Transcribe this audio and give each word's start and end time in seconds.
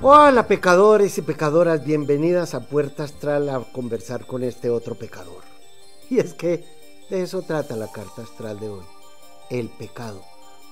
Hola 0.00 0.46
pecadores 0.46 1.18
y 1.18 1.22
pecadoras, 1.22 1.84
bienvenidas 1.84 2.54
a 2.54 2.60
Puerta 2.60 3.02
Astral 3.02 3.48
a 3.48 3.64
conversar 3.72 4.26
con 4.26 4.44
este 4.44 4.70
otro 4.70 4.94
pecador. 4.94 5.42
Y 6.08 6.20
es 6.20 6.34
que 6.34 6.64
de 7.10 7.22
eso 7.22 7.42
trata 7.42 7.74
la 7.74 7.90
carta 7.90 8.22
astral 8.22 8.60
de 8.60 8.68
hoy, 8.68 8.84
el 9.50 9.68
pecado. 9.70 10.22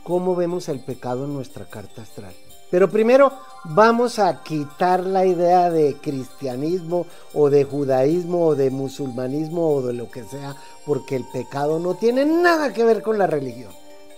¿Cómo 0.05 0.37
vemos 0.37 0.69
el 0.69 0.79
pecado 0.79 1.25
en 1.25 1.35
nuestra 1.35 1.65
carta 1.65 2.03
astral? 2.03 2.33
Pero 2.71 2.89
primero 2.89 3.33
vamos 3.65 4.21
a 4.21 4.45
quitar 4.45 5.05
la 5.05 5.27
idea 5.27 5.71
de 5.71 5.97
cristianismo 6.01 7.05
o 7.35 7.51
de 7.51 7.65
judaísmo 7.65 8.47
o 8.47 8.55
de 8.55 8.71
musulmanismo 8.71 9.75
o 9.75 9.83
de 9.83 9.93
lo 9.93 10.09
que 10.09 10.23
sea, 10.23 10.55
porque 10.87 11.17
el 11.17 11.25
pecado 11.33 11.81
no 11.81 11.95
tiene 11.95 12.25
nada 12.25 12.73
que 12.73 12.85
ver 12.85 13.03
con 13.03 13.19
la 13.19 13.27
religión. 13.27 13.73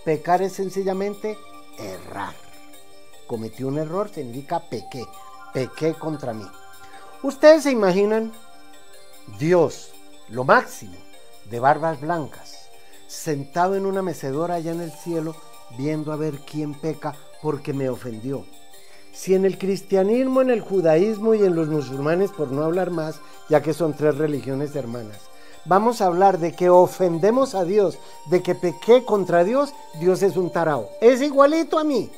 Pecar 0.05 0.43
es 0.43 0.53
sencillamente 0.53 1.35
errar 1.79 2.48
cometí 3.29 3.63
un 3.63 3.77
error, 3.77 4.09
se 4.09 4.21
indica 4.21 4.59
pequé, 4.59 5.05
pequé 5.53 5.93
contra 5.93 6.33
mí. 6.33 6.45
Ustedes 7.21 7.61
se 7.63 7.71
imaginan 7.71 8.33
Dios, 9.37 9.91
lo 10.29 10.43
máximo, 10.43 10.97
de 11.45 11.59
barbas 11.59 12.01
blancas, 12.01 12.69
sentado 13.07 13.75
en 13.75 13.85
una 13.85 14.01
mecedora 14.01 14.55
allá 14.55 14.71
en 14.71 14.81
el 14.81 14.91
cielo, 14.91 15.35
viendo 15.77 16.11
a 16.11 16.15
ver 16.15 16.39
quién 16.39 16.73
peca 16.73 17.13
porque 17.43 17.71
me 17.71 17.87
ofendió. 17.87 18.45
Si 19.13 19.35
en 19.35 19.45
el 19.45 19.59
cristianismo, 19.59 20.41
en 20.41 20.49
el 20.49 20.61
judaísmo 20.61 21.35
y 21.35 21.43
en 21.43 21.55
los 21.55 21.67
musulmanes, 21.67 22.31
por 22.31 22.51
no 22.51 22.63
hablar 22.63 22.89
más, 22.89 23.19
ya 23.47 23.61
que 23.61 23.75
son 23.75 23.93
tres 23.93 24.17
religiones 24.17 24.75
hermanas, 24.75 25.19
vamos 25.65 26.01
a 26.01 26.07
hablar 26.07 26.39
de 26.39 26.53
que 26.53 26.71
ofendemos 26.71 27.53
a 27.53 27.63
Dios, 27.63 27.99
de 28.31 28.41
que 28.41 28.55
pequé 28.55 29.05
contra 29.05 29.43
Dios, 29.43 29.71
Dios 29.99 30.23
es 30.23 30.35
un 30.35 30.51
tarao. 30.51 30.89
Es 30.99 31.21
igualito 31.21 31.77
a 31.77 31.83
mí. 31.83 32.09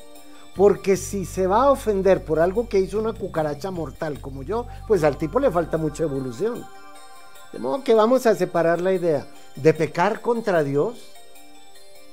Porque 0.55 0.97
si 0.97 1.25
se 1.25 1.47
va 1.47 1.63
a 1.63 1.71
ofender 1.71 2.23
por 2.23 2.39
algo 2.39 2.67
que 2.67 2.79
hizo 2.79 2.99
una 2.99 3.13
cucaracha 3.13 3.71
mortal 3.71 4.19
como 4.19 4.43
yo, 4.43 4.67
pues 4.87 5.03
al 5.03 5.17
tipo 5.17 5.39
le 5.39 5.51
falta 5.51 5.77
mucha 5.77 6.03
evolución. 6.03 6.65
De 7.53 7.59
modo 7.59 7.83
que 7.83 7.93
vamos 7.93 8.25
a 8.25 8.35
separar 8.35 8.81
la 8.81 8.93
idea 8.93 9.27
de 9.55 9.73
pecar 9.73 10.21
contra 10.21 10.63
Dios. 10.63 11.11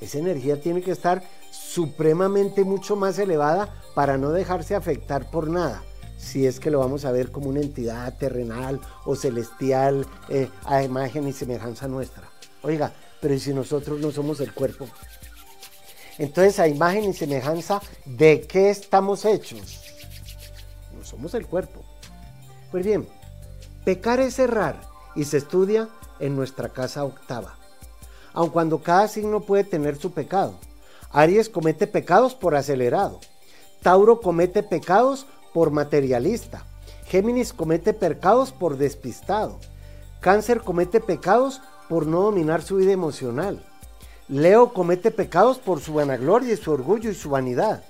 Esa 0.01 0.19
energía 0.19 0.61
tiene 0.61 0.83
que 0.83 0.93
estar 0.93 1.23
supremamente 1.51 2.65
mucho 2.65 2.97
más 2.97 3.19
elevada 3.19 3.75
para 3.95 4.17
no 4.17 4.31
dejarse 4.31 4.75
afectar 4.75 5.31
por 5.31 5.49
nada. 5.49 5.83
Si 6.17 6.47
es 6.47 6.59
que 6.59 6.71
lo 6.71 6.81
vamos 6.81 7.05
a 7.05 7.13
ver 7.13 7.31
como 7.31 7.49
una 7.49 7.61
entidad 7.61 8.17
terrenal 8.17 8.81
o 9.05 9.15
celestial 9.15 10.07
eh, 10.29 10.51
a 10.65 10.83
imagen 10.83 11.29
y 11.29 11.33
semejanza 11.33 11.87
nuestra. 11.87 12.29
Oiga, 12.63 12.93
pero 13.21 13.39
si 13.39 13.55
nosotros 13.55 14.01
no 14.01 14.11
somos 14.11 14.41
el 14.41 14.53
cuerpo? 14.53 14.87
Entonces, 16.19 16.59
a 16.59 16.69
imagen 16.69 17.05
y 17.05 17.15
semejanza 17.15 17.81
de 18.05 18.43
qué 18.43 18.71
estamos 18.71 19.25
hechos. 19.25 19.81
No 20.97 21.05
somos 21.05 21.35
el 21.35 21.47
cuerpo. 21.47 21.85
Pues 22.71 22.85
bien, 22.85 23.09
pecar 23.85 24.21
es 24.21 24.39
errar 24.39 24.81
y 25.15 25.25
se 25.25 25.39
estudia 25.39 25.89
en 26.21 26.37
nuestra 26.37 26.71
casa 26.71 27.05
octava. 27.05 27.57
Aun 28.35 28.51
cuando 28.51 28.83
cada 28.83 29.09
signo 29.09 29.41
puede 29.41 29.65
tener 29.65 29.97
su 29.97 30.13
pecado. 30.13 30.59
Aries 31.11 31.49
comete 31.49 31.87
pecados 31.87 32.35
por 32.35 32.55
acelerado. 32.55 33.21
Tauro 33.83 34.21
comete 34.21 34.63
pecados 34.63 35.27
por 35.55 35.71
materialista. 35.71 36.65
Géminis 37.07 37.53
comete 37.53 37.95
pecados 37.95 38.53
por 38.53 38.77
despistado. 38.77 39.59
Cáncer 40.21 40.61
comete 40.61 41.01
pecados 41.01 41.63
por 41.89 42.07
no 42.07 42.23
dominar 42.23 42.61
su 42.63 42.77
vida 42.77 42.93
emocional. 42.93 43.65
Leo 44.29 44.75
comete 44.75 45.11
pecados 45.11 45.59
por 45.59 45.81
su 45.81 45.95
vanagloria 45.95 46.53
y 46.53 46.57
su 46.59 46.71
orgullo 46.71 47.11
y 47.11 47.15
su 47.15 47.31
vanidad. 47.31 47.83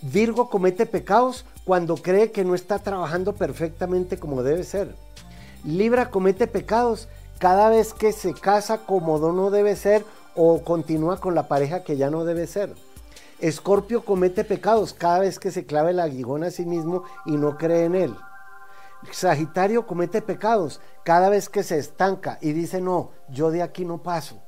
Virgo 0.00 0.48
comete 0.48 0.86
pecados 0.86 1.44
cuando 1.64 1.96
cree 1.96 2.30
que 2.30 2.44
no 2.44 2.54
está 2.54 2.78
trabajando 2.78 3.34
perfectamente 3.34 4.18
como 4.18 4.44
debe 4.44 4.62
ser. 4.62 4.94
Libra 5.64 6.10
comete 6.10 6.46
pecados 6.46 7.08
cada 7.38 7.68
vez 7.70 7.92
que 7.92 8.12
se 8.12 8.34
casa 8.34 8.78
como 8.86 9.18
no 9.18 9.50
debe 9.50 9.74
ser 9.74 10.04
o 10.36 10.62
continúa 10.62 11.18
con 11.18 11.34
la 11.34 11.48
pareja 11.48 11.82
que 11.82 11.96
ya 11.96 12.08
no 12.08 12.24
debe 12.24 12.46
ser. 12.46 12.74
Escorpio 13.40 14.04
comete 14.04 14.44
pecados 14.44 14.92
cada 14.92 15.18
vez 15.18 15.40
que 15.40 15.50
se 15.50 15.66
clava 15.66 15.90
el 15.90 15.98
aguijón 15.98 16.44
a 16.44 16.52
sí 16.52 16.64
mismo 16.64 17.02
y 17.26 17.32
no 17.32 17.56
cree 17.58 17.86
en 17.86 17.96
él. 17.96 18.14
Sagitario 19.10 19.88
comete 19.88 20.22
pecados 20.22 20.80
cada 21.04 21.28
vez 21.28 21.48
que 21.48 21.64
se 21.64 21.78
estanca 21.78 22.38
y 22.40 22.52
dice 22.52 22.80
no, 22.80 23.10
yo 23.28 23.50
de 23.50 23.62
aquí 23.62 23.84
no 23.84 24.04
paso. 24.04 24.41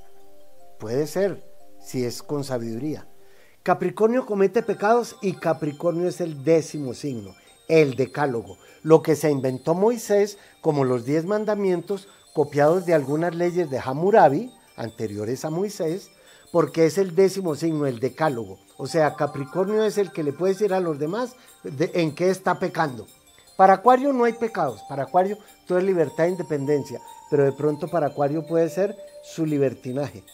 Puede 0.79 1.07
ser, 1.07 1.43
si 1.81 2.05
es 2.05 2.23
con 2.23 2.45
sabiduría. 2.45 3.07
Capricornio 3.63 4.27
comete 4.27 4.63
pecados 4.63 5.17
y 5.23 5.35
Capricornio 5.35 6.09
es 6.09 6.21
el 6.21 6.45
décimo 6.45 6.93
signo, 6.93 7.35
el 7.69 7.95
decálogo, 7.95 8.59
lo 8.83 9.03
que 9.03 9.17
se 9.17 9.31
inventó 9.31 9.75
Moisés 9.75 10.37
como 10.61 10.85
los 10.85 11.05
diez 11.05 11.25
mandamientos 11.25 12.09
copiados 12.35 12.85
de 12.85 12.95
algunas 12.95 13.35
leyes 13.35 13.71
de 13.71 13.79
Hammurabi, 13.79 14.53
anteriores 14.77 15.45
a 15.45 15.51
Moisés, 15.51 16.11
porque 16.53 16.87
es 16.87 16.99
el 16.99 17.15
décimo 17.15 17.55
signo, 17.55 17.87
el 17.87 18.01
decálogo. 18.01 18.59
O 18.77 18.87
sea, 18.87 19.15
Capricornio 19.15 19.85
es 19.85 19.97
el 19.99 20.13
que 20.13 20.23
le 20.23 20.33
puede 20.33 20.53
decir 20.53 20.75
a 20.75 20.81
los 20.81 20.99
demás 20.99 21.37
en 21.65 22.15
qué 22.15 22.31
está 22.31 22.59
pecando. 22.59 23.07
Para 23.57 23.75
Acuario 23.75 24.13
no 24.13 24.25
hay 24.25 24.33
pecados, 24.33 24.83
para 24.89 25.05
Acuario 25.05 25.39
todo 25.67 25.79
es 25.79 25.85
libertad 25.85 26.27
e 26.27 26.31
independencia, 26.31 27.01
pero 27.31 27.45
de 27.45 27.53
pronto 27.53 27.89
para 27.89 28.09
Acuario 28.09 28.47
puede 28.47 28.69
ser 28.69 28.97
su 29.23 29.47
libertinaje. 29.47 30.25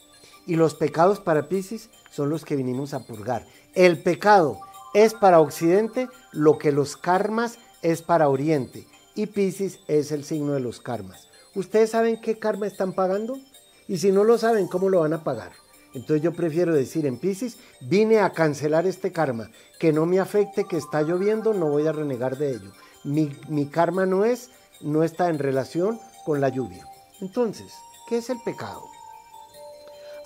Y 0.51 0.57
los 0.57 0.75
pecados 0.75 1.21
para 1.21 1.49
Pisces 1.49 1.91
son 2.11 2.29
los 2.29 2.45
que 2.45 2.57
vinimos 2.57 2.93
a 2.93 3.07
purgar. 3.07 3.47
El 3.73 4.03
pecado 4.03 4.59
es 4.95 5.15
para 5.15 5.39
Occidente 5.39 6.09
lo 6.33 6.59
que 6.59 6.73
los 6.73 6.97
karmas 6.97 7.61
es 7.83 8.03
para 8.03 8.29
Oriente. 8.29 8.85
Y 9.15 9.27
Pisces 9.27 9.79
es 9.87 10.11
el 10.11 10.25
signo 10.25 10.55
de 10.55 10.59
los 10.59 10.81
karmas. 10.81 11.29
¿Ustedes 11.55 11.91
saben 11.91 12.21
qué 12.21 12.41
karma 12.41 12.67
están 12.67 12.95
pagando? 12.95 13.39
Y 13.87 13.99
si 13.99 14.11
no 14.11 14.25
lo 14.25 14.39
saben, 14.39 14.67
¿cómo 14.67 14.89
lo 14.89 14.99
van 14.99 15.13
a 15.13 15.23
pagar? 15.23 15.53
Entonces 15.95 16.21
yo 16.21 16.33
prefiero 16.33 16.75
decir 16.75 17.07
en 17.07 17.19
Pisces, 17.19 17.57
vine 17.81 18.19
a 18.19 18.33
cancelar 18.33 18.89
este 18.89 19.13
karma, 19.13 19.53
que 19.79 19.93
no 19.93 20.05
me 20.05 20.19
afecte, 20.19 20.65
que 20.65 20.79
está 20.79 21.03
lloviendo, 21.03 21.55
no 21.55 21.67
voy 21.69 21.87
a 21.87 21.93
renegar 21.93 22.37
de 22.37 22.57
ello. 22.57 22.73
Mi, 23.05 23.31
mi 23.49 23.67
karma 23.67 24.05
no 24.05 24.25
es, 24.25 24.51
no 24.81 25.05
está 25.05 25.29
en 25.29 25.39
relación 25.39 26.01
con 26.25 26.41
la 26.41 26.49
lluvia. 26.49 26.85
Entonces, 27.21 27.73
¿qué 28.09 28.19
es 28.19 28.31
el 28.31 28.41
pecado? 28.45 28.83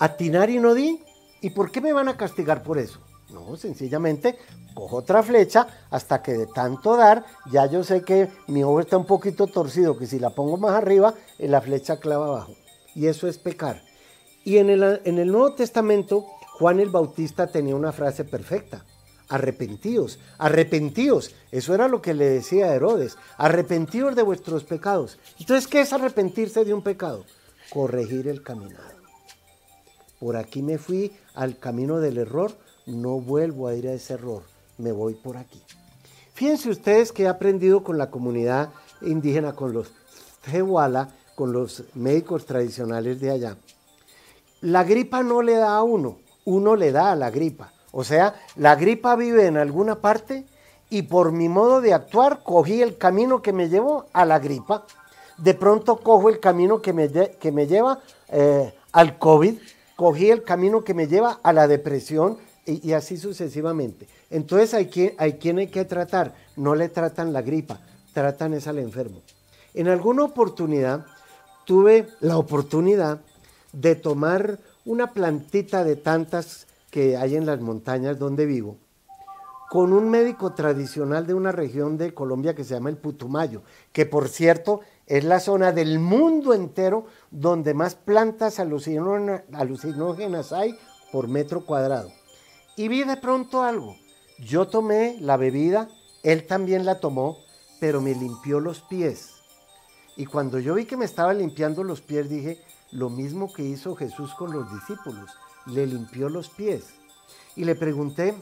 Atinar 0.04 0.50
y 0.50 0.58
no 0.58 0.74
di. 0.74 1.00
¿Y 1.40 1.50
por 1.50 1.70
qué 1.70 1.80
me 1.80 1.92
van 1.92 2.08
a 2.08 2.16
castigar 2.16 2.62
por 2.62 2.78
eso? 2.78 3.00
No, 3.30 3.56
sencillamente 3.56 4.38
cojo 4.74 4.96
otra 4.96 5.22
flecha 5.22 5.66
hasta 5.90 6.20
que 6.20 6.32
de 6.32 6.46
tanto 6.46 6.96
dar, 6.96 7.24
ya 7.50 7.66
yo 7.66 7.84
sé 7.84 8.02
que 8.02 8.28
mi 8.48 8.62
ojo 8.64 8.80
está 8.80 8.98
un 8.98 9.06
poquito 9.06 9.46
torcido, 9.46 9.96
que 9.96 10.06
si 10.06 10.18
la 10.18 10.30
pongo 10.30 10.56
más 10.56 10.72
arriba, 10.72 11.14
eh, 11.38 11.48
la 11.48 11.60
flecha 11.60 11.98
clava 11.98 12.26
abajo. 12.26 12.54
Y 12.94 13.06
eso 13.06 13.28
es 13.28 13.38
pecar. 13.38 13.82
Y 14.44 14.58
en 14.58 14.68
el, 14.68 15.32
Nuevo 15.32 15.54
Testamento, 15.54 16.26
Juan 16.58 16.80
el 16.80 16.90
Bautista 16.90 17.46
tenía 17.46 17.74
una 17.74 17.92
frase 17.92 18.24
perfecta. 18.24 18.84
Arrepentíos, 19.28 20.18
arrepentíos. 20.36 21.34
Eso 21.50 21.74
era 21.74 21.88
lo 21.88 22.02
que 22.02 22.12
le 22.12 22.26
decía 22.26 22.74
Herodes. 22.74 23.16
Arrepentíos 23.38 24.14
de 24.14 24.22
vuestros 24.22 24.64
pecados. 24.64 25.18
Entonces, 25.40 25.66
¿qué 25.66 25.80
es 25.80 25.92
arrepentirse 25.94 26.64
de 26.64 26.74
un 26.74 26.82
pecado? 26.82 27.24
Corregir 27.70 28.28
el 28.28 28.42
caminado 28.42 28.93
por 30.24 30.38
aquí 30.38 30.62
me 30.62 30.78
fui 30.78 31.12
al 31.34 31.58
camino 31.58 32.00
del 32.00 32.16
error, 32.16 32.50
no 32.86 33.20
vuelvo 33.20 33.68
a 33.68 33.74
ir 33.74 33.86
a 33.88 33.92
ese 33.92 34.14
error, 34.14 34.42
me 34.78 34.90
voy 34.90 35.12
por 35.12 35.36
aquí. 35.36 35.62
Fíjense 36.32 36.70
ustedes 36.70 37.12
que 37.12 37.24
he 37.24 37.28
aprendido 37.28 37.84
con 37.84 37.98
la 37.98 38.10
comunidad 38.10 38.70
indígena, 39.02 39.52
con 39.52 39.74
los 39.74 39.92
Tehuala, 40.50 41.10
con 41.34 41.52
los 41.52 41.84
médicos 41.92 42.46
tradicionales 42.46 43.20
de 43.20 43.32
allá. 43.32 43.58
La 44.62 44.82
gripa 44.82 45.22
no 45.22 45.42
le 45.42 45.56
da 45.56 45.76
a 45.76 45.82
uno, 45.82 46.16
uno 46.46 46.74
le 46.74 46.90
da 46.90 47.12
a 47.12 47.16
la 47.16 47.30
gripa. 47.30 47.74
O 47.92 48.02
sea, 48.02 48.34
la 48.56 48.76
gripa 48.76 49.16
vive 49.16 49.46
en 49.46 49.58
alguna 49.58 50.00
parte 50.00 50.46
y 50.88 51.02
por 51.02 51.32
mi 51.32 51.50
modo 51.50 51.82
de 51.82 51.92
actuar 51.92 52.42
cogí 52.42 52.80
el 52.80 52.96
camino 52.96 53.42
que 53.42 53.52
me 53.52 53.68
llevó 53.68 54.06
a 54.14 54.24
la 54.24 54.38
gripa. 54.38 54.86
De 55.36 55.52
pronto 55.52 55.98
cojo 55.98 56.30
el 56.30 56.40
camino 56.40 56.80
que 56.80 56.94
me, 56.94 57.10
que 57.10 57.52
me 57.52 57.66
lleva 57.66 58.00
eh, 58.30 58.72
al 58.90 59.18
COVID 59.18 59.58
cogí 59.96 60.30
el 60.30 60.42
camino 60.42 60.82
que 60.82 60.94
me 60.94 61.06
lleva 61.06 61.40
a 61.42 61.52
la 61.52 61.66
depresión 61.68 62.38
y, 62.66 62.92
así 62.92 63.16
sucesivamente. 63.16 64.08
Entonces 64.30 64.74
hay 64.74 64.86
quien, 64.86 65.14
hay 65.18 65.34
quien 65.34 65.58
hay 65.58 65.68
que 65.68 65.84
tratar, 65.84 66.34
no 66.56 66.74
le 66.74 66.88
tratan 66.88 67.32
la 67.32 67.42
gripa, 67.42 67.78
tratan 68.12 68.54
es 68.54 68.66
al 68.66 68.78
enfermo. 68.78 69.20
En 69.74 69.88
alguna 69.88 70.24
oportunidad 70.24 71.04
tuve 71.64 72.08
la 72.20 72.38
oportunidad 72.38 73.20
de 73.72 73.96
tomar 73.96 74.58
una 74.84 75.12
plantita 75.12 75.84
de 75.84 75.96
tantas 75.96 76.66
que 76.90 77.16
hay 77.16 77.36
en 77.36 77.46
las 77.46 77.60
montañas 77.60 78.18
donde 78.18 78.46
vivo, 78.46 78.76
con 79.70 79.92
un 79.92 80.08
médico 80.08 80.52
tradicional 80.52 81.26
de 81.26 81.34
una 81.34 81.50
región 81.50 81.98
de 81.98 82.14
Colombia 82.14 82.54
que 82.54 82.64
se 82.64 82.74
llama 82.74 82.90
el 82.90 82.96
Putumayo, 82.96 83.62
que 83.92 84.06
por 84.06 84.28
cierto 84.28 84.80
es 85.06 85.24
la 85.24 85.40
zona 85.40 85.72
del 85.72 85.98
mundo 85.98 86.54
entero 86.54 87.06
donde 87.30 87.74
más 87.74 87.94
plantas 87.94 88.58
alucinógenas 88.58 90.52
hay 90.52 90.78
por 91.12 91.28
metro 91.28 91.64
cuadrado. 91.64 92.10
Y 92.76 92.88
vi 92.88 93.04
de 93.04 93.16
pronto 93.16 93.62
algo. 93.62 93.96
Yo 94.38 94.66
tomé 94.66 95.16
la 95.20 95.36
bebida 95.36 95.88
Él 96.22 96.46
también 96.46 96.84
la 96.84 97.00
tomó, 97.00 97.38
pero 97.80 98.00
me 98.00 98.14
limpió 98.14 98.60
los 98.60 98.80
pies. 98.80 99.30
Y 100.16 100.26
cuando 100.26 100.58
yo 100.58 100.74
vi 100.74 100.86
que 100.86 100.96
me 100.96 101.04
estaba 101.04 101.34
limpiando 101.34 101.84
los 101.84 102.00
pies, 102.00 102.30
dije, 102.30 102.58
lo 102.92 103.10
mismo 103.10 103.52
que 103.52 103.62
hizo 103.62 103.94
Jesús 103.94 104.32
con 104.34 104.52
los 104.52 104.72
discípulos, 104.72 105.30
le 105.66 105.86
limpió 105.86 106.28
los 106.28 106.48
pies. 106.48 106.94
Y 107.56 107.64
le 107.64 107.74
pregunté, 107.74 108.34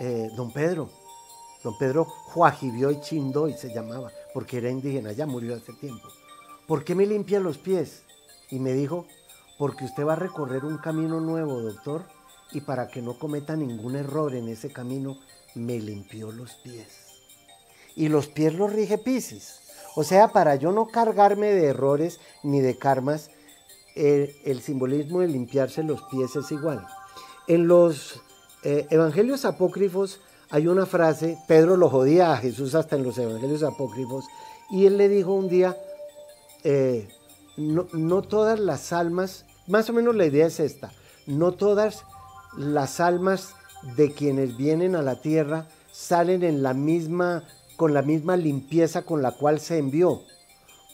eh, 0.00 0.28
don 0.36 0.52
Pedro, 0.52 0.90
don 1.64 1.76
Pedro 1.78 2.04
Juajibió 2.04 2.90
y 2.90 3.00
Chindo 3.00 3.48
y 3.48 3.54
se 3.54 3.74
llamaba, 3.74 4.12
porque 4.32 4.58
era 4.58 4.70
indígena, 4.70 5.12
ya 5.12 5.26
murió 5.26 5.56
hace 5.56 5.72
tiempo. 5.72 6.06
¿Por 6.68 6.84
qué 6.84 6.94
me 6.94 7.06
limpia 7.06 7.40
los 7.40 7.58
pies? 7.58 8.02
Y 8.50 8.60
me 8.60 8.74
dijo, 8.74 9.06
porque 9.58 9.86
usted 9.86 10.06
va 10.06 10.12
a 10.12 10.16
recorrer 10.16 10.64
un 10.64 10.78
camino 10.78 11.20
nuevo, 11.20 11.60
doctor, 11.60 12.04
y 12.52 12.60
para 12.60 12.88
que 12.88 13.02
no 13.02 13.18
cometa 13.18 13.56
ningún 13.56 13.96
error 13.96 14.34
en 14.34 14.48
ese 14.48 14.70
camino, 14.70 15.18
me 15.54 15.80
limpió 15.80 16.30
los 16.30 16.52
pies. 16.56 17.06
Y 17.96 18.08
los 18.08 18.28
pies 18.28 18.54
los 18.54 18.72
rige 18.72 18.98
Piscis. 18.98 19.60
O 19.96 20.04
sea, 20.04 20.28
para 20.28 20.56
yo 20.56 20.70
no 20.70 20.88
cargarme 20.88 21.48
de 21.48 21.66
errores 21.66 22.20
ni 22.42 22.60
de 22.60 22.76
karmas, 22.76 23.30
el, 23.94 24.60
simbolismo 24.60 25.20
de 25.20 25.28
limpiarse 25.28 25.82
los 25.82 26.02
pies 26.04 26.34
es 26.36 26.50
igual. 26.50 26.84
En 27.46 27.68
los 27.68 28.20
eh, 28.64 28.86
evangelios 28.90 29.44
apócrifos 29.44 30.20
hay 30.54 30.68
una 30.68 30.86
frase, 30.86 31.36
Pedro 31.48 31.76
lo 31.76 31.90
jodía 31.90 32.32
a 32.32 32.36
Jesús 32.36 32.76
hasta 32.76 32.94
en 32.94 33.02
los 33.02 33.18
evangelios 33.18 33.64
apócrifos, 33.64 34.26
y 34.70 34.86
él 34.86 34.98
le 34.98 35.08
dijo 35.08 35.34
un 35.34 35.48
día, 35.48 35.76
eh, 36.62 37.08
no, 37.56 37.88
no 37.92 38.22
todas 38.22 38.60
las 38.60 38.92
almas, 38.92 39.46
más 39.66 39.90
o 39.90 39.92
menos 39.92 40.14
la 40.14 40.26
idea 40.26 40.46
es 40.46 40.60
esta, 40.60 40.92
no 41.26 41.50
todas 41.50 42.04
las 42.56 43.00
almas 43.00 43.56
de 43.96 44.12
quienes 44.12 44.56
vienen 44.56 44.94
a 44.94 45.02
la 45.02 45.20
tierra 45.20 45.66
salen 45.90 46.44
en 46.44 46.62
la 46.62 46.72
misma 46.72 47.42
con 47.74 47.92
la 47.92 48.02
misma 48.02 48.36
limpieza 48.36 49.02
con 49.02 49.22
la 49.22 49.32
cual 49.32 49.58
se 49.58 49.78
envió, 49.78 50.22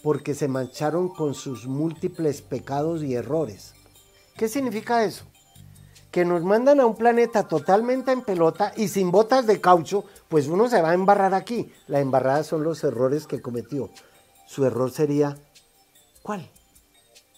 porque 0.03 0.35
se 0.35 0.49
mancharon 0.49 1.11
con 1.11 1.35
sus 1.35 1.67
múltiples 1.67 2.41
pecados 2.41 3.03
y 3.03 3.13
errores. 3.13 3.75
¿Qué 4.39 4.49
significa 4.49 5.05
eso? 5.05 5.27
Que 6.11 6.25
nos 6.25 6.43
mandan 6.43 6.81
a 6.81 6.87
un 6.87 6.97
planeta 6.97 7.47
totalmente 7.47 8.11
en 8.13 8.23
pelota 8.23 8.73
y 8.77 8.89
sin 8.89 9.11
botas 9.11 9.47
de 9.47 9.61
caucho, 9.61 10.05
pues 10.29 10.49
uno 10.49 10.69
se 10.69 10.83
va 10.83 10.91
a 10.91 10.95
embarrar 10.95 11.35
aquí. 11.35 11.73
La 11.87 12.01
embarrada 12.01 12.43
son 12.43 12.65
los 12.65 12.83
errores 12.83 13.27
que 13.27 13.41
cometió. 13.41 13.91
Su 14.47 14.65
error 14.65 14.91
sería, 14.91 15.37
¿cuál? 16.23 16.51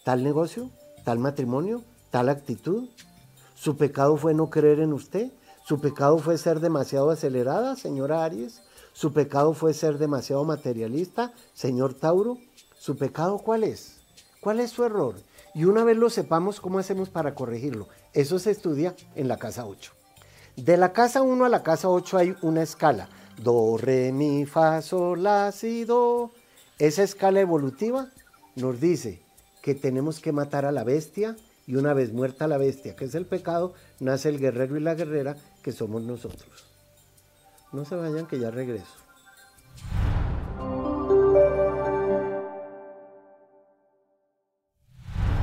¿Tal 0.04 0.24
negocio? 0.24 0.70
¿Tal 1.04 1.18
matrimonio? 1.18 1.82
¿Tal 2.10 2.28
actitud? 2.28 2.88
¿Su 3.54 3.76
pecado 3.76 4.16
fue 4.16 4.34
no 4.34 4.50
creer 4.50 4.80
en 4.80 4.92
usted? 4.92 5.30
¿Su 5.64 5.80
pecado 5.80 6.18
fue 6.18 6.38
ser 6.38 6.60
demasiado 6.60 7.10
acelerada, 7.10 7.76
señora 7.76 8.24
Aries? 8.24 8.62
Su 8.92 9.12
pecado 9.12 9.54
fue 9.54 9.74
ser 9.74 9.98
demasiado 9.98 10.44
materialista, 10.44 11.32
señor 11.54 11.94
Tauro. 11.94 12.38
¿Su 12.78 12.96
pecado 12.96 13.38
cuál 13.38 13.64
es? 13.64 14.00
¿Cuál 14.40 14.60
es 14.60 14.70
su 14.70 14.84
error? 14.84 15.14
Y 15.54 15.64
una 15.64 15.84
vez 15.84 15.96
lo 15.96 16.08
sepamos, 16.08 16.60
¿cómo 16.60 16.78
hacemos 16.78 17.10
para 17.10 17.34
corregirlo? 17.34 17.88
Eso 18.14 18.38
se 18.38 18.50
estudia 18.50 18.94
en 19.14 19.28
la 19.28 19.36
casa 19.36 19.66
8. 19.66 19.92
De 20.56 20.76
la 20.76 20.92
casa 20.92 21.22
1 21.22 21.44
a 21.44 21.48
la 21.48 21.62
casa 21.62 21.88
8 21.88 22.18
hay 22.18 22.36
una 22.42 22.62
escala. 22.62 23.08
Do, 23.42 23.76
re, 23.76 24.12
mi, 24.12 24.46
fa, 24.46 24.80
sol, 24.82 25.22
la, 25.22 25.52
si, 25.52 25.84
do. 25.84 26.30
Esa 26.78 27.02
escala 27.02 27.40
evolutiva 27.40 28.08
nos 28.56 28.80
dice 28.80 29.20
que 29.62 29.74
tenemos 29.74 30.20
que 30.20 30.32
matar 30.32 30.64
a 30.64 30.72
la 30.72 30.84
bestia 30.84 31.36
y 31.66 31.76
una 31.76 31.94
vez 31.94 32.12
muerta 32.12 32.48
la 32.48 32.58
bestia, 32.58 32.96
que 32.96 33.04
es 33.04 33.14
el 33.14 33.26
pecado, 33.26 33.74
nace 34.00 34.28
el 34.28 34.38
guerrero 34.38 34.76
y 34.76 34.80
la 34.80 34.94
guerrera, 34.94 35.36
que 35.62 35.72
somos 35.72 36.02
nosotros. 36.02 36.66
No 37.72 37.84
se 37.84 37.94
vayan 37.94 38.26
que 38.26 38.38
ya 38.38 38.50
regreso. 38.50 38.92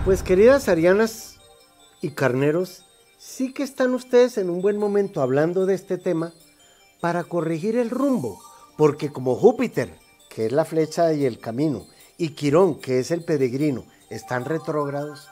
Pues 0.09 0.23
queridas 0.23 0.67
arianas 0.69 1.35
y 2.01 2.09
carneros, 2.09 2.83
sí 3.19 3.53
que 3.53 3.61
están 3.61 3.93
ustedes 3.93 4.39
en 4.39 4.49
un 4.49 4.59
buen 4.59 4.75
momento 4.75 5.21
hablando 5.21 5.67
de 5.67 5.75
este 5.75 5.99
tema 5.99 6.33
para 6.99 7.23
corregir 7.23 7.77
el 7.77 7.91
rumbo, 7.91 8.41
porque 8.75 9.11
como 9.11 9.35
Júpiter, 9.35 9.93
que 10.27 10.47
es 10.47 10.51
la 10.51 10.65
flecha 10.65 11.13
y 11.13 11.25
el 11.25 11.39
camino, 11.39 11.85
y 12.17 12.29
Quirón, 12.29 12.79
que 12.79 12.97
es 12.97 13.11
el 13.11 13.23
peregrino, 13.23 13.85
están 14.09 14.45
retrógrados, 14.45 15.27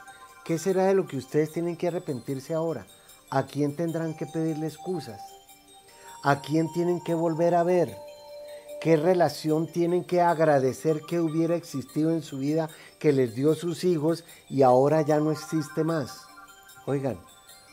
¿qué 0.46 0.60
será 0.60 0.86
de 0.86 0.94
lo 0.94 1.08
que 1.08 1.18
ustedes 1.18 1.52
tienen 1.52 1.76
que 1.76 1.88
arrepentirse 1.88 2.54
ahora? 2.54 2.86
¿A 3.32 3.48
quién 3.48 3.76
tendrán 3.76 4.16
que 4.16 4.28
pedirle 4.28 4.68
excusas? 4.68 5.20
¿A 6.22 6.40
quién 6.40 6.72
tienen 6.72 7.02
que 7.02 7.16
volver 7.16 7.56
a 7.56 7.64
ver? 7.64 7.98
¿Qué 8.80 8.96
relación 8.96 9.66
tienen 9.66 10.04
que 10.04 10.22
agradecer 10.22 11.02
que 11.02 11.20
hubiera 11.20 11.56
existido 11.56 12.12
en 12.12 12.22
su 12.22 12.38
vida 12.38 12.70
que 13.00 13.12
les 13.12 13.34
dio 13.34 13.56
sus 13.56 13.84
hijos 13.84 14.24
y 14.50 14.62
ahora 14.62 15.02
ya 15.02 15.20
no 15.20 15.32
existe 15.32 15.84
más? 15.84 16.22
Oigan, 16.86 17.18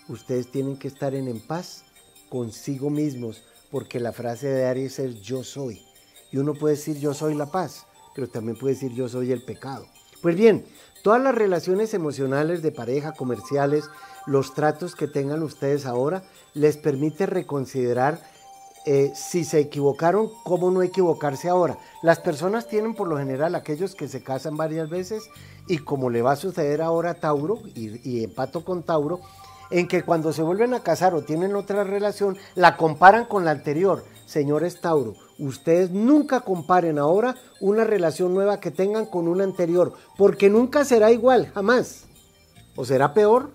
ustedes 0.09 0.51
tienen 0.51 0.79
que 0.79 0.89
estar 0.89 1.15
en, 1.15 1.41
paz 1.41 1.85
consigo 2.31 2.89
mismos 2.89 3.45
porque 3.71 4.01
la 4.01 4.13
frase 4.13 4.49
de 4.49 4.65
Aries 4.65 4.99
es 4.99 5.21
yo 5.21 5.45
soy. 5.45 5.85
Y 6.33 6.39
uno 6.39 6.55
puede 6.55 6.77
decir 6.77 6.99
yo 6.99 7.13
soy 7.13 7.35
la 7.35 7.51
paz, 7.51 7.87
pero 8.15 8.27
también 8.29 8.57
puede 8.57 8.75
decir 8.75 8.93
yo 8.93 9.07
soy 9.07 9.31
el 9.31 9.45
pecado. 9.45 9.87
Pues 10.23 10.37
bien, 10.37 10.65
todas 11.03 11.23
las 11.23 11.35
relaciones 11.35 11.93
emocionales 11.93 12.63
de 12.63 12.73
pareja, 12.73 13.13
comerciales, 13.13 13.91
los 14.27 14.55
tratos 14.55 14.95
que 14.95 15.07
tengan 15.07 15.43
ustedes 15.43 15.85
ahora, 15.85 16.23
les 16.55 16.79
permite 16.79 17.27
reconsiderar 17.27 18.21
eh, 18.87 19.13
si 19.15 19.45
se 19.45 19.61
equivocaron, 19.61 20.31
¿cómo 20.45 20.71
no 20.71 20.83
equivocarse 20.83 21.49
ahora? 21.49 21.79
Las 22.03 22.21
personas 22.21 22.69
tienen 22.69 22.95
por 22.95 23.09
lo 23.09 23.17
general 23.17 23.55
aquellos 23.55 23.95
que 23.95 24.09
se 24.09 24.23
casan 24.23 24.57
varias 24.57 24.91
veces 24.91 25.25
y 25.67 25.79
como 25.79 26.11
le 26.11 26.23
va 26.23 26.33
a 26.33 26.37
suceder 26.37 26.83
ahora 26.83 27.11
a 27.11 27.15
Tauro, 27.15 27.61
y, 27.75 28.09
y 28.09 28.25
empato 28.25 28.65
con 28.65 28.83
Tauro, 28.83 29.21
en 29.71 29.89
que 29.89 30.03
cuando 30.03 30.33
se 30.33 30.43
vuelven 30.43 30.75
a 30.75 30.83
casar 30.83 31.15
o 31.15 31.23
tienen 31.23 31.57
otra 31.57 31.85
relación, 31.85 32.37
la 32.55 32.77
comparan 32.77 33.25
con 33.25 33.45
la 33.45 33.53
anterior. 33.53 34.05
Señores 34.27 34.81
Tauro, 34.81 35.15
ustedes 35.39 35.91
nunca 35.91 36.41
comparen 36.41 36.99
ahora 36.99 37.37
una 37.61 37.85
relación 37.85 38.35
nueva 38.35 38.61
que 38.61 38.71
tengan 38.71 39.07
con 39.07 39.29
una 39.29 39.45
anterior, 39.45 39.95
porque 40.17 40.51
nunca 40.51 40.85
será 40.85 41.11
igual, 41.11 41.51
jamás. 41.55 42.05
O 42.77 42.85
será 42.85 43.15
peor 43.15 43.53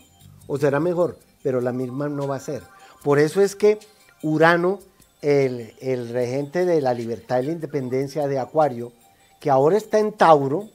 o 0.48 0.58
será 0.58 0.80
mejor, 0.80 1.18
pero 1.44 1.62
la 1.62 1.72
misma 1.72 2.10
no 2.10 2.28
va 2.28 2.38
a 2.38 2.40
ser. 2.40 2.64
Por 3.04 3.20
eso 3.20 3.42
es 3.42 3.56
que 3.56 3.80
Urano 4.22 4.80
el, 5.22 6.10
regente 6.10 6.66
de 6.66 6.82
la 6.82 6.94
libertad 6.94 7.42
y 7.42 7.48
la 7.48 7.52
independencia 7.52 8.28
de 8.28 8.40
Acuario, 8.40 8.92
que 9.40 9.50
ahora 9.50 9.78
está 9.78 10.00
en 10.00 10.14
Tauro, 10.14 10.70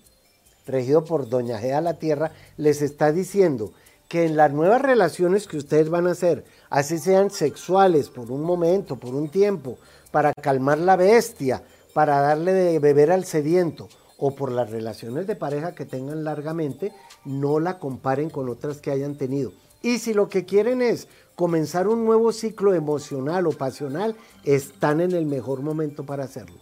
regido 0.66 1.04
por 1.04 1.28
Doña 1.28 1.58
Gea 1.58 1.80
la 1.80 1.94
Tierra, 1.94 2.32
les 2.56 2.82
está 2.82 3.12
diciendo 3.12 3.72
que 4.08 4.24
en 4.24 4.36
las 4.36 4.52
nuevas 4.52 4.82
relaciones 4.82 5.46
que 5.46 5.56
ustedes 5.56 5.88
van 5.88 6.06
a 6.06 6.12
hacer, 6.12 6.44
así 6.70 6.98
sean 6.98 7.30
sexuales 7.30 8.08
por 8.08 8.30
un 8.30 8.42
momento, 8.42 8.96
por 8.96 9.14
un 9.14 9.28
tiempo, 9.28 9.78
para 10.10 10.32
calmar 10.32 10.78
la 10.78 10.96
bestia, 10.96 11.62
para 11.92 12.20
darle 12.20 12.52
de 12.52 12.78
beber 12.78 13.10
al 13.10 13.24
sediento, 13.24 13.88
o 14.16 14.34
por 14.34 14.52
las 14.52 14.70
relaciones 14.70 15.26
de 15.26 15.36
pareja 15.36 15.74
que 15.74 15.84
tengan 15.84 16.24
largamente, 16.24 16.92
no 17.24 17.60
la 17.60 17.78
comparen 17.78 18.30
con 18.30 18.48
otras 18.48 18.78
que 18.78 18.90
hayan 18.90 19.16
tenido. 19.16 19.52
Y 19.82 19.98
si 19.98 20.14
lo 20.14 20.28
que 20.28 20.44
quieren 20.44 20.80
es 20.80 21.08
comenzar 21.34 21.88
un 21.88 22.04
nuevo 22.04 22.32
ciclo 22.32 22.74
emocional 22.74 23.46
o 23.46 23.52
pasional, 23.52 24.16
están 24.44 25.00
en 25.00 25.12
el 25.12 25.26
mejor 25.26 25.62
momento 25.62 26.04
para 26.04 26.24
hacerlo. 26.24 26.56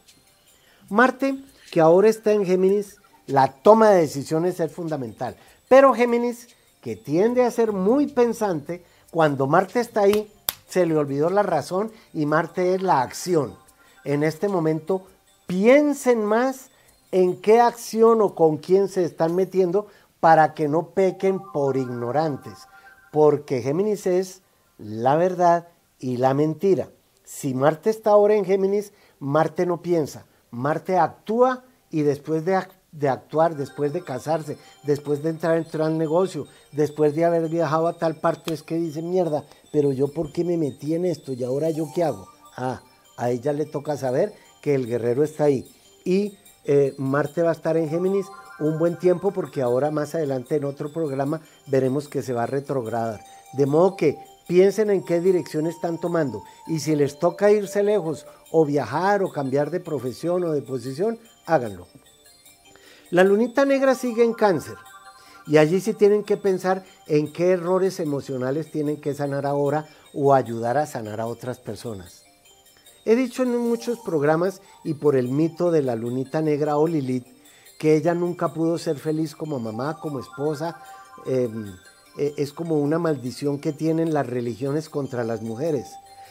Marte, 0.88 1.38
que 1.70 1.80
ahora 1.80 2.08
está 2.08 2.32
en 2.32 2.44
Géminis, 2.44 2.96
la 3.26 3.52
toma 3.52 3.90
de 3.90 4.02
decisiones 4.02 4.60
es 4.60 4.72
fundamental. 4.72 5.36
Pero 5.68 5.94
Géminis, 5.94 6.48
que 6.80 6.96
tiende 6.96 7.44
a 7.44 7.50
ser 7.50 7.72
muy 7.72 8.08
pensante, 8.08 8.84
cuando 9.10 9.46
Marte 9.46 9.80
está 9.80 10.02
ahí, 10.02 10.30
se 10.68 10.86
le 10.86 10.96
olvidó 10.96 11.30
la 11.30 11.42
razón 11.42 11.92
y 12.12 12.26
Marte 12.26 12.74
es 12.74 12.82
la 12.82 13.02
acción. 13.02 13.56
En 14.04 14.22
este 14.22 14.48
momento, 14.48 15.06
piensen 15.46 16.24
más 16.24 16.70
en 17.10 17.40
qué 17.40 17.60
acción 17.60 18.20
o 18.22 18.34
con 18.34 18.56
quién 18.56 18.88
se 18.88 19.04
están 19.04 19.34
metiendo 19.34 19.86
para 20.18 20.54
que 20.54 20.68
no 20.68 20.88
pequen 20.90 21.40
por 21.52 21.76
ignorantes, 21.76 22.54
porque 23.10 23.60
Géminis 23.60 24.06
es 24.06 24.40
la 24.78 25.16
verdad 25.16 25.68
y 25.98 26.16
la 26.16 26.34
mentira. 26.34 26.88
Si 27.24 27.54
Marte 27.54 27.90
está 27.90 28.10
ahora 28.10 28.34
en 28.34 28.44
Géminis, 28.44 28.92
Marte 29.18 29.66
no 29.66 29.82
piensa, 29.82 30.26
Marte 30.50 30.98
actúa 30.98 31.64
y 31.90 32.02
después 32.02 32.44
de, 32.44 32.56
actuar, 33.08 33.56
después 33.56 33.92
de 33.92 34.02
casarse, 34.02 34.58
después 34.82 35.22
de 35.22 35.30
entrar 35.30 35.56
en 35.56 35.80
al 35.80 35.98
negocio, 35.98 36.46
después 36.72 37.14
de 37.14 37.24
haber 37.24 37.48
viajado 37.48 37.86
a 37.86 37.98
tal 37.98 38.16
parte, 38.16 38.52
es 38.52 38.62
que 38.62 38.76
dice, 38.76 39.02
mierda, 39.02 39.44
pero 39.72 39.92
yo 39.92 40.08
por 40.08 40.32
qué 40.32 40.44
me 40.44 40.56
metí 40.56 40.94
en 40.94 41.04
esto 41.04 41.32
y 41.32 41.44
ahora 41.44 41.70
yo 41.70 41.86
qué 41.94 42.04
hago. 42.04 42.26
Ah, 42.56 42.82
a 43.16 43.30
ella 43.30 43.52
le 43.52 43.66
toca 43.66 43.96
saber 43.96 44.32
que 44.60 44.74
el 44.74 44.86
guerrero 44.86 45.22
está 45.22 45.44
ahí. 45.44 45.70
Y 46.04 46.38
eh, 46.64 46.94
Marte 46.98 47.42
va 47.42 47.50
a 47.50 47.54
estar 47.54 47.76
en 47.76 47.88
Géminis 47.88 48.26
un 48.58 48.78
buen 48.78 48.98
tiempo 48.98 49.32
porque 49.32 49.62
ahora 49.62 49.90
más 49.90 50.14
adelante 50.14 50.56
en 50.56 50.64
otro 50.64 50.92
programa 50.92 51.40
veremos 51.66 52.08
que 52.08 52.22
se 52.22 52.32
va 52.32 52.44
a 52.44 52.46
retrogradar. 52.46 53.20
De 53.52 53.66
modo 53.66 53.96
que 53.96 54.16
piensen 54.46 54.90
en 54.90 55.04
qué 55.04 55.20
dirección 55.20 55.66
están 55.66 55.98
tomando 55.98 56.42
y 56.66 56.80
si 56.80 56.96
les 56.96 57.18
toca 57.18 57.50
irse 57.50 57.82
lejos 57.82 58.26
o 58.50 58.64
viajar 58.64 59.22
o 59.22 59.30
cambiar 59.30 59.70
de 59.70 59.80
profesión 59.80 60.44
o 60.44 60.52
de 60.52 60.62
posición, 60.62 61.18
háganlo. 61.46 61.86
La 63.10 63.24
lunita 63.24 63.64
negra 63.64 63.94
sigue 63.94 64.24
en 64.24 64.34
cáncer 64.34 64.76
y 65.46 65.56
allí 65.56 65.80
sí 65.80 65.94
tienen 65.94 66.24
que 66.24 66.36
pensar 66.36 66.84
en 67.06 67.32
qué 67.32 67.50
errores 67.50 68.00
emocionales 68.00 68.70
tienen 68.70 69.00
que 69.00 69.14
sanar 69.14 69.46
ahora 69.46 69.86
o 70.14 70.34
ayudar 70.34 70.78
a 70.78 70.86
sanar 70.86 71.20
a 71.20 71.26
otras 71.26 71.58
personas. 71.58 72.22
He 73.04 73.16
dicho 73.16 73.42
en 73.42 73.56
muchos 73.56 73.98
programas 73.98 74.62
y 74.84 74.94
por 74.94 75.16
el 75.16 75.28
mito 75.28 75.70
de 75.70 75.82
la 75.82 75.96
lunita 75.96 76.40
negra 76.40 76.76
o 76.76 76.86
Lilith 76.86 77.26
que 77.78 77.96
ella 77.96 78.14
nunca 78.14 78.54
pudo 78.54 78.78
ser 78.78 78.96
feliz 78.96 79.34
como 79.34 79.58
mamá, 79.58 79.98
como 79.98 80.20
esposa. 80.20 80.80
Em, 81.26 81.74
e, 82.16 82.34
es 82.36 82.52
como 82.52 82.76
una 82.76 82.98
maldición 82.98 83.58
que 83.58 83.72
tienen 83.72 84.12
las 84.12 84.26
religiones 84.26 84.88
contra 84.88 85.24
las 85.24 85.42
mujeres. 85.42 85.86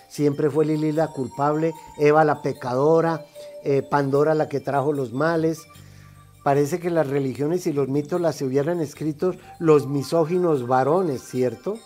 Siempre 0.08 0.50
fue 0.50 0.66
Lilith 0.66 0.96
la 0.96 1.08
culpable, 1.08 1.74
Eva 1.98 2.26
la 2.26 2.42
pecadora, 2.42 3.26
eh, 3.64 3.82
Pandora 3.82 4.36
la 4.36 4.50
que 4.50 4.60
trajo 4.60 4.92
los 4.92 5.14
males. 5.14 5.68
Parece 6.44 6.80
que 6.80 6.90
las 6.90 7.08
religiones 7.08 7.66
y 7.68 7.74
los 7.74 7.88
mitos 7.88 8.20
las 8.20 8.42
hubieran 8.42 8.82
escrito 8.82 9.36
los 9.60 9.88
misóginos 9.88 10.68
varones, 10.68 11.22
¿cierto? 11.22 11.78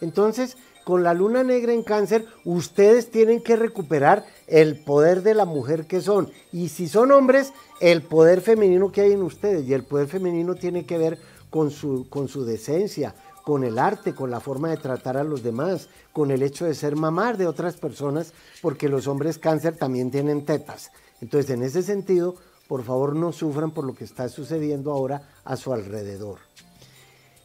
Entonces, 0.00 0.56
con 0.84 1.02
la 1.02 1.14
luna 1.14 1.44
negra 1.44 1.72
en 1.72 1.82
cáncer, 1.82 2.26
ustedes 2.44 3.10
tienen 3.10 3.40
que 3.40 3.56
recuperar 3.56 4.26
el 4.48 4.76
poder 4.76 5.22
de 5.22 5.34
la 5.34 5.44
mujer 5.44 5.86
que 5.86 6.00
son. 6.00 6.30
Y 6.52 6.68
si 6.68 6.88
son 6.88 7.12
hombres, 7.12 7.52
el 7.80 8.02
poder 8.02 8.40
femenino 8.40 8.90
que 8.90 9.02
hay 9.02 9.12
en 9.12 9.22
ustedes. 9.22 9.66
Y 9.66 9.74
el 9.74 9.84
poder 9.84 10.08
femenino 10.08 10.56
tiene 10.56 10.84
que 10.84 10.98
ver 10.98 11.18
con 11.50 11.70
su, 11.70 12.06
con 12.08 12.28
su 12.28 12.44
decencia, 12.44 13.14
con 13.42 13.64
el 13.64 13.78
arte, 13.78 14.14
con 14.14 14.30
la 14.30 14.40
forma 14.40 14.70
de 14.70 14.76
tratar 14.76 15.16
a 15.16 15.24
los 15.24 15.42
demás, 15.42 15.88
con 16.12 16.30
el 16.30 16.42
hecho 16.42 16.64
de 16.64 16.74
ser 16.74 16.96
mamar 16.96 17.36
de 17.36 17.46
otras 17.46 17.76
personas, 17.76 18.32
porque 18.60 18.88
los 18.88 19.06
hombres 19.06 19.38
cáncer 19.38 19.76
también 19.76 20.10
tienen 20.10 20.44
tetas. 20.44 20.90
Entonces, 21.20 21.50
en 21.50 21.62
ese 21.62 21.82
sentido, 21.82 22.36
por 22.68 22.82
favor 22.82 23.14
no 23.14 23.32
sufran 23.32 23.72
por 23.72 23.84
lo 23.84 23.94
que 23.94 24.04
está 24.04 24.28
sucediendo 24.28 24.92
ahora 24.92 25.28
a 25.44 25.56
su 25.56 25.72
alrededor. 25.72 26.38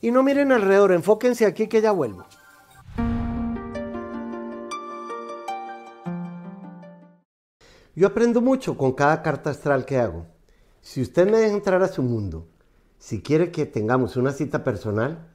Y 0.01 0.12
no 0.12 0.24
miren 0.24 0.51
alrededor, 0.51 0.92
enfóquense 0.92 1.46
aquí 1.46 1.68
que 1.68 1.82
ya 1.82 1.92
vuelvo. 1.92 2.25
Yo 7.96 8.06
aprendo 8.06 8.42
mucho 8.42 8.77
con 8.77 8.94
cada 8.94 9.24
carta 9.24 9.50
astral 9.50 9.84
que 9.84 9.98
hago. 9.98 10.27
Si 10.82 11.01
usted 11.01 11.30
me 11.30 11.39
deja 11.39 11.56
entrar 11.56 11.82
a 11.82 11.88
su 11.88 12.04
mundo, 12.04 12.48
si 13.00 13.24
quiere 13.24 13.51
que 13.51 13.66
tengamos 13.66 14.18
una 14.18 14.34
cita 14.34 14.63
personal, 14.63 15.34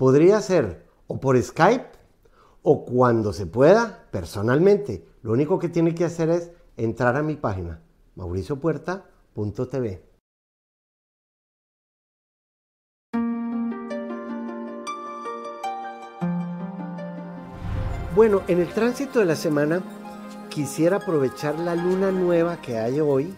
podría 0.00 0.40
ser 0.40 0.86
o 1.08 1.20
por 1.20 1.36
Skype 1.42 1.90
o 2.62 2.86
cuando 2.86 3.34
se 3.34 3.44
pueda 3.44 4.08
personalmente. 4.10 5.06
Lo 5.20 5.32
único 5.32 5.58
que 5.58 5.68
tiene 5.68 5.94
que 5.94 6.06
hacer 6.06 6.30
es 6.30 6.52
entrar 6.78 7.16
a 7.16 7.22
mi 7.22 7.36
página 7.36 7.82
mauriciopuerta.tv. 8.14 10.02
Bueno, 18.14 18.40
en 18.48 18.60
el 18.60 18.68
tránsito 18.72 19.18
de 19.18 19.26
la 19.26 19.36
semana 19.36 19.82
quisiera 20.48 20.96
aprovechar 20.96 21.58
la 21.58 21.76
luna 21.76 22.10
nueva 22.10 22.62
que 22.62 22.78
hay 22.78 23.00
hoy, 23.00 23.34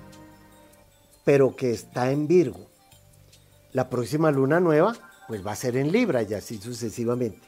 pero 1.25 1.57
que 1.57 1.73
está 1.73 2.13
en 2.13 2.29
Virgo. 2.29 2.69
La 3.73 3.91
próxima 3.91 4.31
luna 4.31 4.61
nueva, 4.61 4.95
pues 5.33 5.47
va 5.47 5.53
a 5.53 5.57
ser 5.57 5.79
en 5.79 5.93
Libra 5.93 6.23
y 6.23 6.35
así 6.35 6.59
sucesivamente. 6.59 7.41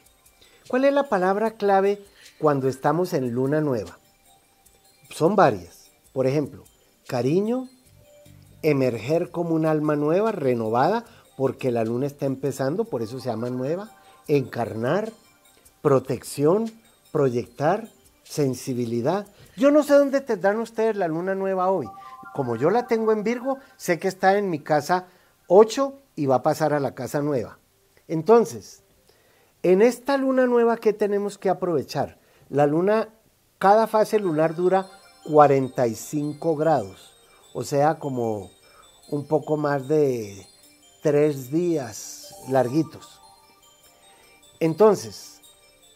¿Cuál 0.67 0.85
es 0.85 0.93
la 0.93 1.07
palabra 1.07 1.51
clave 1.51 2.03
cuando 2.39 2.67
estamos 2.67 3.13
en 3.13 3.29
luna 3.29 3.61
nueva? 3.61 3.99
Son 5.11 5.35
varias. 5.35 5.91
Por 6.11 6.25
ejemplo, 6.25 6.63
cariño, 7.05 7.69
emerger 8.63 9.29
como 9.29 9.53
un 9.53 9.67
alma 9.67 9.95
nueva, 9.95 10.31
renovada, 10.31 11.05
porque 11.37 11.69
la 11.69 11.83
luna 11.83 12.07
está 12.07 12.25
empezando, 12.25 12.85
por 12.85 13.03
eso 13.03 13.19
se 13.19 13.29
llama 13.29 13.51
nueva, 13.51 13.91
encarnar, 14.27 15.11
protección, 15.83 16.71
proyectar, 17.11 17.87
sensibilidad. 18.23 19.27
Yo 19.57 19.69
no 19.69 19.83
sé 19.83 19.93
dónde 19.93 20.21
tendrán 20.21 20.57
ustedes 20.57 20.95
la 20.95 21.07
luna 21.07 21.35
nueva 21.35 21.69
hoy. 21.69 21.85
Como 22.33 22.55
yo 22.55 22.71
la 22.71 22.87
tengo 22.87 23.11
en 23.11 23.23
Virgo, 23.23 23.59
sé 23.77 23.99
que 23.99 24.07
está 24.07 24.39
en 24.39 24.49
mi 24.49 24.57
casa 24.57 25.05
8 25.45 25.93
y 26.15 26.25
va 26.25 26.37
a 26.37 26.41
pasar 26.41 26.73
a 26.73 26.79
la 26.79 26.95
casa 26.95 27.21
nueva. 27.21 27.59
Entonces, 28.07 28.83
en 29.63 29.81
esta 29.81 30.17
luna 30.17 30.45
nueva, 30.45 30.77
¿qué 30.77 30.93
tenemos 30.93 31.37
que 31.37 31.49
aprovechar? 31.49 32.19
La 32.49 32.67
luna, 32.67 33.09
cada 33.57 33.87
fase 33.87 34.19
lunar 34.19 34.55
dura 34.55 34.87
45 35.31 36.55
grados, 36.55 37.15
o 37.53 37.63
sea, 37.63 37.97
como 37.97 38.51
un 39.09 39.27
poco 39.27 39.57
más 39.57 39.87
de 39.87 40.45
tres 41.01 41.51
días 41.51 42.35
larguitos. 42.49 43.21
Entonces, 44.59 45.41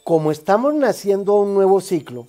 como 0.03 0.31
estamos 0.31 0.73
naciendo 0.73 1.35
un 1.35 1.53
nuevo 1.53 1.79
ciclo, 1.81 2.25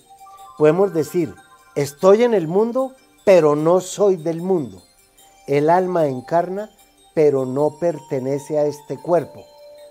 podemos 0.59 0.93
decir, 0.93 1.35
estoy 1.75 2.23
en 2.25 2.35
el 2.35 2.47
mundo, 2.47 2.95
pero 3.25 3.57
no 3.57 3.81
soy 3.81 4.17
del 4.17 4.43
mundo. 4.43 4.83
El 5.47 5.71
alma 5.71 6.07
encarna, 6.07 6.71
pero 7.15 7.47
no 7.47 7.79
pertenece 7.81 8.59
a 8.59 8.67
este 8.67 8.99
cuerpo. 8.99 9.45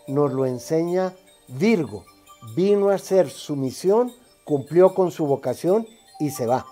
Nos 0.09 0.33
lo 0.33 0.45
enseña 0.45 1.13
Virgo. 1.47 2.03
Vino 2.55 2.89
a 2.89 2.95
hacer 2.95 3.29
su 3.29 3.55
misión, 3.55 4.11
cumplió 4.43 4.93
con 4.93 5.11
su 5.11 5.25
vocación 5.25 5.87
y 6.19 6.31
se 6.31 6.47
va. 6.47 6.65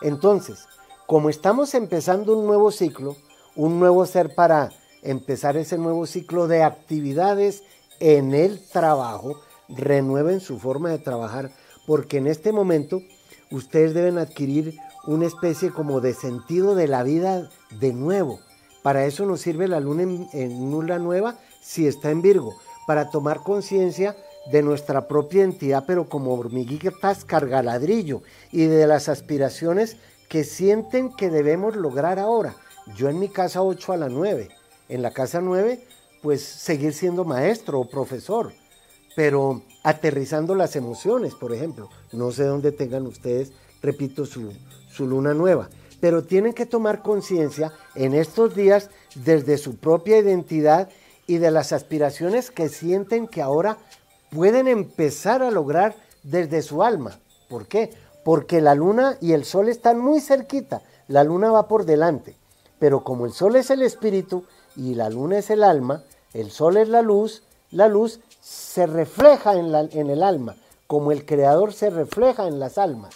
Entonces, 0.00 0.66
como 1.06 1.28
estamos 1.28 1.74
empezando 1.74 2.36
un 2.36 2.46
nuevo 2.46 2.70
ciclo, 2.70 3.16
un 3.56 3.78
nuevo 3.78 4.06
ser 4.06 4.34
para 4.34 4.70
empezar 5.02 5.56
ese 5.56 5.76
nuevo 5.76 6.06
ciclo 6.06 6.48
de 6.48 6.62
actividades 6.62 7.62
en 8.00 8.34
el 8.34 8.66
trabajo, 8.70 9.40
renueven 9.68 10.40
su 10.40 10.58
forma 10.58 10.88
de 10.90 10.98
trabajar, 10.98 11.52
porque 11.86 12.16
en 12.16 12.26
este 12.26 12.52
momento 12.52 13.02
ustedes 13.50 13.92
deben 13.92 14.16
adquirir 14.16 14.78
una 15.06 15.26
especie 15.26 15.70
como 15.70 16.00
de 16.00 16.14
sentido 16.14 16.74
de 16.74 16.88
la 16.88 17.02
vida 17.02 17.50
de 17.78 17.92
nuevo. 17.92 18.40
Para 18.82 19.04
eso 19.04 19.26
nos 19.26 19.40
sirve 19.40 19.68
la 19.68 19.80
luna 19.80 20.02
en, 20.32 20.70
nula 20.70 20.98
nueva 20.98 21.38
si 21.62 21.86
está 21.86 22.10
en 22.10 22.20
Virgo, 22.20 22.56
para 22.86 23.08
tomar 23.10 23.42
conciencia 23.42 24.16
de 24.50 24.62
nuestra 24.62 25.06
propia 25.06 25.44
entidad, 25.44 25.84
pero 25.86 26.08
como 26.08 26.34
hormiguitas 26.34 27.24
cargaladrillo, 27.24 28.22
y 28.50 28.66
de 28.66 28.86
las 28.86 29.08
aspiraciones 29.08 29.96
que 30.28 30.44
sienten 30.44 31.14
que 31.14 31.30
debemos 31.30 31.76
lograr 31.76 32.18
ahora. 32.18 32.56
Yo 32.96 33.08
en 33.08 33.18
mi 33.18 33.28
casa 33.28 33.62
8 33.62 33.92
a 33.92 33.96
la 33.96 34.08
9, 34.08 34.48
en 34.88 35.02
la 35.02 35.12
casa 35.12 35.40
9, 35.40 35.80
pues 36.22 36.42
seguir 36.42 36.92
siendo 36.92 37.24
maestro 37.24 37.80
o 37.80 37.88
profesor, 37.88 38.52
pero 39.14 39.62
aterrizando 39.84 40.54
las 40.54 40.74
emociones, 40.74 41.34
por 41.34 41.52
ejemplo. 41.52 41.88
No 42.12 42.32
sé 42.32 42.44
dónde 42.44 42.72
tengan 42.72 43.06
ustedes, 43.06 43.52
repito, 43.82 44.26
su, 44.26 44.52
su 44.90 45.06
luna 45.06 45.34
nueva, 45.34 45.68
pero 46.00 46.24
tienen 46.24 46.52
que 46.52 46.66
tomar 46.66 47.02
conciencia 47.02 47.72
en 47.94 48.14
estos 48.14 48.56
días 48.56 48.90
desde 49.14 49.58
su 49.58 49.76
propia 49.76 50.18
identidad 50.18 50.88
y 51.26 51.38
de 51.38 51.50
las 51.50 51.72
aspiraciones 51.72 52.50
que 52.50 52.68
sienten 52.68 53.26
que 53.26 53.42
ahora 53.42 53.78
pueden 54.30 54.68
empezar 54.68 55.42
a 55.42 55.50
lograr 55.50 55.94
desde 56.22 56.62
su 56.62 56.82
alma. 56.82 57.18
¿Por 57.48 57.66
qué? 57.66 57.92
Porque 58.24 58.60
la 58.60 58.74
luna 58.74 59.18
y 59.20 59.32
el 59.32 59.44
sol 59.44 59.68
están 59.68 59.98
muy 59.98 60.20
cerquita, 60.20 60.82
la 61.08 61.24
luna 61.24 61.50
va 61.50 61.68
por 61.68 61.84
delante, 61.84 62.36
pero 62.78 63.04
como 63.04 63.26
el 63.26 63.32
sol 63.32 63.56
es 63.56 63.70
el 63.70 63.82
espíritu 63.82 64.44
y 64.76 64.94
la 64.94 65.10
luna 65.10 65.38
es 65.38 65.50
el 65.50 65.62
alma, 65.62 66.02
el 66.32 66.50
sol 66.50 66.76
es 66.76 66.88
la 66.88 67.02
luz, 67.02 67.42
la 67.70 67.88
luz 67.88 68.20
se 68.40 68.86
refleja 68.86 69.54
en, 69.54 70.10
el 70.10 70.22
alma, 70.22 70.56
como 70.86 71.12
el 71.12 71.26
creador 71.26 71.72
se 71.72 71.90
refleja 71.90 72.46
en 72.46 72.58
las 72.58 72.78
almas. 72.78 73.14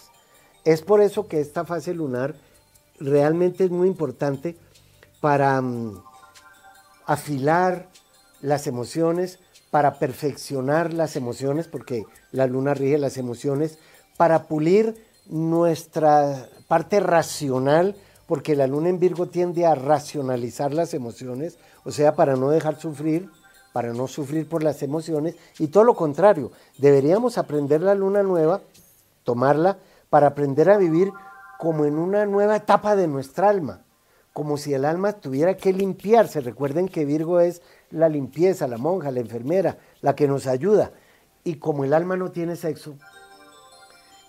Es 0.64 0.82
por 0.82 1.00
eso 1.00 1.28
que 1.28 1.40
esta 1.40 1.64
fase 1.64 1.94
lunar 1.94 2.34
realmente 2.98 3.64
es 3.64 3.70
muy 3.70 3.88
importante 3.88 4.56
para 5.20 5.60
mm, 5.60 6.02
afilar 7.06 7.88
las 8.40 8.66
emociones, 8.66 9.38
para 9.71 9.99
perfeccionar 9.99 10.93
las 10.93 11.16
emociones, 11.16 11.69
porque 11.69 12.05
la 12.33 12.47
luna 12.47 12.75
rige 12.75 12.99
las 12.99 13.16
emociones, 13.16 13.78
para 14.16 14.45
pulir 14.45 14.95
nuestra 15.26 16.49
parte 16.69 17.00
racional, 17.00 17.97
porque 18.26 18.57
la 18.57 18.66
luna 18.66 18.88
en 18.88 18.99
Virgo 18.99 19.26
tiende 19.26 19.66
a 19.66 19.75
racionalizar 19.75 20.73
las 20.73 20.95
emociones, 20.95 21.59
o 21.85 21.90
sea, 21.90 22.14
para 22.14 22.37
no 22.37 22.50
dejar 22.50 22.81
sufrir, 22.81 23.28
para 23.73 23.93
no 23.93 24.09
sufrir 24.09 24.49
por 24.49 24.62
las 24.62 24.83
emociones 24.83 25.37
y 25.59 25.66
todo 25.66 25.85
lo 25.85 25.95
contrario, 25.95 26.50
deberíamos 26.78 27.37
aprender 27.37 27.83
la 27.83 27.95
luna 27.95 28.23
nueva, 28.23 28.62
tomarla 29.23 29.78
para 30.09 30.28
aprender 30.28 30.71
a 30.71 30.78
vivir 30.78 31.12
como 31.59 31.85
en 31.85 31.99
una 31.99 32.25
nueva 32.25 32.57
etapa 32.57 32.97
de 32.97 33.07
nuestra 33.07 33.50
alma, 33.50 33.83
como 34.33 34.57
si 34.57 34.73
el 34.73 34.85
alma 34.85 35.12
tuviera 35.12 35.57
que 35.57 35.73
limpiarse. 35.73 36.40
Recuerden 36.40 36.88
que 36.88 37.05
Virgo 37.05 37.40
es 37.40 37.61
la 37.90 38.09
limpieza, 38.09 38.66
la 38.66 38.78
monja, 38.78 39.11
la 39.11 39.21
enfermera, 39.21 39.78
la 40.00 40.14
que 40.14 40.28
nos 40.28 40.47
ayuda. 40.47 40.93
y 41.45 41.57
como 41.57 41.85
el 41.85 41.93
alma 41.93 42.16
no 42.16 42.33
tiene 42.33 42.57
sexo, 42.57 42.97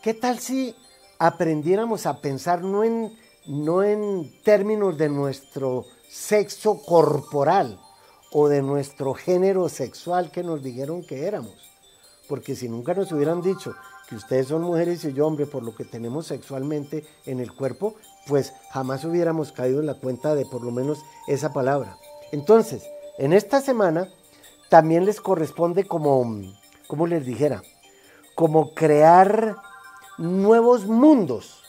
¿qué 0.04 0.14
tal 0.14 0.38
si 0.38 0.76
aprendiéramos 1.18 2.06
a 2.06 2.22
pensar 2.22 2.64
no 2.64 2.84
en, 2.84 3.12
no 3.48 3.82
en 3.82 4.32
términos 4.44 4.98
de 5.00 5.10
nuestro 5.10 5.86
sexo 6.08 6.80
corporal 6.84 7.80
o 8.32 8.48
de 8.48 8.62
nuestro 8.62 9.16
género 9.16 9.68
sexual 9.68 10.30
que 10.30 10.44
nos 10.44 10.62
dijeron 10.62 11.04
que 11.04 11.26
éramos? 11.26 11.56
Porque 12.30 12.56
si 12.56 12.70
nunca 12.70 12.94
nos 12.94 13.12
hubieran 13.12 13.42
dicho 13.42 13.74
que 14.08 14.16
ustedes 14.16 14.48
son 14.48 14.62
mujeres 14.62 15.04
y 15.04 15.14
yo 15.14 15.26
hombre 15.26 15.48
por 15.48 15.64
lo 15.64 15.76
que 15.76 15.86
tenemos 15.86 16.28
sexualmente 16.28 17.04
en 17.26 17.40
el 17.40 17.54
cuerpo, 17.54 17.96
pues 18.28 18.54
jamás 18.72 19.04
hubiéramos 19.06 19.52
caído 19.52 19.80
en 19.80 19.88
la 19.88 19.96
cuenta 19.96 20.36
de 20.36 20.46
por 20.46 20.64
lo 20.64 20.72
menos 20.72 21.00
esa 21.28 21.52
palabra. 21.52 21.98
Entonces, 22.32 22.84
en 23.18 23.34
esta 23.34 23.62
semana 23.62 24.10
también 24.70 25.06
les 25.06 25.22
corresponde 25.22 25.86
como, 25.86 26.42
como 26.88 27.08
les 27.08 27.26
dijera, 27.26 27.64
como 28.36 28.74
crear 28.74 29.58
nuevos 30.18 30.86
mundos, 30.86 31.64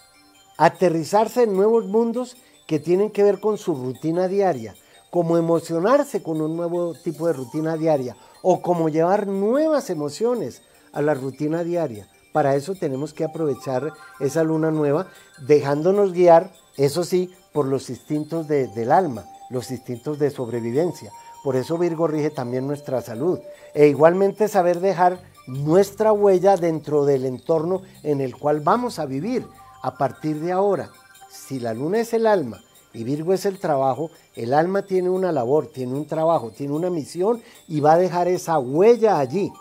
aterrizarse 0.56 1.44
en 1.44 1.54
nuevos 1.54 1.86
mundos 1.86 2.36
que 2.66 2.78
tienen 2.78 3.10
que 3.10 3.22
ver 3.22 3.40
con 3.40 3.56
su 3.56 3.74
rutina 3.74 4.28
diaria, 4.28 4.74
como 5.10 5.38
emocionarse 5.38 6.22
con 6.22 6.40
un 6.40 6.56
nuevo 6.56 6.94
tipo 6.94 7.26
de 7.26 7.32
rutina 7.32 7.76
diaria 7.76 8.16
o 8.42 8.60
como 8.60 8.88
llevar 8.88 9.26
nuevas 9.26 9.88
emociones 9.90 10.62
a 10.92 11.00
la 11.00 11.14
rutina 11.14 11.64
diaria. 11.64 12.08
Para 12.32 12.56
eso 12.56 12.74
tenemos 12.74 13.14
que 13.14 13.24
aprovechar 13.24 13.92
esa 14.20 14.44
luna 14.44 14.70
nueva, 14.70 15.06
dejándonos 15.46 16.12
guiar, 16.12 16.52
eso 16.76 17.04
sí, 17.04 17.30
por 17.52 17.66
los 17.66 17.88
instintos 17.88 18.46
del 18.48 18.92
alma, 18.92 19.24
los 19.50 19.70
instintos 19.70 20.18
de 20.18 20.30
sobrevivencia. 20.30 21.10
Por 21.42 21.56
eso 21.56 21.78
Virgo 21.78 22.06
rige 22.06 22.30
también 22.30 22.66
nuestra 22.66 23.00
salud. 23.00 23.38
E 23.74 23.86
igualmente 23.86 24.48
saber 24.48 24.80
dejar 24.80 25.20
nuestra 25.46 26.12
huella 26.12 26.56
dentro 26.56 27.04
del 27.04 27.24
entorno 27.24 27.82
en 28.02 28.20
el 28.20 28.36
cual 28.36 28.60
vamos 28.60 28.98
a 28.98 29.06
vivir 29.06 29.46
a 29.82 29.96
partir 29.96 30.40
de 30.40 30.52
ahora. 30.52 30.90
Si 31.30 31.60
la 31.60 31.72
luna 31.74 32.00
es 32.00 32.12
el 32.12 32.26
alma 32.26 32.60
y 32.92 33.04
Virgo 33.04 33.32
es 33.32 33.46
el 33.46 33.58
trabajo, 33.58 34.10
el 34.34 34.52
alma 34.52 34.82
tiene 34.82 35.08
una 35.08 35.32
labor, 35.32 35.68
tiene 35.68 35.94
un 35.94 36.06
trabajo, 36.06 36.50
tiene 36.50 36.74
una 36.74 36.90
misión 36.90 37.42
y 37.66 37.80
va 37.80 37.92
a 37.92 37.98
dejar 37.98 38.28
esa 38.28 38.58
huella 38.58 39.18
allí. 39.18 39.52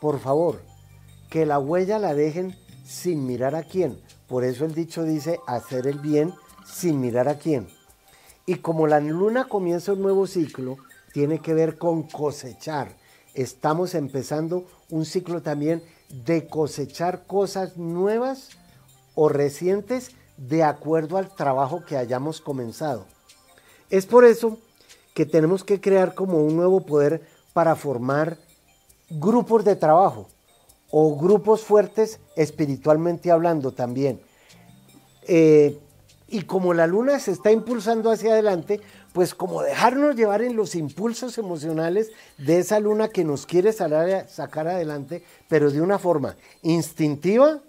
Por 0.00 0.18
favor, 0.18 0.62
que 1.30 1.46
la 1.46 1.58
huella 1.58 1.98
la 1.98 2.14
dejen 2.14 2.56
sin 2.84 3.26
mirar 3.26 3.54
a 3.54 3.62
quién. 3.62 4.00
Por 4.26 4.44
eso 4.44 4.64
el 4.64 4.74
dicho 4.74 5.04
dice 5.04 5.38
hacer 5.46 5.86
el 5.86 5.98
bien 5.98 6.32
sin 6.64 7.00
mirar 7.00 7.28
a 7.28 7.38
quién. 7.38 7.68
Y 8.46 8.56
como 8.56 8.86
la 8.86 8.98
luna 8.98 9.44
comienza 9.48 9.92
un 9.92 10.02
nuevo 10.02 10.26
ciclo, 10.26 10.78
tiene 11.12 11.40
que 11.40 11.54
ver 11.54 11.78
con 11.78 12.02
cosechar. 12.02 12.96
Estamos 13.34 13.94
empezando 13.94 14.66
un 14.90 15.04
ciclo 15.04 15.42
también 15.42 15.82
de 16.08 16.46
cosechar 16.46 17.26
cosas 17.26 17.76
nuevas 17.76 18.50
o 19.14 19.28
recientes 19.28 20.10
de 20.36 20.62
acuerdo 20.62 21.16
al 21.16 21.34
trabajo 21.34 21.84
que 21.84 21.96
hayamos 21.96 22.40
comenzado. 22.40 23.06
Es 23.90 24.06
por 24.06 24.24
eso 24.24 24.58
que 25.14 25.26
tenemos 25.26 25.64
que 25.64 25.80
crear 25.80 26.14
como 26.14 26.38
un 26.38 26.56
nuevo 26.56 26.84
poder 26.84 27.22
para 27.52 27.76
formar 27.76 28.38
grupos 29.10 29.64
de 29.64 29.76
trabajo 29.76 30.28
o 30.90 31.16
grupos 31.16 31.62
fuertes 31.62 32.20
espiritualmente 32.36 33.30
hablando 33.30 33.72
también. 33.72 34.20
Eh, 35.26 35.78
y 36.32 36.44
como 36.44 36.72
la 36.72 36.86
luna 36.86 37.18
se 37.18 37.30
está 37.30 37.52
impulsando 37.52 38.10
hacia 38.10 38.32
adelante, 38.32 38.80
pues 39.12 39.34
como 39.34 39.60
dejarnos 39.62 40.16
llevar 40.16 40.40
en 40.40 40.56
los 40.56 40.74
impulsos 40.74 41.36
emocionales 41.36 42.10
de 42.38 42.58
esa 42.58 42.80
luna 42.80 43.08
que 43.08 43.22
nos 43.22 43.44
quiere 43.44 43.70
sacar 43.74 44.66
adelante, 44.66 45.22
pero 45.50 45.70
de 45.70 45.82
una 45.82 45.98
forma 45.98 46.34
instintiva 46.62 47.60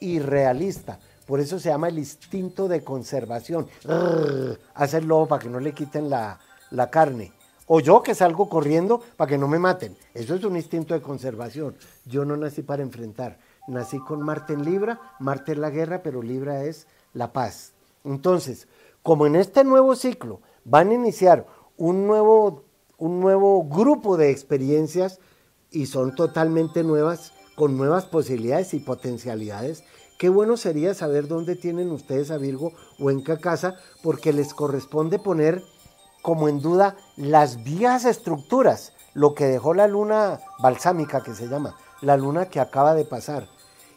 y 0.00 0.18
realista. 0.18 0.98
Por 1.26 1.40
eso 1.40 1.58
se 1.58 1.70
llama 1.70 1.88
el 1.88 1.98
instinto 1.98 2.68
de 2.68 2.84
conservación. 2.84 3.68
hace 4.74 4.98
el 4.98 5.06
lobo 5.06 5.26
para 5.26 5.42
que 5.42 5.48
no 5.48 5.58
le 5.58 5.72
quiten 5.72 6.10
la, 6.10 6.38
la 6.72 6.90
carne. 6.90 7.32
O 7.66 7.80
yo 7.80 8.02
que 8.02 8.14
salgo 8.14 8.50
corriendo 8.50 9.00
para 9.16 9.30
que 9.30 9.38
no 9.38 9.48
me 9.48 9.58
maten. 9.58 9.96
Eso 10.12 10.34
es 10.34 10.44
un 10.44 10.56
instinto 10.56 10.92
de 10.92 11.00
conservación. 11.00 11.74
Yo 12.04 12.26
no 12.26 12.36
nací 12.36 12.60
para 12.60 12.82
enfrentar. 12.82 13.38
Nací 13.66 13.98
con 13.98 14.20
Marte 14.20 14.52
en 14.52 14.66
Libra. 14.66 15.00
Marte 15.20 15.52
es 15.52 15.58
la 15.58 15.70
guerra, 15.70 16.02
pero 16.02 16.20
Libra 16.20 16.64
es 16.64 16.86
la 17.14 17.32
paz. 17.32 17.73
Entonces, 18.04 18.68
como 19.02 19.26
en 19.26 19.36
este 19.36 19.64
nuevo 19.64 19.96
ciclo 19.96 20.40
van 20.64 20.90
a 20.90 20.94
iniciar 20.94 21.46
un 21.76 22.06
nuevo, 22.06 22.64
un 22.98 23.20
nuevo 23.20 23.64
grupo 23.64 24.16
de 24.16 24.30
experiencias 24.30 25.18
y 25.70 25.86
son 25.86 26.14
totalmente 26.14 26.84
nuevas, 26.84 27.32
con 27.56 27.76
nuevas 27.76 28.06
posibilidades 28.06 28.74
y 28.74 28.80
potencialidades, 28.80 29.84
qué 30.18 30.28
bueno 30.28 30.56
sería 30.56 30.94
saber 30.94 31.28
dónde 31.28 31.56
tienen 31.56 31.90
ustedes 31.90 32.30
a 32.30 32.38
Virgo 32.38 32.72
o 33.00 33.10
en 33.10 33.24
qué 33.24 33.38
casa, 33.38 33.76
porque 34.02 34.32
les 34.32 34.54
corresponde 34.54 35.18
poner 35.18 35.62
como 36.22 36.48
en 36.48 36.60
duda 36.60 36.96
las 37.16 37.62
viejas 37.64 38.04
estructuras, 38.04 38.92
lo 39.12 39.34
que 39.34 39.44
dejó 39.44 39.74
la 39.74 39.86
luna 39.86 40.40
balsámica 40.62 41.22
que 41.22 41.34
se 41.34 41.48
llama, 41.48 41.76
la 42.00 42.16
luna 42.16 42.46
que 42.46 42.60
acaba 42.60 42.94
de 42.94 43.04
pasar, 43.04 43.48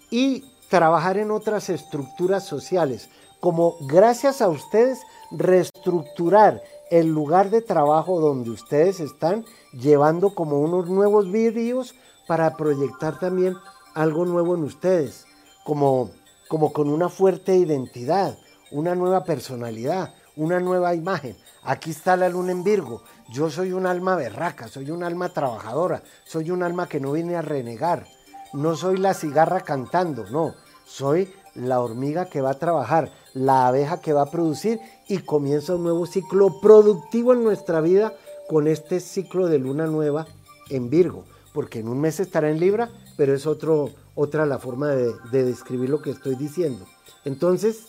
y 0.09 0.43
trabajar 0.69 1.17
en 1.17 1.31
otras 1.31 1.69
estructuras 1.69 2.45
sociales, 2.45 3.09
como 3.39 3.75
gracias 3.81 4.41
a 4.41 4.49
ustedes 4.49 4.99
reestructurar 5.31 6.61
el 6.89 7.07
lugar 7.07 7.49
de 7.49 7.61
trabajo 7.61 8.19
donde 8.19 8.49
ustedes 8.49 8.99
están, 8.99 9.45
llevando 9.73 10.33
como 10.33 10.59
unos 10.59 10.89
nuevos 10.89 11.31
vidrios 11.31 11.95
para 12.27 12.55
proyectar 12.55 13.19
también 13.19 13.55
algo 13.93 14.25
nuevo 14.25 14.55
en 14.55 14.63
ustedes, 14.63 15.25
como, 15.63 16.11
como 16.47 16.71
con 16.71 16.89
una 16.89 17.09
fuerte 17.09 17.55
identidad, 17.55 18.37
una 18.71 18.95
nueva 18.95 19.23
personalidad, 19.23 20.13
una 20.35 20.59
nueva 20.59 20.93
imagen. 20.95 21.35
Aquí 21.63 21.91
está 21.91 22.15
la 22.15 22.29
luna 22.29 22.51
en 22.51 22.63
Virgo. 22.63 23.01
Yo 23.29 23.49
soy 23.49 23.73
un 23.73 23.85
alma 23.85 24.15
berraca, 24.15 24.67
soy 24.67 24.91
un 24.91 25.03
alma 25.03 25.29
trabajadora, 25.29 26.03
soy 26.25 26.51
un 26.51 26.63
alma 26.63 26.87
que 26.87 26.99
no 26.99 27.11
viene 27.11 27.35
a 27.35 27.41
renegar. 27.41 28.05
No 28.53 28.75
soy 28.75 28.97
la 28.97 29.13
cigarra 29.13 29.61
cantando, 29.61 30.25
no. 30.29 30.53
Soy 30.85 31.33
la 31.57 31.81
hormiga 31.81 32.29
que 32.29 32.41
va 32.41 32.51
a 32.51 32.59
trabajar, 32.59 33.11
la 33.33 33.67
abeja 33.67 33.99
que 33.99 34.13
va 34.13 34.23
a 34.23 34.31
producir 34.31 34.79
y 35.07 35.19
comienza 35.19 35.75
un 35.75 35.83
nuevo 35.83 36.05
ciclo 36.05 36.61
productivo 36.61 37.33
en 37.33 37.43
nuestra 37.43 37.81
vida 37.81 38.13
con 38.47 38.67
este 38.67 38.99
ciclo 38.99 39.47
de 39.47 39.59
luna 39.59 39.87
nueva 39.87 40.27
en 40.69 40.89
Virgo. 40.89 41.25
Porque 41.53 41.79
en 41.79 41.87
un 41.87 41.99
mes 41.99 42.19
estará 42.19 42.49
en 42.49 42.59
Libra, 42.59 42.89
pero 43.17 43.33
es 43.33 43.45
otro, 43.47 43.89
otra 44.15 44.45
la 44.45 44.59
forma 44.59 44.89
de, 44.89 45.11
de 45.31 45.43
describir 45.43 45.89
lo 45.89 46.01
que 46.01 46.11
estoy 46.11 46.35
diciendo. 46.35 46.85
Entonces, 47.25 47.87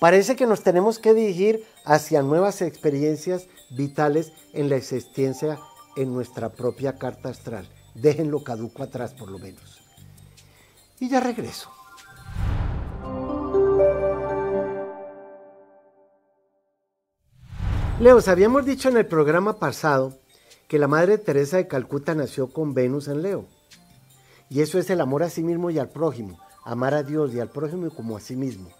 Parece 0.00 0.36
que 0.36 0.46
nos 0.46 0.62
tenemos 0.62 1.00
que 1.00 1.12
dirigir 1.12 1.64
hacia 1.84 2.22
nuevas 2.22 2.62
experiencias 2.62 3.48
vitales 3.70 4.32
en 4.52 4.68
la 4.68 4.76
existencia 4.76 5.58
en 5.96 6.14
nuestra 6.14 6.50
propia 6.50 6.98
carta 6.98 7.30
astral. 7.30 7.68
Déjenlo 7.94 8.44
caduco 8.44 8.84
atrás 8.84 9.12
por 9.12 9.28
lo 9.28 9.38
menos. 9.40 9.80
Y 11.00 11.08
ya 11.08 11.18
regreso. 11.18 11.70
Leo, 18.00 18.20
habíamos 18.28 18.64
dicho 18.64 18.88
en 18.88 18.96
el 18.96 19.06
programa 19.06 19.58
pasado 19.58 20.16
que 20.68 20.78
la 20.78 20.86
Madre 20.86 21.18
Teresa 21.18 21.56
de 21.56 21.66
Calcuta 21.66 22.14
nació 22.14 22.46
con 22.46 22.72
Venus 22.72 23.08
en 23.08 23.22
Leo. 23.22 23.46
Y 24.48 24.60
eso 24.60 24.78
es 24.78 24.88
el 24.90 25.00
amor 25.00 25.24
a 25.24 25.30
sí 25.30 25.42
mismo 25.42 25.68
y 25.72 25.80
al 25.80 25.88
prójimo, 25.88 26.38
amar 26.64 26.94
a 26.94 27.02
Dios 27.02 27.34
y 27.34 27.40
al 27.40 27.50
prójimo 27.50 27.90
como 27.90 28.16
a 28.16 28.20
sí 28.20 28.36
mismo. 28.36 28.70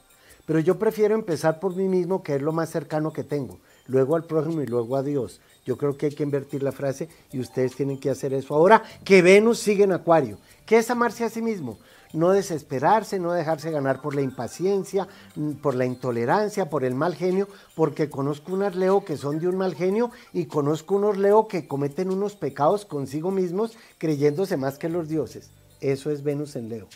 Pero 0.46 0.60
yo 0.60 0.78
prefiero 0.78 1.16
empezar 1.16 1.58
por 1.58 1.74
mí 1.74 1.88
mismo, 1.88 2.22
que 2.22 2.36
es 2.36 2.42
lo 2.42 2.52
más 2.52 2.70
cercano 2.70 3.12
que 3.12 3.24
tengo, 3.24 3.58
luego 3.88 4.14
al 4.14 4.22
prójimo 4.22 4.62
y 4.62 4.66
luego 4.66 4.96
a 4.96 5.02
Dios. 5.02 5.40
Yo 5.66 5.76
creo 5.76 5.96
que 5.96 6.06
hay 6.06 6.14
que 6.14 6.22
invertir 6.22 6.62
la 6.62 6.70
frase 6.70 7.08
y 7.32 7.40
ustedes 7.40 7.74
tienen 7.74 7.98
que 7.98 8.10
hacer 8.10 8.32
eso. 8.32 8.54
Ahora 8.54 8.84
que 9.04 9.20
Venus 9.20 9.58
sigue 9.58 9.82
en 9.82 9.92
Acuario, 9.92 10.38
¿qué 10.64 10.78
es 10.78 10.90
amarse 10.90 11.24
a 11.24 11.28
sí 11.28 11.42
mismo? 11.42 11.76
No 12.12 12.30
desesperarse, 12.30 13.18
no 13.18 13.32
dejarse 13.32 13.70
ganar 13.70 14.00
por 14.00 14.14
la 14.14 14.22
impaciencia, 14.22 15.08
mm, 15.36 15.52
por 15.52 15.74
la 15.74 15.84
intolerancia, 15.84 16.70
por 16.70 16.84
el 16.84 16.94
mal 16.94 17.14
genio, 17.14 17.48
porque 17.74 18.08
conozco 18.08 18.52
unas 18.52 18.76
Leo 18.76 19.04
que 19.04 19.16
son 19.16 19.38
de 19.38 19.48
un 19.48 19.56
mal 19.56 19.74
genio 19.74 20.10
y 20.32 20.46
conozco 20.46 20.96
unos 20.96 21.18
Leo 21.18 21.48
que 21.48 21.68
cometen 21.68 22.10
unos 22.10 22.34
pecados 22.34 22.84
consigo 22.84 23.30
mismos 23.30 23.76
creyéndose 23.98 24.56
más 24.56 24.78
que 24.78 24.88
los 24.88 25.08
dioses. 25.08 25.50
Eso 25.80 26.10
es 26.10 26.22
Venus 26.22 26.56
en 26.56 26.68
Leo. 26.68 26.88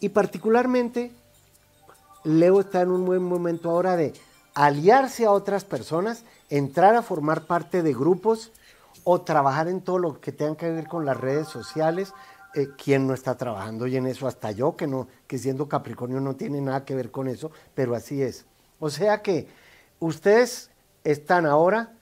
Y 0.00 0.10
particularmente 0.10 1.12
Leo 2.24 2.60
está 2.60 2.82
en 2.82 2.90
un 2.90 3.04
buen 3.04 3.22
momento 3.22 3.70
ahora 3.70 3.96
de 3.96 4.12
aliarse 4.54 5.24
a 5.24 5.32
otras 5.32 5.64
personas, 5.64 6.24
entrar 6.50 6.94
a 6.94 7.02
formar 7.02 7.46
parte 7.46 7.82
de 7.82 7.94
grupos 7.94 8.52
o 9.04 9.20
trabajar 9.22 9.68
en 9.68 9.80
todo 9.80 9.98
lo 9.98 10.20
que 10.20 10.32
tenga 10.32 10.56
que 10.56 10.70
ver 10.70 10.86
con 10.86 11.04
las 11.04 11.16
redes 11.16 11.48
sociales. 11.48 12.12
Eh, 12.54 12.68
¿Quién 12.76 13.06
no 13.06 13.14
está 13.14 13.36
trabajando 13.36 13.86
y 13.86 13.96
en 13.96 14.06
eso? 14.06 14.26
Hasta 14.26 14.50
yo, 14.50 14.76
que, 14.76 14.86
no, 14.86 15.08
que 15.26 15.38
siendo 15.38 15.68
Capricornio 15.68 16.20
no 16.20 16.36
tiene 16.36 16.60
nada 16.60 16.84
que 16.84 16.94
ver 16.94 17.10
con 17.10 17.28
eso, 17.28 17.50
pero 17.74 17.94
así 17.94 18.22
es. 18.22 18.44
O 18.78 18.90
sea 18.90 19.22
que 19.22 19.48
ustedes 20.00 20.70
están 21.04 21.46
ahora 21.46 21.94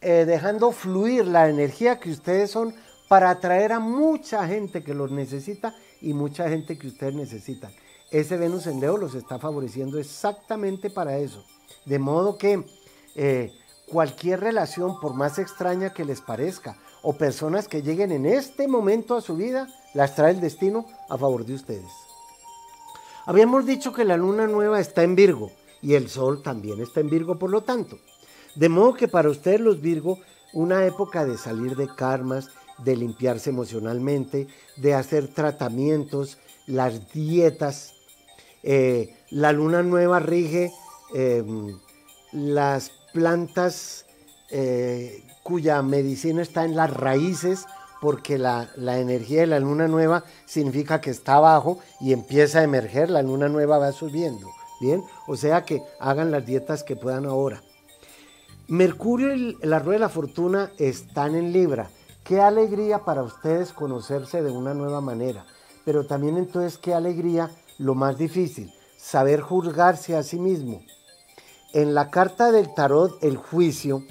eh, 0.00 0.24
dejando 0.24 0.72
fluir 0.72 1.26
la 1.26 1.48
energía 1.48 1.98
que 1.98 2.10
ustedes 2.10 2.50
son 2.50 2.74
para 3.08 3.30
atraer 3.30 3.72
a 3.72 3.80
mucha 3.80 4.46
gente 4.46 4.84
que 4.84 4.94
los 4.94 5.10
necesita 5.10 5.74
y 6.00 6.12
mucha 6.12 6.48
gente 6.48 6.78
que 6.78 6.86
ustedes 6.86 7.14
necesitan. 7.14 7.72
Ese 8.10 8.36
Venus 8.36 8.66
en 8.66 8.80
Leo 8.80 8.96
los 8.96 9.14
está 9.14 9.38
favoreciendo 9.38 9.98
exactamente 9.98 10.88
para 10.88 11.18
eso. 11.18 11.44
De 11.84 11.98
modo 11.98 12.38
que 12.38 12.64
eh, 13.16 13.52
cualquier 13.86 14.40
relación, 14.40 15.00
por 15.00 15.14
más 15.14 15.38
extraña 15.38 15.92
que 15.92 16.04
les 16.04 16.20
parezca, 16.20 16.76
o 17.08 17.14
personas 17.14 17.68
que 17.68 17.80
lleguen 17.80 18.12
en 18.12 18.26
este 18.26 18.68
momento 18.68 19.16
a 19.16 19.22
su 19.22 19.34
vida, 19.34 19.66
las 19.94 20.14
trae 20.14 20.32
el 20.32 20.42
destino 20.42 20.84
a 21.08 21.16
favor 21.16 21.46
de 21.46 21.54
ustedes. 21.54 21.90
Habíamos 23.24 23.64
dicho 23.64 23.94
que 23.94 24.04
la 24.04 24.18
luna 24.18 24.46
nueva 24.46 24.78
está 24.78 25.04
en 25.04 25.14
Virgo 25.14 25.50
y 25.80 25.94
el 25.94 26.10
sol 26.10 26.42
también 26.42 26.82
está 26.82 27.00
en 27.00 27.08
Virgo, 27.08 27.38
por 27.38 27.48
lo 27.48 27.62
tanto. 27.62 27.98
De 28.56 28.68
modo 28.68 28.92
que 28.92 29.08
para 29.08 29.30
ustedes 29.30 29.58
los 29.58 29.80
Virgo, 29.80 30.18
una 30.52 30.84
época 30.84 31.24
de 31.24 31.38
salir 31.38 31.76
de 31.76 31.88
karmas, 31.88 32.50
de 32.76 32.94
limpiarse 32.94 33.48
emocionalmente, 33.48 34.46
de 34.76 34.92
hacer 34.92 35.28
tratamientos, 35.28 36.36
las 36.66 37.10
dietas. 37.10 37.94
Eh, 38.62 39.16
la 39.30 39.52
luna 39.52 39.82
nueva 39.82 40.20
rige 40.20 40.74
em, 41.14 41.74
las 42.32 42.90
plantas 43.14 44.04
eh, 44.50 45.22
cuya 45.48 45.80
medicina 45.80 46.42
está 46.42 46.66
en 46.66 46.76
las 46.76 46.92
raíces, 46.92 47.64
porque 48.02 48.36
la, 48.36 48.68
la, 48.76 48.98
energía 48.98 49.40
de 49.40 49.46
la 49.46 49.58
luna 49.58 49.88
nueva 49.88 50.24
significa 50.44 51.00
que 51.00 51.08
está 51.08 51.36
abajo 51.36 51.78
y 52.02 52.12
empieza 52.12 52.58
a 52.58 52.64
emerger, 52.64 53.08
la 53.08 53.22
luna 53.22 53.48
nueva 53.48 53.78
va 53.78 53.92
subiendo. 53.92 54.46
Bien, 54.78 55.02
o 55.26 55.36
sea 55.36 55.64
que 55.64 55.82
hagan 56.00 56.30
las 56.30 56.44
dietas 56.44 56.84
que 56.84 56.96
puedan 56.96 57.24
ahora. 57.24 57.62
Mercurio 58.66 59.34
y 59.34 59.56
la 59.62 59.78
rueda 59.78 59.94
de 59.94 60.00
la 60.00 60.08
fortuna 60.10 60.70
están 60.76 61.34
en 61.34 61.50
Libra. 61.50 61.88
Qué 62.24 62.42
alegría 62.42 63.06
para 63.06 63.22
ustedes 63.22 63.72
conocerse 63.72 64.42
de 64.42 64.50
una 64.50 64.74
nueva 64.74 65.00
manera. 65.00 65.46
Pero 65.86 66.04
también 66.04 66.36
entonces 66.36 66.76
qué 66.76 66.92
alegría 66.92 67.50
lo 67.78 67.94
más 67.94 68.18
difícil, 68.18 68.70
saber 68.98 69.40
juzgarse 69.40 70.14
a 70.14 70.22
sí 70.22 70.38
mismo. 70.38 70.82
En 71.72 71.94
la 71.94 72.10
carta 72.10 72.52
del 72.52 72.74
tarot, 72.74 73.24
el 73.24 73.38
juicio, 73.38 74.04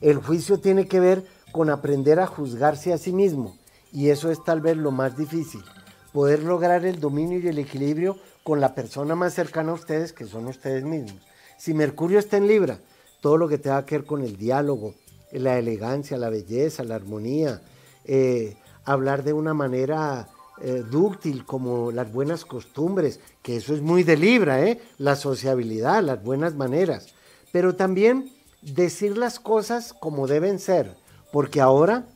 el 0.00 0.16
juicio 0.16 0.58
tiene 0.58 0.86
que 0.86 1.00
ver 1.00 1.24
con 1.52 1.70
aprender 1.70 2.20
a 2.20 2.26
juzgarse 2.26 2.92
a 2.92 2.98
sí 2.98 3.12
mismo. 3.12 3.56
Y 3.92 4.10
eso 4.10 4.30
es 4.30 4.42
tal 4.44 4.60
vez 4.60 4.76
lo 4.76 4.90
más 4.90 5.16
difícil. 5.16 5.62
Poder 6.12 6.42
lograr 6.42 6.84
el 6.84 7.00
dominio 7.00 7.38
y 7.38 7.48
el 7.48 7.58
equilibrio 7.58 8.16
con 8.42 8.60
la 8.60 8.74
persona 8.74 9.14
más 9.14 9.34
cercana 9.34 9.72
a 9.72 9.74
ustedes, 9.74 10.12
que 10.12 10.26
son 10.26 10.46
ustedes 10.46 10.84
mismos. 10.84 11.20
Si 11.58 11.74
Mercurio 11.74 12.18
está 12.18 12.36
en 12.36 12.46
Libra, 12.46 12.78
todo 13.20 13.38
lo 13.38 13.48
que 13.48 13.58
tenga 13.58 13.84
que 13.86 13.98
ver 13.98 14.06
con 14.06 14.22
el 14.22 14.36
diálogo, 14.36 14.94
la 15.32 15.58
elegancia, 15.58 16.16
la 16.16 16.30
belleza, 16.30 16.84
la 16.84 16.94
armonía, 16.94 17.60
eh, 18.04 18.56
hablar 18.84 19.24
de 19.24 19.32
una 19.32 19.54
manera 19.54 20.28
eh, 20.60 20.84
dúctil 20.88 21.44
como 21.44 21.90
las 21.90 22.12
buenas 22.12 22.44
costumbres, 22.44 23.20
que 23.42 23.56
eso 23.56 23.74
es 23.74 23.82
muy 23.82 24.04
de 24.04 24.16
Libra, 24.16 24.62
¿eh? 24.62 24.80
la 24.98 25.16
sociabilidad, 25.16 26.02
las 26.02 26.22
buenas 26.22 26.54
maneras, 26.54 27.14
pero 27.52 27.74
también 27.74 28.30
decir 28.74 29.16
las 29.16 29.38
cosas 29.38 29.92
como 29.92 30.26
deben 30.26 30.58
ser, 30.58 30.96
porque 31.32 31.60
ahora 31.60 32.06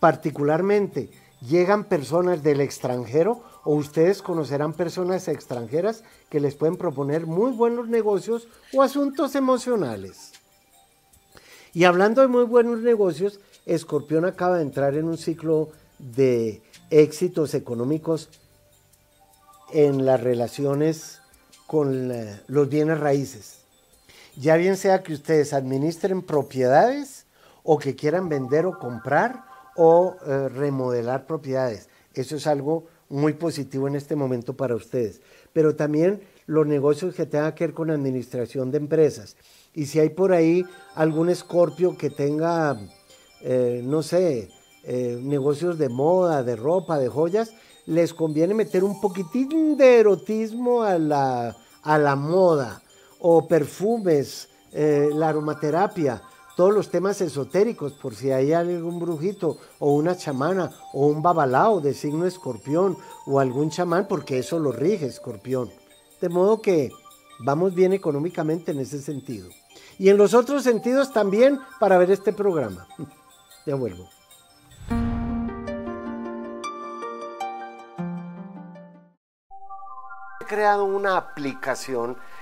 particularmente 0.00 1.10
llegan 1.40 1.84
personas 1.84 2.42
del 2.42 2.60
extranjero 2.60 3.42
o 3.64 3.74
ustedes 3.74 4.22
conocerán 4.22 4.72
personas 4.72 5.28
extranjeras 5.28 6.02
que 6.30 6.40
les 6.40 6.54
pueden 6.54 6.76
proponer 6.76 7.26
muy 7.26 7.52
buenos 7.52 7.88
negocios 7.88 8.48
o 8.72 8.82
asuntos 8.82 9.34
emocionales. 9.34 10.32
Y 11.74 11.84
hablando 11.84 12.20
de 12.20 12.28
muy 12.28 12.44
buenos 12.44 12.80
negocios, 12.80 13.40
Escorpión 13.64 14.24
acaba 14.24 14.56
de 14.56 14.62
entrar 14.62 14.94
en 14.94 15.04
un 15.04 15.16
ciclo 15.16 15.70
de 15.98 16.62
éxitos 16.90 17.54
económicos 17.54 18.28
en 19.72 20.04
las 20.04 20.20
relaciones 20.20 21.20
con 21.66 22.12
los 22.48 22.68
bienes 22.68 22.98
raíces. 22.98 23.61
Ya 24.36 24.56
bien 24.56 24.76
sea 24.76 25.02
que 25.02 25.12
ustedes 25.12 25.52
administren 25.52 26.22
propiedades 26.22 27.26
o 27.62 27.78
que 27.78 27.94
quieran 27.94 28.28
vender 28.28 28.66
o 28.66 28.78
comprar 28.78 29.44
o 29.76 30.16
eh, 30.26 30.48
remodelar 30.48 31.26
propiedades. 31.26 31.88
Eso 32.14 32.36
es 32.36 32.46
algo 32.46 32.86
muy 33.08 33.34
positivo 33.34 33.88
en 33.88 33.94
este 33.94 34.16
momento 34.16 34.56
para 34.56 34.74
ustedes. 34.74 35.20
Pero 35.52 35.76
también 35.76 36.22
los 36.46 36.66
negocios 36.66 37.14
que 37.14 37.26
tengan 37.26 37.54
que 37.54 37.66
ver 37.66 37.74
con 37.74 37.90
administración 37.90 38.70
de 38.70 38.78
empresas. 38.78 39.36
Y 39.74 39.86
si 39.86 40.00
hay 40.00 40.10
por 40.10 40.32
ahí 40.32 40.64
algún 40.94 41.28
escorpio 41.28 41.96
que 41.96 42.10
tenga, 42.10 42.78
eh, 43.42 43.82
no 43.84 44.02
sé, 44.02 44.48
eh, 44.84 45.18
negocios 45.22 45.78
de 45.78 45.88
moda, 45.88 46.42
de 46.42 46.56
ropa, 46.56 46.98
de 46.98 47.08
joyas, 47.08 47.52
les 47.86 48.14
conviene 48.14 48.54
meter 48.54 48.82
un 48.84 49.00
poquitín 49.00 49.76
de 49.76 50.00
erotismo 50.00 50.82
a 50.82 50.98
la, 50.98 51.56
a 51.82 51.98
la 51.98 52.16
moda, 52.16 52.81
o 53.22 53.46
perfumes, 53.46 54.48
eh, 54.72 55.10
la 55.14 55.28
aromaterapia, 55.28 56.22
todos 56.56 56.74
los 56.74 56.90
temas 56.90 57.20
esotéricos, 57.20 57.92
por 57.94 58.14
si 58.14 58.30
hay 58.30 58.52
algún 58.52 58.98
brujito 58.98 59.56
o 59.78 59.94
una 59.94 60.16
chamana 60.16 60.70
o 60.92 61.06
un 61.06 61.22
babalao 61.22 61.80
de 61.80 61.94
signo 61.94 62.26
escorpión 62.26 62.96
o 63.26 63.40
algún 63.40 63.70
chamán, 63.70 64.06
porque 64.08 64.38
eso 64.38 64.58
lo 64.58 64.72
rige 64.72 65.06
escorpión. 65.06 65.70
De 66.20 66.28
modo 66.28 66.60
que 66.60 66.90
vamos 67.44 67.74
bien 67.74 67.92
económicamente 67.92 68.72
en 68.72 68.80
ese 68.80 69.00
sentido. 69.00 69.48
Y 69.98 70.08
en 70.08 70.16
los 70.16 70.34
otros 70.34 70.64
sentidos 70.64 71.12
también 71.12 71.60
para 71.78 71.98
ver 71.98 72.10
este 72.10 72.32
programa. 72.32 72.86
Ya 73.64 73.76
vuelvo. 73.76 74.08
He 80.40 80.44
creado 80.44 80.84
una 80.84 81.16
aplicación 81.16 82.16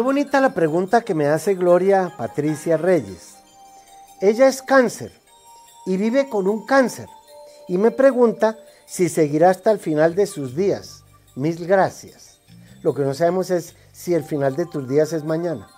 Qué 0.00 0.04
bonita 0.04 0.40
la 0.40 0.54
pregunta 0.54 1.02
que 1.02 1.14
me 1.14 1.26
hace 1.26 1.54
Gloria 1.54 2.14
Patricia 2.16 2.78
Reyes. 2.78 3.34
Ella 4.22 4.48
es 4.48 4.62
cáncer 4.62 5.12
y 5.84 5.98
vive 5.98 6.30
con 6.30 6.48
un 6.48 6.64
cáncer. 6.64 7.06
Y 7.68 7.76
me 7.76 7.90
pregunta 7.90 8.58
si 8.86 9.10
seguirá 9.10 9.50
hasta 9.50 9.70
el 9.70 9.78
final 9.78 10.14
de 10.14 10.24
sus 10.24 10.56
días. 10.56 11.04
Mil 11.36 11.66
gracias. 11.66 12.40
Lo 12.80 12.94
que 12.94 13.02
no 13.02 13.12
sabemos 13.12 13.50
es 13.50 13.76
si 13.92 14.14
el 14.14 14.24
final 14.24 14.56
de 14.56 14.64
tus 14.64 14.88
días 14.88 15.12
es 15.12 15.22
mañana. 15.22 15.68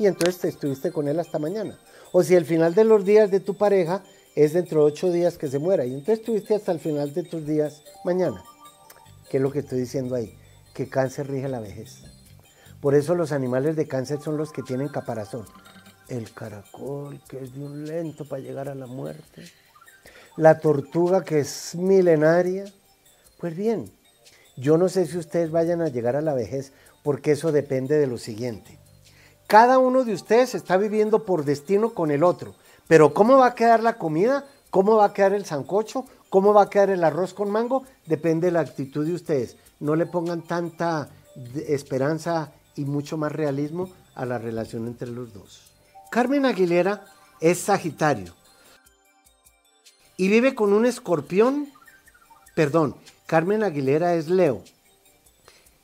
Y 0.00 0.08
entonces 0.08 0.40
te 0.40 0.48
estuviste 0.48 0.90
con 0.90 1.06
él 1.06 1.20
hasta 1.20 1.38
mañana. 1.38 1.78
O 2.10 2.24
si 2.24 2.34
el 2.34 2.46
final 2.46 2.74
de 2.74 2.82
los 2.82 3.04
días 3.04 3.30
de 3.30 3.38
tu 3.38 3.56
pareja 3.56 4.02
es 4.34 4.54
dentro 4.54 4.80
de 4.80 4.86
ocho 4.86 5.12
días 5.12 5.38
que 5.38 5.46
se 5.46 5.60
muera. 5.60 5.84
Y 5.84 5.94
entonces 5.94 6.18
estuviste 6.18 6.56
hasta 6.56 6.72
el 6.72 6.80
final 6.80 7.14
de 7.14 7.22
tus 7.22 7.46
días 7.46 7.84
mañana. 8.04 8.42
¿Qué 9.30 9.36
es 9.36 9.42
lo 9.44 9.52
que 9.52 9.60
estoy 9.60 9.78
diciendo 9.78 10.16
ahí? 10.16 10.36
Que 10.74 10.88
cáncer 10.88 11.28
rige 11.28 11.48
la 11.48 11.60
vejez. 11.60 12.17
Por 12.80 12.94
eso 12.94 13.14
los 13.14 13.32
animales 13.32 13.76
de 13.76 13.88
cáncer 13.88 14.20
son 14.20 14.36
los 14.36 14.52
que 14.52 14.62
tienen 14.62 14.88
caparazón 14.88 15.46
el 16.08 16.32
caracol 16.32 17.20
que 17.28 17.38
es 17.42 17.54
de 17.54 17.62
un 17.62 17.84
lento 17.86 18.24
para 18.24 18.42
llegar 18.42 18.68
a 18.68 18.74
la 18.74 18.86
muerte, 18.86 19.44
la 20.36 20.58
tortuga 20.58 21.22
que 21.22 21.40
es 21.40 21.74
milenaria. 21.74 22.64
Pues 23.38 23.54
bien, 23.54 23.92
yo 24.56 24.78
no 24.78 24.88
sé 24.88 25.06
si 25.06 25.18
ustedes 25.18 25.50
vayan 25.50 25.82
a 25.82 25.88
llegar 25.88 26.16
a 26.16 26.22
la 26.22 26.34
vejez 26.34 26.72
porque 27.02 27.32
eso 27.32 27.52
depende 27.52 27.96
de 27.98 28.06
lo 28.06 28.18
siguiente. 28.18 28.78
Cada 29.46 29.78
uno 29.78 30.04
de 30.04 30.12
ustedes 30.12 30.54
está 30.54 30.76
viviendo 30.76 31.24
por 31.24 31.44
destino 31.44 31.94
con 31.94 32.10
el 32.10 32.24
otro, 32.24 32.54
pero 32.86 33.14
¿cómo 33.14 33.38
va 33.38 33.48
a 33.48 33.54
quedar 33.54 33.82
la 33.82 33.98
comida? 33.98 34.44
¿Cómo 34.70 34.96
va 34.96 35.06
a 35.06 35.12
quedar 35.12 35.32
el 35.32 35.46
sancocho? 35.46 36.04
¿Cómo 36.28 36.52
va 36.52 36.64
a 36.64 36.70
quedar 36.70 36.90
el 36.90 37.04
arroz 37.04 37.32
con 37.32 37.50
mango? 37.50 37.84
Depende 38.06 38.48
de 38.48 38.52
la 38.52 38.60
actitud 38.60 39.06
de 39.06 39.14
ustedes. 39.14 39.56
No 39.80 39.96
le 39.96 40.04
pongan 40.04 40.42
tanta 40.42 41.08
esperanza 41.66 42.52
y 42.78 42.84
mucho 42.84 43.16
más 43.16 43.32
realismo 43.32 43.90
a 44.14 44.24
la 44.24 44.38
relación 44.38 44.86
entre 44.86 45.10
los 45.10 45.34
dos. 45.34 45.72
Carmen 46.10 46.46
Aguilera 46.46 47.04
es 47.40 47.58
Sagitario 47.58 48.34
y 50.16 50.28
vive 50.28 50.54
con 50.54 50.72
un 50.72 50.86
escorpión, 50.86 51.68
perdón, 52.54 52.94
Carmen 53.26 53.64
Aguilera 53.64 54.14
es 54.14 54.28
Leo 54.28 54.62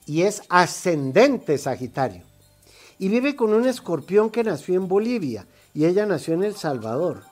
y 0.06 0.22
es 0.22 0.42
ascendente 0.48 1.58
Sagitario 1.58 2.22
y 2.98 3.08
vive 3.08 3.34
con 3.34 3.52
un 3.52 3.66
escorpión 3.66 4.30
que 4.30 4.44
nació 4.44 4.76
en 4.76 4.86
Bolivia 4.86 5.46
y 5.74 5.86
ella 5.86 6.06
nació 6.06 6.34
en 6.34 6.44
El 6.44 6.54
Salvador 6.54 7.24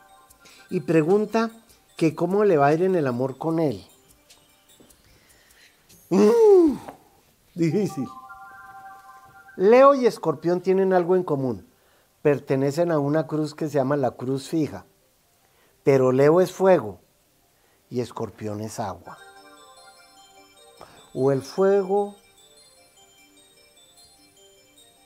y 0.71 0.81
pregunta 0.81 1.51
que 1.97 2.17
cómo 2.17 2.45
le 2.45 2.57
va 2.57 2.67
a 2.67 2.75
ir 2.75 2.83
en 2.83 2.97
el 2.97 3.07
amor 3.07 3.39
con 3.39 3.61
él. 3.61 3.85
Mm, 6.11 6.77
difícil. 7.55 8.09
Leo 9.57 9.95
y 9.95 10.07
Escorpión 10.07 10.61
tienen 10.61 10.93
algo 10.93 11.17
en 11.17 11.25
común. 11.25 11.69
Pertenecen 12.23 12.91
a 12.91 12.99
una 12.99 13.27
cruz 13.27 13.55
que 13.55 13.67
se 13.67 13.75
llama 13.75 13.97
la 13.97 14.13
cruz 14.13 14.49
fija. 14.49 14.87
Pero 15.83 16.13
Leo 16.13 16.41
es 16.41 16.53
fuego 16.53 17.01
y 17.91 18.01
Escorpión 18.01 18.61
es 18.61 18.81
agua. 18.81 19.19
O 21.15 21.33
el 21.33 21.43
fuego 21.43 22.17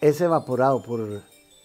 es 0.01 0.21
evaporado 0.21 0.83
por 0.83 1.23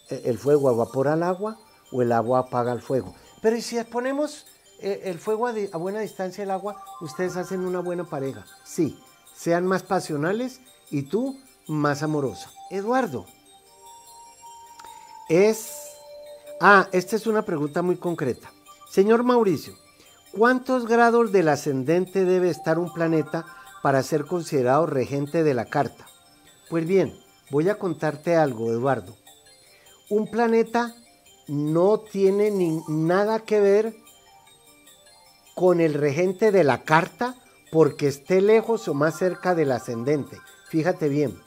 el 0.09 0.37
fuego, 0.37 0.71
evapora 0.71 1.13
el 1.13 1.23
agua 1.23 1.59
o 1.91 2.01
el 2.01 2.11
agua 2.11 2.39
apaga 2.39 2.71
el 2.71 2.81
fuego. 2.81 3.13
Pero 3.41 3.59
si 3.61 3.81
ponemos 3.83 4.47
eh, 4.79 5.01
el 5.05 5.19
fuego 5.19 5.47
a, 5.47 5.53
a 5.71 5.77
buena 5.77 5.99
distancia 5.99 6.43
del 6.43 6.51
agua, 6.51 6.83
ustedes 7.01 7.35
hacen 7.35 7.61
una 7.61 7.81
buena 7.81 8.05
pareja. 8.05 8.45
Sí, 8.63 8.99
sean 9.35 9.67
más 9.67 9.83
pasionales 9.83 10.61
y 10.89 11.03
tú 11.03 11.37
más 11.67 12.03
amorosa. 12.03 12.51
Eduardo, 12.69 13.25
es... 15.29 15.71
Ah, 16.59 16.87
esta 16.91 17.15
es 17.15 17.25
una 17.25 17.41
pregunta 17.43 17.81
muy 17.81 17.97
concreta. 17.97 18.51
Señor 18.89 19.23
Mauricio, 19.23 19.73
¿cuántos 20.31 20.85
grados 20.85 21.31
del 21.31 21.49
ascendente 21.49 22.25
debe 22.25 22.49
estar 22.49 22.77
un 22.77 22.93
planeta 22.93 23.45
para 23.81 24.03
ser 24.03 24.25
considerado 24.25 24.85
regente 24.85 25.43
de 25.43 25.53
la 25.53 25.65
carta? 25.65 26.05
Pues 26.69 26.85
bien, 26.85 27.17
voy 27.49 27.69
a 27.69 27.79
contarte 27.79 28.35
algo, 28.35 28.69
Eduardo. 28.69 29.15
Un 30.09 30.29
planeta 30.29 30.93
no 31.47 31.99
tiene 31.99 32.51
ni 32.51 32.81
nada 32.87 33.39
que 33.39 33.59
ver 33.59 33.95
con 35.55 35.79
el 35.79 35.93
regente 35.93 36.51
de 36.51 36.63
la 36.63 36.83
carta 36.83 37.35
porque 37.71 38.07
esté 38.07 38.41
lejos 38.41 38.87
o 38.87 38.93
más 38.93 39.17
cerca 39.17 39.55
del 39.55 39.71
ascendente. 39.71 40.37
Fíjate 40.69 41.09
bien, 41.09 41.37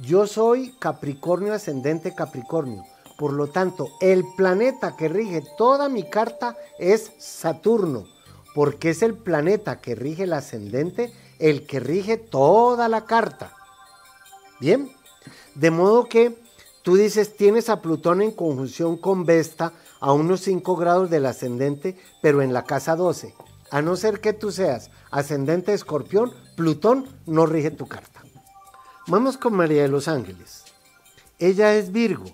yo 0.00 0.26
soy 0.26 0.72
Capricornio 0.78 1.52
ascendente 1.52 2.14
Capricornio. 2.14 2.84
Por 3.18 3.32
lo 3.34 3.48
tanto, 3.48 3.88
el 4.00 4.24
planeta 4.36 4.96
que 4.96 5.08
rige 5.08 5.42
toda 5.58 5.88
mi 5.88 6.08
carta 6.08 6.56
es 6.78 7.12
Saturno, 7.18 8.06
porque 8.54 8.90
es 8.90 9.02
el 9.02 9.14
planeta 9.14 9.80
que 9.80 9.94
rige 9.94 10.22
el 10.22 10.32
ascendente, 10.32 11.12
el 11.38 11.66
que 11.66 11.80
rige 11.80 12.16
toda 12.16 12.88
la 12.88 13.04
carta. 13.04 13.52
Bien, 14.58 14.90
de 15.54 15.70
modo 15.70 16.04
que 16.04 16.34
tú 16.82 16.96
dices, 16.96 17.36
tienes 17.36 17.68
a 17.68 17.82
Plutón 17.82 18.22
en 18.22 18.30
conjunción 18.30 18.96
con 18.96 19.26
Vesta 19.26 19.74
a 20.00 20.12
unos 20.12 20.40
5 20.40 20.76
grados 20.76 21.10
del 21.10 21.26
ascendente, 21.26 21.98
pero 22.22 22.40
en 22.40 22.54
la 22.54 22.64
casa 22.64 22.96
12. 22.96 23.34
A 23.70 23.82
no 23.82 23.96
ser 23.96 24.20
que 24.20 24.32
tú 24.32 24.50
seas 24.50 24.90
ascendente 25.10 25.74
escorpión, 25.74 26.32
Plutón 26.56 27.06
no 27.26 27.44
rige 27.44 27.70
tu 27.70 27.86
carta. 27.86 28.19
Vamos 29.10 29.36
con 29.36 29.54
María 29.54 29.82
de 29.82 29.88
los 29.88 30.06
Ángeles. 30.06 30.62
Ella 31.40 31.74
es 31.74 31.90
Virgo. 31.90 32.26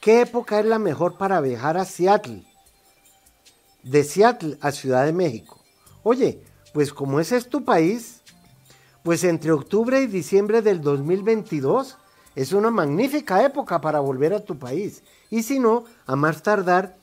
¿Qué 0.00 0.20
época 0.20 0.60
es 0.60 0.64
la 0.64 0.78
mejor 0.78 1.18
para 1.18 1.40
viajar 1.40 1.76
a 1.76 1.84
Seattle? 1.84 2.44
De 3.82 4.04
Seattle 4.04 4.58
a 4.60 4.70
Ciudad 4.70 5.04
de 5.04 5.12
México. 5.12 5.60
Oye, 6.04 6.40
pues 6.72 6.92
como 6.92 7.18
ese 7.18 7.36
es 7.36 7.48
tu 7.48 7.64
país, 7.64 8.22
pues 9.02 9.24
entre 9.24 9.50
octubre 9.50 10.00
y 10.00 10.06
diciembre 10.06 10.62
del 10.62 10.82
2022 10.82 11.98
es 12.36 12.52
una 12.52 12.70
magnífica 12.70 13.44
época 13.44 13.80
para 13.80 13.98
volver 13.98 14.32
a 14.32 14.44
tu 14.44 14.56
país. 14.56 15.02
Y 15.30 15.42
si 15.42 15.58
no, 15.58 15.82
a 16.06 16.14
más 16.14 16.44
tardar 16.44 16.96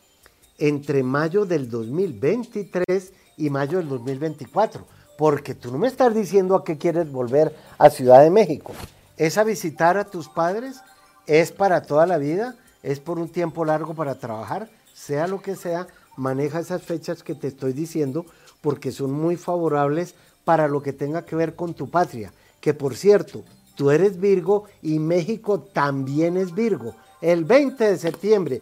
entre 0.57 1.03
mayo 1.03 1.45
del 1.45 1.69
2023 1.69 3.11
y 3.35 3.49
mayo 3.49 3.79
del 3.79 3.89
2024. 3.89 4.87
Porque 5.17 5.55
tú 5.55 5.71
no 5.71 5.77
me 5.77 5.87
estás 5.87 6.13
diciendo 6.13 6.55
a 6.55 6.63
qué 6.63 6.77
quieres 6.77 7.11
volver 7.11 7.55
a 7.77 7.89
Ciudad 7.89 8.21
de 8.21 8.29
México. 8.29 8.73
¿Es 9.17 9.37
a 9.37 9.43
visitar 9.43 9.97
a 9.97 10.05
tus 10.05 10.29
padres? 10.29 10.81
¿Es 11.25 11.51
para 11.51 11.81
toda 11.81 12.05
la 12.05 12.17
vida? 12.17 12.55
¿Es 12.83 12.99
por 12.99 13.17
un 13.17 13.29
tiempo 13.29 13.65
largo 13.65 13.95
para 13.95 14.15
trabajar? 14.15 14.69
Sea 14.93 15.27
lo 15.27 15.41
que 15.41 15.55
sea, 15.55 15.87
maneja 16.15 16.59
esas 16.59 16.83
fechas 16.83 17.23
que 17.23 17.35
te 17.35 17.47
estoy 17.47 17.73
diciendo 17.73 18.25
porque 18.61 18.91
son 18.91 19.11
muy 19.11 19.37
favorables 19.37 20.15
para 20.45 20.67
lo 20.67 20.81
que 20.81 20.93
tenga 20.93 21.25
que 21.25 21.35
ver 21.35 21.55
con 21.55 21.73
tu 21.73 21.89
patria. 21.89 22.31
Que 22.61 22.73
por 22.73 22.95
cierto, 22.95 23.43
tú 23.75 23.91
eres 23.91 24.19
Virgo 24.19 24.65
y 24.81 24.99
México 24.99 25.59
también 25.59 26.37
es 26.37 26.53
Virgo. 26.53 26.95
El 27.21 27.43
20 27.43 27.83
de 27.83 27.97
septiembre 27.97 28.61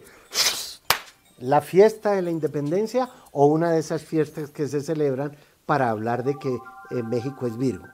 la 1.38 1.60
fiesta 1.60 2.12
de 2.12 2.22
la 2.22 2.30
independencia 2.30 3.10
o 3.32 3.46
una 3.46 3.70
de 3.70 3.80
esas 3.80 4.02
fiestas 4.02 4.50
que 4.50 4.68
se 4.68 4.80
celebran 4.80 5.36
para 5.66 5.90
hablar 5.90 6.24
de 6.24 6.36
que 6.38 6.58
eh, 6.90 7.02
México 7.02 7.46
es 7.46 7.58
Virgo. 7.58 7.86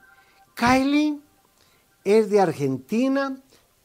Kylie 0.55 1.19
es 2.05 2.29
de 2.29 2.39
Argentina, 2.39 3.37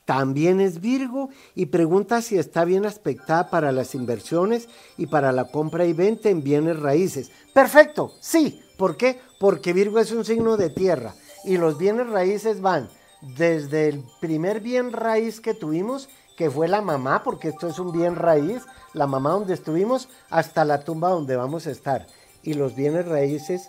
también 0.04 0.60
es 0.60 0.80
Virgo 0.80 1.28
y 1.54 1.66
pregunta 1.66 2.22
si 2.22 2.38
está 2.38 2.64
bien 2.64 2.86
aspectada 2.86 3.50
para 3.50 3.72
las 3.72 3.94
inversiones 3.94 4.68
y 4.96 5.06
para 5.06 5.32
la 5.32 5.50
compra 5.50 5.84
y 5.84 5.92
venta 5.92 6.30
en 6.30 6.42
bienes 6.42 6.80
raíces. 6.80 7.30
Perfecto, 7.52 8.12
sí. 8.20 8.62
¿Por 8.78 8.96
qué? 8.96 9.20
Porque 9.38 9.72
Virgo 9.72 9.98
es 9.98 10.12
un 10.12 10.24
signo 10.24 10.56
de 10.56 10.70
tierra 10.70 11.14
y 11.44 11.58
los 11.58 11.76
bienes 11.76 12.08
raíces 12.08 12.60
van 12.60 12.88
desde 13.20 13.88
el 13.88 14.04
primer 14.20 14.60
bien 14.60 14.92
raíz 14.92 15.40
que 15.40 15.52
tuvimos, 15.52 16.08
que 16.36 16.50
fue 16.50 16.68
la 16.68 16.80
mamá, 16.80 17.22
porque 17.22 17.48
esto 17.48 17.68
es 17.68 17.78
un 17.78 17.92
bien 17.92 18.14
raíz, 18.14 18.62
la 18.94 19.06
mamá 19.06 19.32
donde 19.32 19.54
estuvimos 19.54 20.08
hasta 20.30 20.64
la 20.64 20.84
tumba 20.84 21.10
donde 21.10 21.36
vamos 21.36 21.66
a 21.66 21.70
estar. 21.70 22.06
Y 22.42 22.54
los 22.54 22.74
bienes 22.74 23.06
raíces 23.06 23.68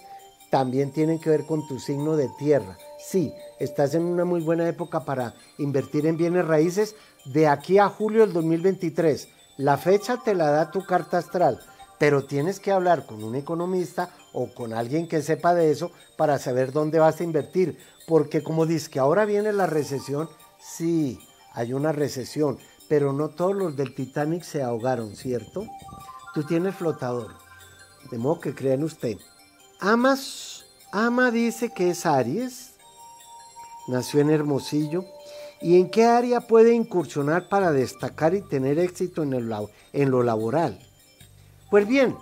también 0.49 0.91
tienen 0.91 1.19
que 1.19 1.29
ver 1.29 1.45
con 1.45 1.67
tu 1.67 1.79
signo 1.79 2.15
de 2.15 2.29
tierra. 2.37 2.77
Sí, 2.99 3.33
estás 3.59 3.93
en 3.93 4.03
una 4.03 4.25
muy 4.25 4.41
buena 4.41 4.67
época 4.67 5.05
para 5.05 5.33
invertir 5.57 6.05
en 6.05 6.17
bienes 6.17 6.45
raíces 6.45 6.95
de 7.25 7.47
aquí 7.47 7.77
a 7.77 7.89
julio 7.89 8.21
del 8.21 8.33
2023. 8.33 9.29
La 9.57 9.77
fecha 9.77 10.17
te 10.23 10.33
la 10.33 10.49
da 10.51 10.71
tu 10.71 10.85
carta 10.85 11.17
astral, 11.17 11.59
pero 11.97 12.25
tienes 12.25 12.59
que 12.59 12.71
hablar 12.71 13.05
con 13.05 13.23
un 13.23 13.35
economista 13.35 14.09
o 14.33 14.53
con 14.53 14.73
alguien 14.73 15.07
que 15.07 15.21
sepa 15.21 15.53
de 15.53 15.71
eso 15.71 15.91
para 16.17 16.39
saber 16.39 16.71
dónde 16.71 16.99
vas 16.99 17.19
a 17.19 17.23
invertir. 17.23 17.77
Porque 18.07 18.41
como 18.41 18.65
dices 18.65 18.89
que 18.89 18.99
ahora 18.99 19.25
viene 19.25 19.53
la 19.53 19.67
recesión, 19.67 20.29
sí, 20.59 21.19
hay 21.53 21.73
una 21.73 21.91
recesión, 21.91 22.57
pero 22.87 23.13
no 23.13 23.29
todos 23.29 23.55
los 23.55 23.75
del 23.75 23.93
Titanic 23.93 24.43
se 24.43 24.63
ahogaron, 24.63 25.15
¿cierto? 25.15 25.65
Tú 26.33 26.43
tienes 26.43 26.75
flotador, 26.75 27.35
de 28.09 28.17
modo 28.17 28.39
que 28.39 28.55
crean 28.55 28.83
usted. 28.83 29.17
Amas, 29.81 30.65
Ama 30.91 31.31
dice 31.31 31.69
que 31.73 31.91
es 31.91 32.05
Aries, 32.05 32.71
nació 33.87 34.19
en 34.19 34.29
Hermosillo, 34.29 35.05
y 35.61 35.79
en 35.79 35.89
qué 35.89 36.05
área 36.05 36.41
puede 36.41 36.73
incursionar 36.73 37.47
para 37.47 37.71
destacar 37.71 38.33
y 38.33 38.41
tener 38.41 38.77
éxito 38.77 39.23
en, 39.23 39.33
en 39.93 40.11
lo 40.11 40.23
laboral. 40.23 40.79
Pues 41.69 41.87
bien, 41.87 42.17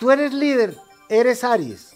tú 0.00 0.10
eres 0.10 0.32
líder, 0.32 0.76
eres 1.08 1.44
Aries, 1.44 1.94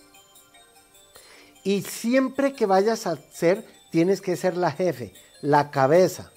y 1.64 1.82
siempre 1.82 2.52
que 2.52 2.66
vayas 2.66 3.08
a 3.08 3.16
ser, 3.16 3.66
tienes 3.90 4.20
que 4.20 4.36
ser 4.36 4.56
la 4.56 4.70
jefe, 4.70 5.12
la 5.40 5.72
cabeza 5.72 6.30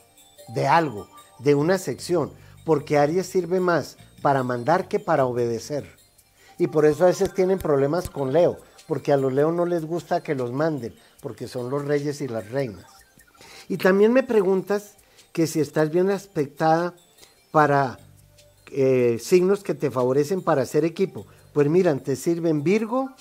de 0.47 0.65
algo 0.65 1.07
de 1.37 1.53
una 1.53 1.77
sección, 1.77 2.33
porque 2.65 2.97
Aries 2.97 3.27
sirve 3.27 3.59
más 3.59 3.97
para 4.23 4.41
mandar 4.41 4.87
que 4.87 4.99
para 4.99 5.25
obedecer. 5.25 5.96
Y 6.57 6.67
por 6.67 6.85
eso 6.85 7.03
a 7.03 7.07
veces 7.07 7.33
tienen 7.33 7.59
problemas 7.59 8.09
con 8.09 8.33
Leo, 8.33 8.57
porque 8.87 9.13
a 9.13 9.17
los 9.17 9.33
Leo 9.33 9.51
no 9.51 9.65
les 9.65 9.85
gusta 9.85 10.23
que 10.23 10.35
los 10.35 10.51
manden, 10.51 10.93
porque 11.21 11.47
son 11.47 11.69
los 11.69 11.85
reyes 11.85 12.21
y 12.21 12.27
las 12.27 12.49
reinas. 12.49 12.85
Y 13.69 13.77
también 13.77 14.13
me 14.13 14.23
preguntas 14.23 14.93
que 15.33 15.45
si 15.45 15.59
estás 15.59 15.91
bien 15.91 16.09
aspectada 16.09 16.95
para 17.51 17.99
eh, 18.71 19.19
signos 19.21 19.63
que 19.63 19.75
te 19.75 19.91
favorecen 19.91 20.41
para 20.41 20.63
hacer 20.63 20.83
equipo. 20.83 21.25
Pues 21.53 21.69
miran, 21.69 21.99
te 21.99 22.15
sirven 22.15 22.63
Virgo, 22.63 23.11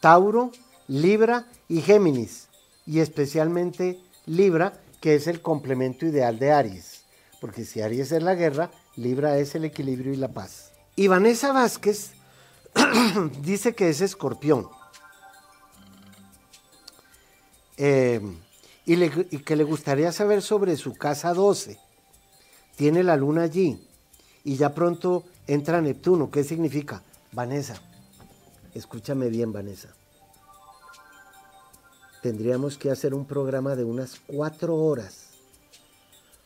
Tauro, 0.00 0.52
Libra 0.88 1.46
y 1.68 1.80
Géminis. 1.80 2.48
Y 2.86 3.00
especialmente 3.00 4.00
Libra, 4.26 4.80
que 5.00 5.14
es 5.14 5.26
el 5.26 5.40
complemento 5.40 6.06
ideal 6.06 6.38
de 6.38 6.52
Aries 6.52 7.02
porque 7.42 7.64
si 7.64 7.80
Aries 7.80 8.12
es 8.12 8.22
la 8.22 8.36
guerra, 8.36 8.70
Libra 8.94 9.36
es 9.36 9.56
el 9.56 9.64
equilibrio 9.64 10.12
y 10.12 10.16
la 10.16 10.28
paz. 10.28 10.70
Y 10.94 11.08
Vanessa 11.08 11.50
Vázquez 11.50 12.12
dice 13.42 13.74
que 13.74 13.88
es 13.88 14.00
escorpión. 14.00 14.68
Eh, 17.76 18.20
y, 18.84 19.04
y, 19.04 19.38
que 19.40 19.56
le 19.56 19.64
gustaría 19.64 20.12
saber 20.12 20.42
sobre 20.42 20.76
su 20.76 20.94
casa 20.94 21.34
12. 21.34 21.78
Tiene 22.76 23.02
la 23.02 23.16
luna 23.16 23.42
allí 23.42 23.88
y 24.44 24.56
ya 24.56 24.74
pronto 24.74 25.24
entra 25.46 25.80
Neptuno. 25.80 26.30
¿Qué 26.30 26.44
significa? 26.44 27.02
Vanessa, 27.32 27.80
escúchame 28.74 29.28
bien, 29.28 29.52
Vanessa. 29.52 29.88
Tendríamos 32.22 32.78
que 32.78 32.90
hacer 32.90 33.14
un 33.14 33.24
programa 33.24 33.74
de 33.74 33.84
unas 33.84 34.20
cuatro 34.26 34.76
horas 34.76 35.30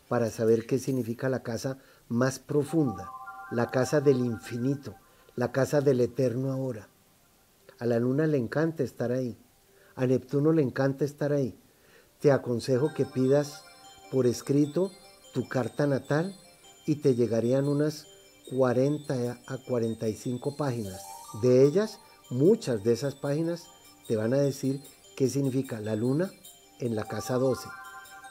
para 0.08 0.30
saber 0.30 0.66
qué 0.66 0.78
significa 0.78 1.28
la 1.28 1.42
casa 1.42 1.78
más 2.08 2.38
profunda, 2.38 3.10
la 3.50 3.70
casa 3.70 4.00
del 4.00 4.18
infinito, 4.18 4.94
la 5.36 5.52
casa 5.52 5.82
del 5.82 6.00
eterno 6.00 6.50
ahora. 6.50 6.88
A 7.78 7.84
la 7.84 7.98
luna 7.98 8.26
le 8.26 8.38
encanta 8.38 8.82
estar 8.82 9.12
ahí. 9.12 9.36
A 9.94 10.06
Neptuno 10.06 10.52
le 10.52 10.62
encanta 10.62 11.04
estar 11.04 11.32
ahí. 11.32 11.58
Te 12.20 12.32
aconsejo 12.32 12.94
que 12.94 13.04
pidas 13.04 13.62
por 14.10 14.26
escrito 14.26 14.90
tu 15.34 15.46
carta 15.46 15.86
natal 15.86 16.34
y 16.86 16.96
te 16.96 17.14
llegarían 17.14 17.68
unas 17.68 18.06
40 18.50 19.42
a 19.46 19.58
45 19.58 20.56
páginas. 20.56 21.02
De 21.42 21.64
ellas, 21.64 22.00
muchas 22.30 22.82
de 22.82 22.94
esas 22.94 23.14
páginas 23.14 23.64
te 24.08 24.16
van 24.16 24.32
a 24.32 24.38
decir 24.38 24.80
qué 25.16 25.28
significa 25.28 25.80
la 25.80 25.96
luna 25.96 26.30
en 26.78 26.96
la 26.96 27.04
casa 27.04 27.34
12. 27.34 27.68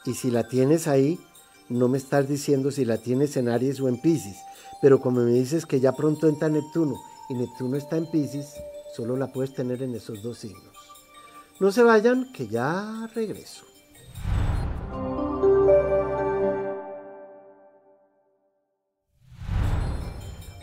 Y 0.06 0.14
si 0.14 0.30
la 0.30 0.48
tienes 0.48 0.88
ahí, 0.88 1.20
no 1.68 1.88
me 1.88 1.98
estás 1.98 2.28
diciendo 2.28 2.70
si 2.70 2.84
la 2.84 2.98
tienes 2.98 3.36
en 3.36 3.48
Aries 3.48 3.80
o 3.80 3.88
en 3.88 4.00
Pisces, 4.00 4.36
pero 4.80 5.00
como 5.00 5.20
me 5.20 5.32
dices 5.32 5.66
que 5.66 5.80
ya 5.80 5.92
pronto 5.92 6.28
entra 6.28 6.48
Neptuno 6.48 6.94
y 7.28 7.34
Neptuno 7.34 7.76
está 7.76 7.96
en 7.96 8.10
Pisces, 8.10 8.54
solo 8.94 9.16
la 9.16 9.32
puedes 9.32 9.52
tener 9.54 9.82
en 9.82 9.94
esos 9.94 10.22
dos 10.22 10.38
signos. 10.38 10.76
No 11.58 11.72
se 11.72 11.82
vayan, 11.82 12.32
que 12.32 12.46
ya 12.46 13.08
regreso. 13.14 13.64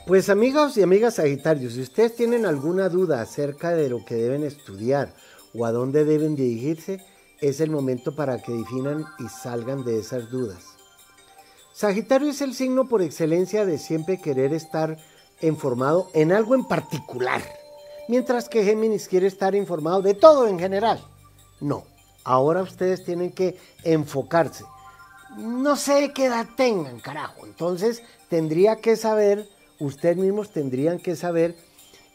Pues 0.06 0.30
amigos 0.30 0.78
y 0.78 0.84
amigas 0.84 1.16
Sagitarios, 1.16 1.74
si 1.74 1.82
ustedes 1.82 2.16
tienen 2.16 2.46
alguna 2.46 2.90
duda 2.90 3.22
acerca 3.22 3.72
de 3.72 3.90
lo 3.90 4.04
que 4.06 4.16
deben 4.16 4.44
estudiar 4.44 5.14
o 5.54 5.66
a 5.66 5.72
dónde 5.72 6.04
deben 6.04 6.36
dirigirse, 6.36 7.00
es 7.42 7.62
el 7.62 7.72
momento 7.72 8.16
para 8.16 8.42
que 8.42 8.52
definan 8.52 9.06
y 9.20 9.28
salgan 9.30 9.84
de 9.84 10.00
esas 10.00 10.30
dudas. 10.30 10.73
Sagitario 11.74 12.30
es 12.30 12.40
el 12.42 12.54
signo 12.54 12.88
por 12.88 13.02
excelencia 13.02 13.66
de 13.66 13.80
siempre 13.80 14.22
querer 14.22 14.54
estar 14.54 14.96
informado 15.42 16.08
en 16.14 16.32
algo 16.32 16.54
en 16.54 16.66
particular, 16.66 17.42
mientras 18.08 18.48
que 18.48 18.64
Géminis 18.64 19.08
quiere 19.08 19.26
estar 19.26 19.56
informado 19.56 20.04
de 20.04 20.14
todo 20.14 20.48
en 20.48 20.60
general. 20.60 21.04
No, 21.60 21.84
ahora 22.24 22.62
ustedes 22.62 23.04
tienen 23.04 23.32
que 23.32 23.58
enfocarse. 23.84 24.66
No 25.36 25.76
sé 25.76 26.12
qué 26.14 26.26
edad 26.26 26.46
tengan, 26.56 27.00
carajo. 27.00 27.48
Entonces 27.48 28.04
tendría 28.30 28.76
que 28.76 28.96
saber, 28.96 29.50
ustedes 29.80 30.18
mismos 30.18 30.52
tendrían 30.52 31.00
que 31.00 31.16
saber 31.16 31.56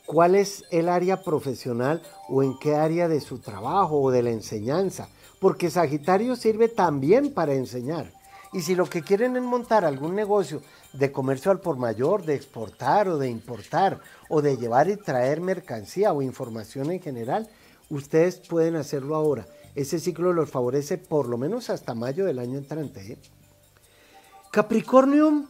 cuál 0.06 0.36
es 0.36 0.62
el 0.70 0.88
área 0.88 1.24
profesional 1.24 2.00
o 2.28 2.44
en 2.44 2.56
qué 2.60 2.76
área 2.76 3.08
de 3.08 3.20
su 3.20 3.40
trabajo 3.40 4.00
o 4.00 4.12
de 4.12 4.22
la 4.22 4.30
enseñanza, 4.30 5.08
porque 5.40 5.68
Sagitario 5.68 6.36
sirve 6.36 6.68
también 6.68 7.34
para 7.34 7.54
enseñar. 7.54 8.17
Y 8.52 8.62
si 8.62 8.74
lo 8.74 8.86
que 8.86 9.02
quieren 9.02 9.36
es 9.36 9.42
montar 9.42 9.84
algún 9.84 10.14
negocio 10.14 10.62
de 10.92 11.12
comercio 11.12 11.50
al 11.50 11.60
por 11.60 11.76
mayor, 11.76 12.24
de 12.24 12.34
exportar 12.34 13.08
o 13.08 13.18
de 13.18 13.28
importar, 13.28 14.00
o 14.28 14.40
de 14.40 14.56
llevar 14.56 14.88
y 14.88 14.96
traer 14.96 15.40
mercancía 15.40 16.12
o 16.12 16.22
información 16.22 16.90
en 16.90 17.00
general, 17.00 17.48
ustedes 17.90 18.36
pueden 18.36 18.76
hacerlo 18.76 19.16
ahora. 19.16 19.46
Ese 19.74 20.00
ciclo 20.00 20.32
los 20.32 20.50
favorece 20.50 20.96
por 20.96 21.28
lo 21.28 21.36
menos 21.36 21.68
hasta 21.70 21.94
mayo 21.94 22.24
del 22.24 22.38
año 22.38 22.58
entrante. 22.58 23.12
¿eh? 23.12 23.18
Capricornio 24.50 25.44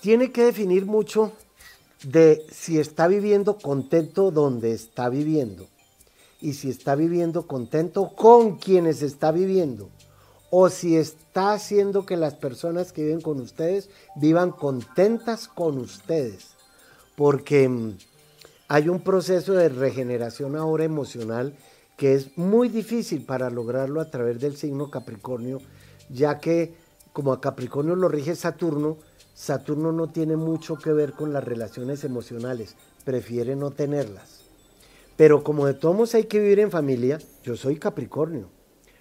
tiene 0.00 0.30
que 0.30 0.44
definir 0.44 0.84
mucho 0.84 1.32
de 2.02 2.44
si 2.52 2.78
está 2.78 3.08
viviendo 3.08 3.56
contento 3.56 4.30
donde 4.30 4.72
está 4.72 5.08
viviendo 5.08 5.66
y 6.42 6.52
si 6.52 6.68
está 6.68 6.94
viviendo 6.94 7.46
contento 7.46 8.14
con 8.14 8.58
quienes 8.58 9.00
está 9.00 9.32
viviendo 9.32 9.88
o 10.56 10.70
si 10.70 10.96
está 10.96 11.52
haciendo 11.52 12.06
que 12.06 12.16
las 12.16 12.34
personas 12.34 12.92
que 12.92 13.02
viven 13.02 13.20
con 13.20 13.40
ustedes 13.40 13.90
vivan 14.14 14.52
contentas 14.52 15.48
con 15.48 15.78
ustedes. 15.78 16.50
Porque 17.16 17.68
mm, 17.68 17.98
hay 18.68 18.88
un 18.88 19.00
proceso 19.00 19.54
de 19.54 19.68
regeneración 19.68 20.54
ahora 20.54 20.84
emocional 20.84 21.56
que 21.96 22.14
es 22.14 22.38
muy 22.38 22.68
difícil 22.68 23.24
para 23.24 23.50
lograrlo 23.50 24.00
a 24.00 24.12
través 24.12 24.38
del 24.38 24.56
signo 24.56 24.92
Capricornio, 24.92 25.60
ya 26.08 26.38
que 26.38 26.72
como 27.12 27.32
a 27.32 27.40
Capricornio 27.40 27.96
lo 27.96 28.06
rige 28.06 28.36
Saturno, 28.36 28.98
Saturno 29.34 29.90
no 29.90 30.06
tiene 30.06 30.36
mucho 30.36 30.76
que 30.76 30.92
ver 30.92 31.14
con 31.14 31.32
las 31.32 31.42
relaciones 31.42 32.04
emocionales, 32.04 32.76
prefiere 33.04 33.56
no 33.56 33.72
tenerlas. 33.72 34.42
Pero 35.16 35.42
como 35.42 35.66
de 35.66 35.74
todos 35.74 36.14
hay 36.14 36.26
que 36.26 36.38
vivir 36.38 36.60
en 36.60 36.70
familia, 36.70 37.18
yo 37.42 37.56
soy 37.56 37.76
Capricornio. 37.80 38.54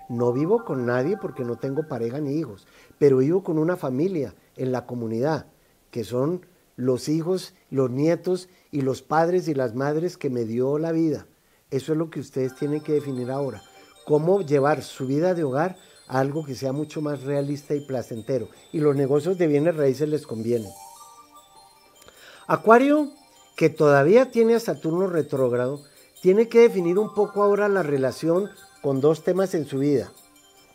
No 0.10 0.34
vivo 0.34 0.66
con 0.66 0.86
nadie 0.86 1.18
porque 1.18 1.44
no 1.44 1.56
tengo 1.56 1.88
pareja 1.88 2.20
ni 2.20 2.34
hijos, 2.34 2.68
pero 3.00 3.18
vivo 3.18 3.44
con 3.44 3.58
una 3.58 3.78
familia 3.78 4.36
en 4.56 4.72
la 4.72 4.86
comunidad, 4.86 5.48
que 5.92 6.04
son 6.04 6.46
los 6.76 7.08
hijos, 7.10 7.54
los 7.70 7.90
nietos 7.90 8.50
y 8.72 8.82
los 8.82 9.02
padres 9.02 9.48
y 9.48 9.54
las 9.54 9.76
madres 9.76 10.18
que 10.18 10.30
me 10.30 10.46
dio 10.46 10.78
la 10.78 10.92
vida. 10.92 11.28
Eso 11.72 11.94
es 11.94 11.98
lo 11.98 12.10
que 12.10 12.20
ustedes 12.20 12.56
tienen 12.56 12.82
que 12.82 12.94
definir 12.94 13.32
ahora. 13.32 13.62
Cómo 14.06 14.42
llevar 14.42 14.84
su 14.84 15.08
vida 15.08 15.34
de 15.34 15.44
hogar 15.44 15.78
a 16.08 16.20
algo 16.20 16.44
que 16.44 16.56
sea 16.56 16.74
mucho 16.74 17.02
más 17.02 17.24
realista 17.24 17.74
y 17.74 17.86
placentero. 17.86 18.50
Y 18.72 18.80
los 18.80 18.96
negocios 18.96 19.38
de 19.38 19.48
bienes 19.48 19.76
raíces 19.76 20.10
les 20.10 20.28
convienen. 20.28 20.72
Acuario, 22.48 23.10
que 23.56 23.70
todavía 23.70 24.30
tiene 24.30 24.56
a 24.56 24.60
Saturno 24.60 25.08
retrógrado, 25.08 25.82
tiene 26.22 26.50
que 26.50 26.60
definir 26.60 27.00
un 27.00 27.14
poco 27.14 27.44
ahora 27.44 27.68
la 27.70 27.84
relación 27.84 28.50
con 28.84 29.00
dos 29.00 29.24
temas 29.24 29.56
en 29.56 29.66
su 29.66 29.80
vida, 29.80 30.12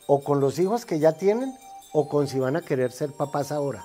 o 0.07 0.25
con 0.25 0.40
los 0.40 0.59
hijos 0.59 0.87
que 0.87 0.99
ya 0.99 1.12
tienen, 1.12 1.55
o 1.92 2.09
con 2.09 2.27
si 2.27 2.38
van 2.38 2.57
a 2.57 2.62
querer 2.62 2.90
ser 2.90 3.12
papás 3.12 3.53
ahora. 3.53 3.85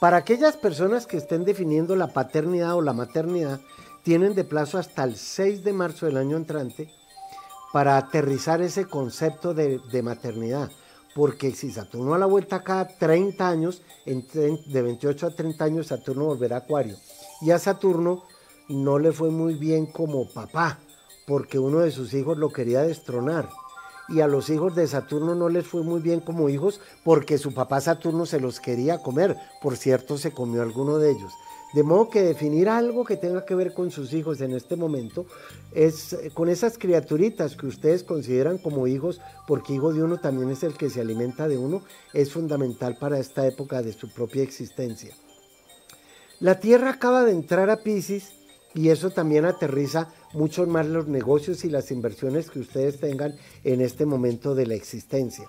Para 0.00 0.16
aquellas 0.16 0.56
personas 0.56 1.06
que 1.06 1.18
estén 1.18 1.44
definiendo 1.44 1.96
la 1.96 2.14
paternidad 2.14 2.74
o 2.74 2.80
la 2.80 2.94
maternidad, 2.94 3.60
tienen 4.02 4.34
de 4.34 4.44
plazo 4.44 4.78
hasta 4.78 5.04
el 5.04 5.16
6 5.16 5.64
de 5.64 5.72
marzo 5.74 6.06
del 6.06 6.16
año 6.16 6.38
entrante 6.38 6.88
para 7.74 7.98
aterrizar 7.98 8.62
ese 8.62 8.86
concepto 8.86 9.52
de, 9.52 10.02
maternidad. 10.02 10.70
Porque 11.14 11.52
si 11.52 11.70
Saturno 11.70 12.14
a 12.14 12.18
la 12.18 12.26
vuelta 12.26 12.62
cada 12.62 12.88
30 12.88 13.48
años, 13.48 13.82
de 14.06 14.82
28 14.82 15.26
a 15.26 15.30
30 15.30 15.64
años 15.64 15.86
Saturno 15.88 16.24
volverá 16.24 16.56
a 16.56 16.60
Acuario. 16.60 16.96
Y 17.42 17.50
a 17.50 17.58
Saturno 17.58 18.24
no 18.68 18.98
le 18.98 19.12
fue 19.12 19.30
muy 19.30 19.54
bien 19.54 19.86
como 19.86 20.26
papá 20.28 20.78
porque 21.26 21.58
uno 21.58 21.80
de 21.80 21.90
sus 21.90 22.14
hijos 22.14 22.38
lo 22.38 22.52
quería 22.52 22.82
destronar. 22.82 23.48
Y 24.08 24.20
a 24.20 24.28
los 24.28 24.50
hijos 24.50 24.76
de 24.76 24.86
Saturno 24.86 25.34
no 25.34 25.48
les 25.48 25.66
fue 25.66 25.82
muy 25.82 26.00
bien 26.00 26.20
como 26.20 26.48
hijos 26.48 26.80
porque 27.04 27.38
su 27.38 27.52
papá 27.52 27.80
Saturno 27.80 28.24
se 28.24 28.40
los 28.40 28.60
quería 28.60 29.02
comer. 29.02 29.36
Por 29.60 29.76
cierto, 29.76 30.16
se 30.16 30.30
comió 30.30 30.62
alguno 30.62 30.98
de 30.98 31.10
ellos. 31.10 31.32
De 31.74 31.82
modo 31.82 32.08
que 32.08 32.22
definir 32.22 32.68
algo 32.68 33.04
que 33.04 33.16
tenga 33.16 33.44
que 33.44 33.56
ver 33.56 33.74
con 33.74 33.90
sus 33.90 34.12
hijos 34.12 34.40
en 34.40 34.54
este 34.54 34.76
momento 34.76 35.26
es 35.72 36.12
eh, 36.12 36.30
con 36.32 36.48
esas 36.48 36.78
criaturitas 36.78 37.56
que 37.56 37.66
ustedes 37.66 38.04
consideran 38.04 38.58
como 38.58 38.86
hijos, 38.86 39.20
porque 39.48 39.74
hijo 39.74 39.92
de 39.92 40.02
uno 40.04 40.18
también 40.18 40.50
es 40.50 40.62
el 40.62 40.74
que 40.74 40.88
se 40.88 41.00
alimenta 41.00 41.48
de 41.48 41.58
uno, 41.58 41.82
es 42.14 42.32
fundamental 42.32 42.96
para 42.98 43.18
esta 43.18 43.46
época 43.46 43.82
de 43.82 43.92
su 43.92 44.08
propia 44.08 44.44
existencia. 44.44 45.14
La 46.38 46.60
Tierra 46.60 46.90
acaba 46.90 47.24
de 47.24 47.32
entrar 47.32 47.68
a 47.68 47.78
Pisces 47.78 48.35
y 48.76 48.90
eso 48.90 49.08
también 49.10 49.46
aterriza 49.46 50.08
mucho 50.34 50.66
más 50.66 50.86
los 50.86 51.08
negocios 51.08 51.64
y 51.64 51.70
las 51.70 51.90
inversiones 51.90 52.50
que 52.50 52.60
ustedes 52.60 53.00
tengan 53.00 53.34
en 53.64 53.80
este 53.80 54.04
momento 54.04 54.54
de 54.54 54.66
la 54.66 54.74
existencia. 54.74 55.48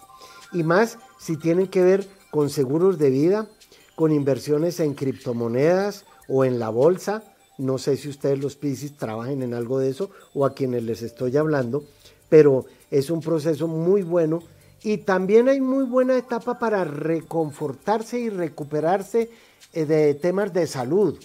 Y 0.53 0.63
más 0.63 0.97
si 1.19 1.35
tienen 1.35 1.67
que 1.67 1.83
ver 1.83 2.07
con 2.31 2.49
seguros 2.49 2.97
de 2.97 3.09
vida, 3.09 3.49
con 3.95 4.13
inversiones 4.13 4.79
en 4.79 4.93
criptomonedas 4.93 6.05
o 6.29 6.45
en 6.45 6.57
la 6.57 6.69
bolsa. 6.69 7.21
No 7.57 7.77
sé 7.77 7.97
si 7.97 8.07
ustedes 8.07 8.39
los 8.39 8.55
Piscis 8.55 8.95
trabajen 8.95 9.43
en 9.43 9.53
algo 9.53 9.79
de 9.79 9.89
eso 9.89 10.09
o 10.33 10.45
a 10.45 10.53
quienes 10.53 10.83
les 10.83 11.01
estoy 11.01 11.35
hablando, 11.35 11.83
pero 12.29 12.65
es 12.91 13.09
un 13.09 13.19
proceso 13.19 13.67
muy 13.67 14.03
bueno 14.03 14.41
y 14.83 14.99
también 14.99 15.49
hay 15.49 15.59
muy 15.59 15.83
buena 15.83 16.17
etapa 16.17 16.59
para 16.59 16.85
reconfortarse 16.85 18.19
y 18.19 18.29
recuperarse 18.29 19.29
eh, 19.73 19.85
de 19.85 20.13
temas 20.13 20.53
de 20.53 20.65
salud 20.65 21.19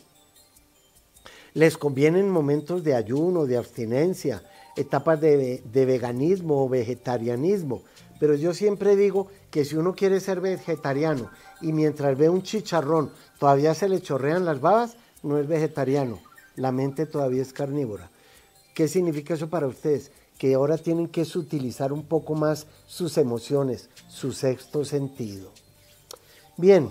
les 1.55 1.77
convienen 1.77 2.31
momentos 2.31 2.83
de 2.83 2.95
ayuno, 2.95 3.47
de 3.47 3.57
abstinencia, 3.57 4.43
etapas 4.77 5.21
de, 5.21 5.63
veganismo 5.73 6.65
o 6.65 6.69
vegetarianismo. 6.69 7.83
Pero 8.19 8.35
yo 8.35 8.55
siempre 8.55 8.97
digo 8.97 9.29
que 9.51 9.65
si 9.65 9.77
uno 9.77 9.95
quiere 9.95 10.21
ser 10.21 10.41
vegetariano 10.41 11.31
y 11.61 11.73
mientras 11.73 12.17
ve 12.17 12.29
un 12.29 12.43
chicharrón 12.43 13.11
todavía 13.39 13.75
se 13.75 13.89
le 13.89 14.01
chorrean 14.01 14.45
las 14.45 14.61
babas, 14.61 14.97
no 15.23 15.39
es 15.39 15.47
vegetariano. 15.47 16.21
La 16.57 16.73
mente 16.73 17.07
todavía 17.07 17.43
es 17.43 17.53
carnívora. 17.53 18.11
¿Qué 18.75 18.89
significa 18.89 19.35
eso 19.35 19.51
para 19.51 19.67
ustedes? 19.67 20.11
Que 20.39 20.55
ahora 20.55 20.79
tienen 20.79 21.09
que 21.09 21.23
utilizar 21.23 21.93
un 21.93 22.05
poco 22.05 22.35
más 22.35 22.67
sus 22.87 23.19
emociones, 23.19 23.91
su 24.09 24.33
sexto 24.33 24.85
sentido. 24.85 25.51
Bien, 26.57 26.89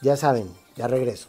ya 0.00 0.16
saben, 0.16 0.48
ya 0.76 0.88
regreso. 0.88 1.28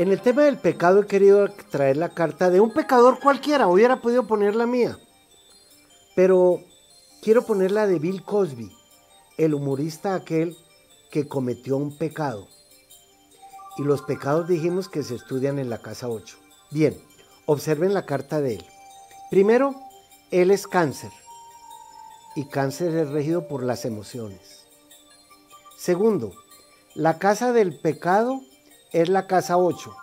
En 0.00 0.10
el 0.10 0.22
tema 0.22 0.44
del 0.44 0.56
pecado 0.56 1.00
he 1.00 1.06
querido 1.06 1.46
traer 1.70 1.98
la 1.98 2.08
carta 2.08 2.48
de 2.48 2.58
un 2.58 2.72
pecador 2.72 3.20
cualquiera, 3.20 3.68
hubiera 3.68 4.00
podido 4.00 4.26
poner 4.26 4.56
la 4.56 4.64
mía, 4.64 4.98
pero 6.16 6.64
quiero 7.20 7.44
poner 7.44 7.70
la 7.70 7.86
de 7.86 7.98
Bill 7.98 8.24
Cosby, 8.24 8.72
el 9.36 9.52
humorista 9.52 10.14
aquel 10.14 10.56
que 11.10 11.28
cometió 11.28 11.76
un 11.76 11.98
pecado. 11.98 12.48
Y 13.76 13.82
los 13.82 14.00
pecados 14.00 14.48
dijimos 14.48 14.88
que 14.88 15.02
se 15.02 15.16
estudian 15.16 15.58
en 15.58 15.68
la 15.68 15.82
casa 15.82 16.08
8. 16.08 16.38
Bien, 16.70 16.98
observen 17.44 17.92
la 17.92 18.06
carta 18.06 18.40
de 18.40 18.54
él. 18.54 18.64
Primero, 19.30 19.74
él 20.30 20.50
es 20.50 20.66
cáncer 20.66 21.12
y 22.34 22.46
cáncer 22.46 22.96
es 22.96 23.10
regido 23.10 23.48
por 23.48 23.62
las 23.62 23.84
emociones. 23.84 24.64
Segundo, 25.76 26.32
la 26.94 27.18
casa 27.18 27.52
del 27.52 27.78
pecado 27.78 28.40
es 28.92 29.08
la 29.08 29.26
casa 29.26 29.56
8. 29.56 29.94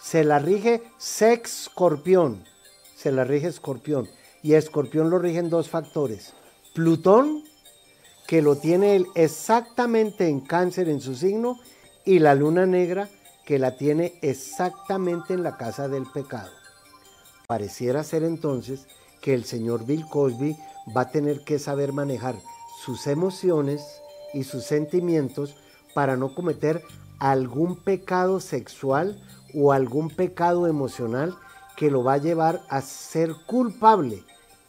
Se 0.00 0.24
la 0.24 0.38
rige 0.38 0.82
sex 0.98 1.62
escorpión. 1.62 2.44
Se 2.96 3.12
la 3.12 3.24
rige 3.24 3.48
escorpión. 3.48 4.08
Y 4.42 4.54
escorpión 4.54 5.10
lo 5.10 5.18
rigen 5.18 5.48
dos 5.48 5.70
factores. 5.70 6.34
Plutón, 6.74 7.44
que 8.26 8.42
lo 8.42 8.56
tiene 8.56 8.96
él 8.96 9.06
exactamente 9.14 10.28
en 10.28 10.40
cáncer 10.40 10.88
en 10.88 11.00
su 11.00 11.14
signo, 11.14 11.58
y 12.04 12.18
la 12.18 12.34
luna 12.34 12.66
negra, 12.66 13.08
que 13.44 13.58
la 13.58 13.76
tiene 13.76 14.18
exactamente 14.22 15.34
en 15.34 15.42
la 15.42 15.56
casa 15.56 15.88
del 15.88 16.04
pecado. 16.06 16.50
Pareciera 17.46 18.04
ser 18.04 18.24
entonces 18.24 18.86
que 19.20 19.34
el 19.34 19.44
señor 19.44 19.86
Bill 19.86 20.06
Cosby 20.06 20.56
va 20.94 21.02
a 21.02 21.10
tener 21.10 21.40
que 21.44 21.58
saber 21.58 21.92
manejar 21.92 22.34
sus 22.84 23.06
emociones 23.06 23.82
y 24.34 24.44
sus 24.44 24.64
sentimientos 24.64 25.56
para 25.94 26.16
no 26.16 26.34
cometer 26.34 26.82
algún 27.24 27.76
pecado 27.76 28.38
sexual 28.38 29.18
o 29.54 29.72
algún 29.72 30.10
pecado 30.10 30.66
emocional 30.66 31.34
que 31.74 31.90
lo 31.90 32.04
va 32.04 32.14
a 32.14 32.18
llevar 32.18 32.60
a 32.68 32.82
ser 32.82 33.32
culpable. 33.46 34.22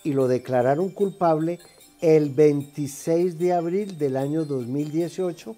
Y 0.05 0.13
lo 0.13 0.29
declararon 0.29 0.87
culpable 0.89 1.59
el 1.99 2.29
26 2.29 3.37
de 3.39 3.51
abril 3.51 3.97
del 3.97 4.15
año 4.15 4.45
2018 4.45 5.53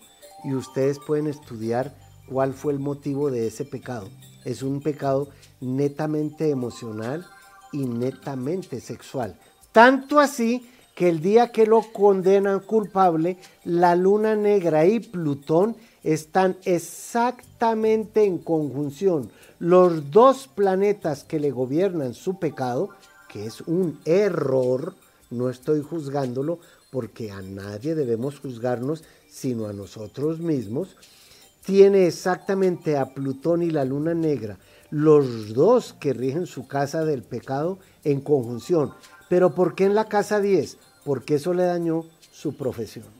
y 0.45 0.55
ustedes 0.55 0.97
pueden 0.97 1.27
estudiar 1.27 1.93
cuál 2.27 2.55
fue 2.55 2.73
el 2.73 2.79
motivo 2.79 3.29
de 3.29 3.45
ese 3.45 3.63
pecado. 3.63 4.09
Es 4.43 4.63
un 4.63 4.81
pecado 4.81 5.29
netamente 5.61 6.49
emocional 6.49 7.27
y 7.73 7.85
netamente 7.85 8.81
sexual. 8.81 9.37
Tanto 9.71 10.19
así 10.19 10.67
que 10.95 11.09
el 11.09 11.21
día 11.21 11.51
que 11.51 11.67
lo 11.67 11.83
condenan 11.93 12.59
culpable, 12.61 13.37
la 13.65 13.95
luna 13.95 14.35
negra 14.35 14.83
y 14.87 14.99
Plutón 14.99 15.77
están 16.03 16.57
exactamente 16.63 18.23
en 18.23 18.37
conjunción. 18.37 19.31
Los 19.59 20.11
dos 20.11 20.47
planetas 20.47 21.23
que 21.23 21.39
le 21.39 21.51
gobiernan 21.51 22.13
su 22.13 22.39
pecado, 22.39 22.89
que 23.29 23.45
es 23.45 23.61
un 23.61 23.99
error, 24.05 24.93
no 25.29 25.49
estoy 25.49 25.81
juzgándolo 25.81 26.59
porque 26.91 27.31
a 27.31 27.41
nadie 27.41 27.95
debemos 27.95 28.39
juzgarnos 28.39 29.03
sino 29.29 29.67
a 29.67 29.73
nosotros 29.73 30.39
mismos, 30.39 30.95
tiene 31.65 32.07
exactamente 32.07 32.97
a 32.97 33.13
Plutón 33.13 33.61
y 33.61 33.69
la 33.71 33.83
luna 33.83 34.13
negra, 34.13 34.57
los 34.89 35.53
dos 35.53 35.93
que 35.93 36.13
rigen 36.13 36.45
su 36.45 36.65
casa 36.65 37.03
del 37.03 37.23
pecado 37.23 37.77
en 38.03 38.21
conjunción. 38.21 38.93
Pero 39.29 39.53
¿por 39.53 39.75
qué 39.75 39.83
en 39.83 39.95
la 39.95 40.05
casa 40.05 40.39
10? 40.39 40.77
Porque 41.03 41.35
eso 41.35 41.53
le 41.53 41.63
dañó 41.63 42.05
su 42.31 42.55
profesión. 42.55 43.16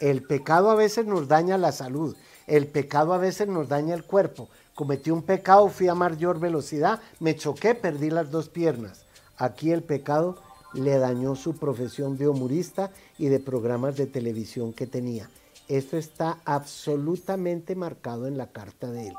El 0.00 0.22
pecado 0.22 0.70
a 0.70 0.74
veces 0.74 1.06
nos 1.06 1.28
daña 1.28 1.58
la 1.58 1.72
salud, 1.72 2.16
el 2.46 2.66
pecado 2.66 3.12
a 3.12 3.18
veces 3.18 3.48
nos 3.48 3.68
daña 3.68 3.94
el 3.94 4.04
cuerpo. 4.04 4.48
Cometí 4.74 5.10
un 5.10 5.22
pecado, 5.22 5.68
fui 5.68 5.88
a 5.88 5.94
mayor 5.94 6.40
velocidad, 6.40 7.00
me 7.20 7.36
choqué, 7.36 7.74
perdí 7.74 8.08
las 8.08 8.30
dos 8.30 8.48
piernas. 8.48 9.04
Aquí 9.36 9.70
el 9.72 9.82
pecado 9.82 10.38
le 10.72 10.98
dañó 10.98 11.36
su 11.36 11.56
profesión 11.56 12.16
de 12.16 12.28
humorista 12.28 12.90
y 13.18 13.28
de 13.28 13.40
programas 13.40 13.96
de 13.96 14.06
televisión 14.06 14.72
que 14.72 14.86
tenía. 14.86 15.28
Esto 15.68 15.96
está 15.96 16.38
absolutamente 16.44 17.74
marcado 17.74 18.26
en 18.26 18.38
la 18.38 18.46
carta 18.48 18.90
de 18.90 19.08
él. 19.08 19.14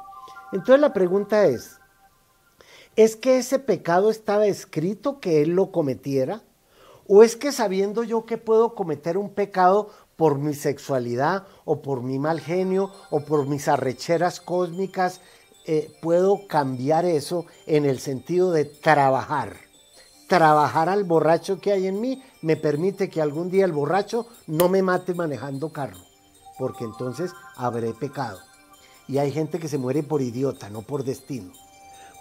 Entonces 0.51 0.81
la 0.81 0.93
pregunta 0.93 1.45
es, 1.45 1.77
¿es 2.95 3.15
que 3.15 3.37
ese 3.37 3.59
pecado 3.59 4.09
estaba 4.09 4.47
escrito 4.47 5.19
que 5.19 5.41
él 5.41 5.51
lo 5.51 5.71
cometiera? 5.71 6.41
¿O 7.07 7.23
es 7.23 7.35
que 7.35 7.51
sabiendo 7.51 8.03
yo 8.03 8.25
que 8.25 8.37
puedo 8.37 8.73
cometer 8.75 9.17
un 9.17 9.29
pecado 9.29 9.89
por 10.21 10.37
mi 10.37 10.53
sexualidad 10.53 11.47
o 11.65 11.81
por 11.81 12.03
mi 12.03 12.19
mal 12.19 12.39
genio 12.39 12.91
o 13.09 13.21
por 13.21 13.47
mis 13.47 13.67
arrecheras 13.67 14.39
cósmicas, 14.39 15.19
eh, 15.65 15.91
puedo 15.99 16.45
cambiar 16.47 17.05
eso 17.05 17.47
en 17.65 17.85
el 17.85 17.97
sentido 17.97 18.51
de 18.51 18.65
trabajar? 18.65 19.55
Trabajar 20.27 20.89
al 20.89 21.05
borracho 21.05 21.59
que 21.59 21.71
hay 21.71 21.87
en 21.87 21.99
mí 21.99 22.21
me 22.43 22.55
permite 22.55 23.09
que 23.09 23.19
algún 23.19 23.49
día 23.49 23.65
el 23.65 23.71
borracho 23.71 24.27
no 24.45 24.69
me 24.69 24.83
mate 24.83 25.15
manejando 25.15 25.73
carro 25.73 25.97
porque 26.59 26.83
entonces 26.83 27.31
habré 27.55 27.91
pecado. 27.95 28.41
Y 29.07 29.17
hay 29.17 29.31
gente 29.31 29.57
que 29.57 29.67
se 29.67 29.79
muere 29.79 30.03
por 30.03 30.21
idiota, 30.21 30.69
no 30.69 30.83
por 30.83 31.03
destino. 31.03 31.51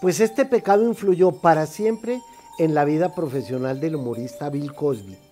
Pues 0.00 0.20
este 0.20 0.46
pecado 0.46 0.88
influyó 0.88 1.32
para 1.32 1.66
siempre 1.66 2.22
en 2.58 2.72
la 2.74 2.86
vida 2.86 3.14
profesional 3.14 3.78
del 3.78 3.96
humorista 3.96 4.48
Bill 4.48 4.72
Cosby. 4.72 5.29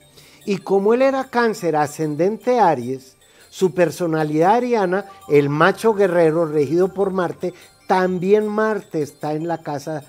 Y 0.48 0.56
como 0.56 0.94
él 0.94 1.02
era 1.02 1.24
cáncer 1.24 1.76
ascendente 1.76 2.58
Aries, 2.58 3.18
su 3.50 3.74
personalidad 3.74 4.54
ariana, 4.54 5.04
el 5.28 5.50
macho 5.50 5.92
guerrero 5.92 6.46
regido 6.46 6.88
por 6.94 7.10
Marte, 7.10 7.52
también 7.86 8.48
Marte 8.48 9.02
está 9.02 9.34
en 9.34 9.46
la 9.46 9.58
casa 9.58 10.04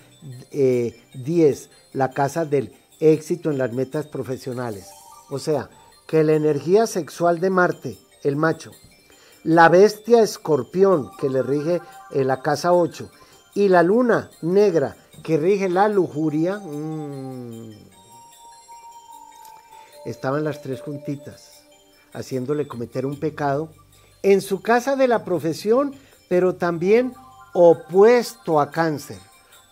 10, 0.54 0.54
eh, 0.54 1.70
la 1.92 2.12
casa 2.12 2.46
del 2.46 2.74
éxito 3.02 3.52
en 3.52 3.58
las 3.58 3.74
metas 3.74 4.08
profesionales. 4.08 4.88
O 5.30 5.40
sea, 5.40 5.70
que 6.08 6.24
la 6.24 6.36
energía 6.36 6.88
sexual 6.88 7.42
de 7.42 7.50
Marte, 7.50 7.98
el 8.24 8.38
macho, 8.38 8.72
la 9.44 9.68
bestia 9.68 10.24
escorpión 10.24 11.12
que 11.20 11.28
le 11.28 11.44
rige 11.44 11.82
en 12.12 12.28
la 12.28 12.42
casa 12.42 12.72
8 12.72 13.10
y 13.56 13.68
la 13.68 13.84
luna 13.84 14.32
negra 14.42 14.96
que 15.22 15.36
rige 15.36 15.68
la 15.68 15.90
lujuria, 15.90 16.60
mm, 16.60 17.89
estaban 20.10 20.44
las 20.44 20.62
tres 20.62 20.82
juntitas, 20.82 21.64
haciéndole 22.14 22.68
cometer 22.68 23.06
un 23.06 23.20
pecado 23.20 23.70
en 24.24 24.42
su 24.42 24.62
casa 24.62 24.96
de 24.96 25.08
la 25.08 25.24
profesión, 25.24 25.94
pero 26.28 26.56
también 26.56 27.14
opuesto 27.54 28.60
a 28.60 28.72
cáncer, 28.72 29.18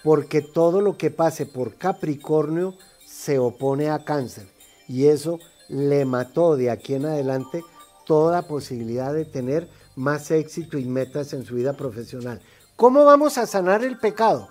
porque 0.04 0.42
todo 0.42 0.82
lo 0.82 0.98
que 0.98 1.12
pase 1.12 1.46
por 1.46 1.76
Capricornio 1.76 2.76
se 3.06 3.40
opone 3.40 3.90
a 3.90 4.04
cáncer 4.04 4.48
y 4.88 5.08
eso 5.08 5.40
le 5.68 6.06
mató 6.06 6.56
de 6.56 6.72
aquí 6.72 6.94
en 6.94 7.06
adelante 7.06 7.64
toda 8.06 8.44
posibilidad 8.44 9.14
de 9.14 9.26
tener 9.26 9.68
más 9.96 10.32
éxito 10.32 10.78
y 10.78 10.86
metas 10.86 11.34
en 11.34 11.46
su 11.46 11.56
vida 11.56 11.74
profesional. 11.74 12.42
¿Cómo 12.76 13.04
vamos 13.04 13.38
a 13.38 13.48
sanar 13.48 13.84
el 13.84 13.98
pecado? 13.98 14.48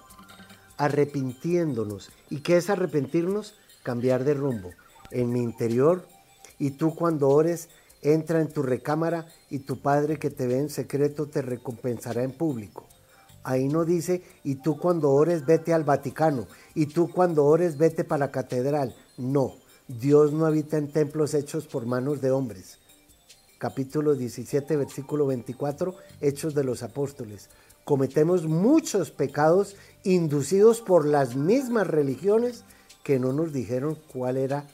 Arrepintiéndonos. 0.76 2.10
¿Y 2.28 2.40
qué 2.40 2.58
es 2.58 2.68
arrepentirnos? 2.68 3.54
Cambiar 3.82 4.24
de 4.24 4.34
rumbo. 4.34 4.72
En 5.10 5.30
mi 5.30 5.40
interior, 5.40 6.06
y 6.58 6.72
tú 6.72 6.94
cuando 6.94 7.28
ores, 7.28 7.68
entra 8.02 8.40
en 8.40 8.48
tu 8.48 8.62
recámara 8.62 9.26
y 9.50 9.60
tu 9.60 9.80
Padre 9.80 10.18
que 10.18 10.30
te 10.30 10.46
ve 10.46 10.58
en 10.58 10.70
secreto 10.70 11.26
te 11.26 11.42
recompensará 11.42 12.22
en 12.22 12.32
público. 12.32 12.86
Ahí 13.42 13.68
no 13.68 13.84
dice, 13.84 14.22
y 14.44 14.56
tú 14.56 14.78
cuando 14.78 15.10
ores 15.10 15.46
vete 15.46 15.72
al 15.72 15.84
Vaticano, 15.84 16.46
y 16.74 16.86
tú 16.86 17.10
cuando 17.12 17.44
ores 17.44 17.78
vete 17.78 18.04
para 18.04 18.26
la 18.26 18.32
catedral. 18.32 18.94
No, 19.16 19.54
Dios 19.86 20.32
no 20.32 20.46
habita 20.46 20.78
en 20.78 20.90
templos 20.90 21.34
hechos 21.34 21.66
por 21.66 21.86
manos 21.86 22.20
de 22.20 22.30
hombres 22.30 22.78
capítulo 23.58 24.14
17, 24.14 24.76
versículo 24.76 25.26
24, 25.26 25.94
Hechos 26.20 26.54
de 26.54 26.64
los 26.64 26.82
Apóstoles. 26.82 27.48
Cometemos 27.84 28.46
muchos 28.46 29.10
pecados 29.10 29.76
inducidos 30.04 30.80
por 30.80 31.06
las 31.06 31.36
mismas 31.36 31.86
religiones 31.86 32.64
que 33.02 33.18
no 33.18 33.32
nos 33.32 33.52
dijeron 33.52 33.96
cuál 34.12 34.36
era 34.36 34.66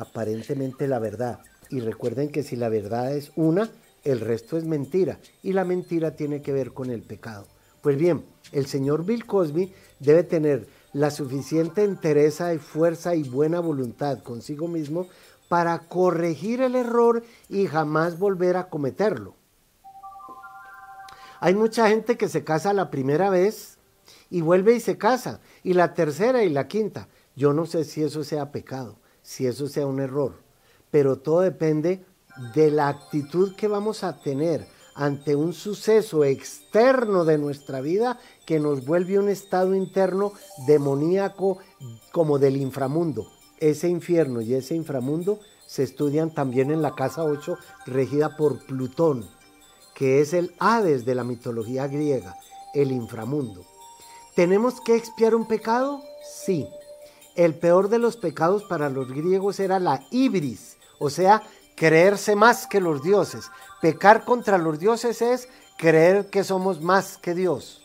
aparentemente 0.00 0.88
la 0.88 0.98
verdad. 0.98 1.40
Y 1.68 1.80
recuerden 1.80 2.30
que 2.30 2.42
si 2.42 2.56
la 2.56 2.68
verdad 2.68 3.14
es 3.14 3.32
una, 3.36 3.70
el 4.02 4.20
resto 4.20 4.56
es 4.56 4.64
mentira. 4.64 5.18
Y 5.42 5.52
la 5.52 5.64
mentira 5.64 6.16
tiene 6.16 6.42
que 6.42 6.52
ver 6.52 6.72
con 6.72 6.90
el 6.90 7.02
pecado. 7.02 7.46
Pues 7.82 7.96
bien, 7.96 8.24
el 8.52 8.66
señor 8.66 9.04
Bill 9.04 9.26
Cosby 9.26 9.72
debe 10.00 10.24
tener 10.24 10.66
la 10.92 11.10
suficiente 11.10 11.84
entereza 11.84 12.52
y 12.52 12.58
fuerza 12.58 13.14
y 13.14 13.22
buena 13.22 13.60
voluntad 13.60 14.22
consigo 14.22 14.66
mismo 14.68 15.06
para 15.48 15.78
corregir 15.80 16.60
el 16.60 16.74
error 16.74 17.22
y 17.48 17.66
jamás 17.66 18.18
volver 18.18 18.56
a 18.56 18.68
cometerlo. 18.68 19.34
Hay 21.40 21.54
mucha 21.54 21.88
gente 21.88 22.16
que 22.16 22.28
se 22.28 22.44
casa 22.44 22.72
la 22.72 22.90
primera 22.90 23.30
vez 23.30 23.78
y 24.28 24.42
vuelve 24.42 24.74
y 24.74 24.80
se 24.80 24.98
casa, 24.98 25.40
y 25.64 25.72
la 25.72 25.94
tercera 25.94 26.44
y 26.44 26.50
la 26.50 26.68
quinta, 26.68 27.08
Yo 27.34 27.52
no 27.52 27.64
sé 27.64 27.84
si 27.84 28.02
eso 28.02 28.22
sea 28.22 28.52
pecado, 28.52 28.96
si 29.30 29.46
eso 29.46 29.68
sea 29.68 29.86
un 29.86 30.00
error, 30.00 30.32
pero 30.90 31.20
todo 31.20 31.42
depende 31.42 32.04
de 32.52 32.68
la 32.72 32.88
actitud 32.88 33.54
que 33.54 33.68
vamos 33.68 34.02
a 34.02 34.20
tener 34.20 34.66
ante 34.96 35.36
un 35.36 35.52
suceso 35.52 36.24
externo 36.24 37.24
de 37.24 37.38
nuestra 37.38 37.80
vida 37.80 38.18
que 38.44 38.58
nos 38.58 38.84
vuelve 38.84 39.20
un 39.20 39.28
estado 39.28 39.76
interno 39.76 40.32
demoníaco 40.66 41.58
como 42.10 42.40
del 42.40 42.56
inframundo. 42.56 43.30
Ese 43.58 43.88
infierno 43.88 44.40
y 44.40 44.54
ese 44.54 44.74
inframundo 44.74 45.38
se 45.64 45.84
estudian 45.84 46.34
también 46.34 46.72
en 46.72 46.82
la 46.82 46.96
casa 46.96 47.22
8 47.22 47.56
regida 47.86 48.36
por 48.36 48.66
Plutón, 48.66 49.30
que 49.94 50.20
es 50.20 50.32
el 50.32 50.56
Hades 50.58 51.04
de 51.04 51.14
la 51.14 51.22
mitología 51.22 51.86
griega, 51.86 52.34
el 52.74 52.90
inframundo. 52.90 53.64
¿Tenemos 54.34 54.80
que 54.80 54.96
expiar 54.96 55.36
un 55.36 55.46
pecado? 55.46 56.02
Sí. 56.44 56.66
El 57.36 57.54
peor 57.54 57.88
de 57.88 57.98
los 57.98 58.16
pecados 58.16 58.64
para 58.64 58.90
los 58.90 59.12
griegos 59.12 59.60
era 59.60 59.78
la 59.78 60.04
ibris, 60.10 60.76
o 60.98 61.10
sea, 61.10 61.42
creerse 61.76 62.36
más 62.36 62.66
que 62.66 62.80
los 62.80 63.02
dioses. 63.02 63.50
Pecar 63.80 64.24
contra 64.24 64.58
los 64.58 64.78
dioses 64.78 65.22
es 65.22 65.48
creer 65.78 66.28
que 66.28 66.44
somos 66.44 66.82
más 66.82 67.16
que 67.16 67.34
Dios. 67.34 67.82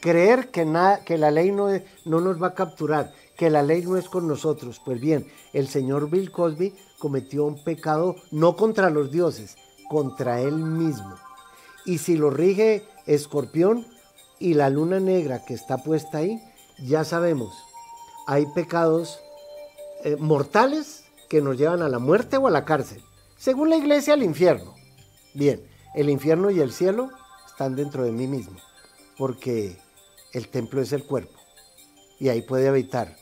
Creer 0.00 0.50
que, 0.50 0.64
la 0.66 1.30
ley 1.30 1.50
no 1.50 1.70
nos 2.04 2.42
va 2.42 2.48
a 2.48 2.54
capturar, 2.54 3.12
que 3.36 3.50
la 3.50 3.62
ley 3.62 3.82
no 3.82 3.96
es 3.96 4.08
con 4.08 4.28
nosotros. 4.28 4.80
Pues 4.84 5.00
bien, 5.00 5.26
el 5.52 5.68
señor 5.68 6.10
Bill 6.10 6.30
Cosby 6.30 6.74
cometió 6.98 7.44
un 7.46 7.62
pecado 7.64 8.16
no 8.30 8.56
contra 8.56 8.90
los 8.90 9.10
dioses, 9.10 9.56
contra 9.88 10.40
él 10.40 10.56
mismo. 10.56 11.14
Y 11.86 11.98
si 11.98 12.16
lo 12.16 12.30
rige 12.30 12.86
Escorpión 13.06 13.86
y 14.38 14.54
la 14.54 14.68
luna 14.70 15.00
negra 15.00 15.44
que 15.44 15.54
está 15.54 15.78
puesta 15.78 16.18
ahí, 16.18 16.42
ya 16.78 17.04
sabemos, 17.04 17.54
hay 18.26 18.46
pecados 18.46 19.20
eh, 20.04 20.16
mortales 20.16 21.04
que 21.28 21.40
nos 21.40 21.56
llevan 21.56 21.82
a 21.82 21.88
la 21.88 21.98
muerte 21.98 22.36
o 22.36 22.46
a 22.48 22.50
la 22.50 22.64
cárcel. 22.64 23.02
Según 23.38 23.70
la 23.70 23.76
iglesia, 23.76 24.14
al 24.14 24.22
infierno. 24.22 24.74
Bien, 25.34 25.62
el 25.94 26.10
infierno 26.10 26.50
y 26.50 26.60
el 26.60 26.72
cielo 26.72 27.10
están 27.46 27.76
dentro 27.76 28.04
de 28.04 28.12
mí 28.12 28.26
mismo, 28.26 28.58
porque 29.16 29.78
el 30.32 30.48
templo 30.48 30.80
es 30.80 30.92
el 30.92 31.04
cuerpo. 31.04 31.38
Y 32.18 32.28
ahí 32.28 32.42
puede 32.42 32.68
habitar 32.68 33.16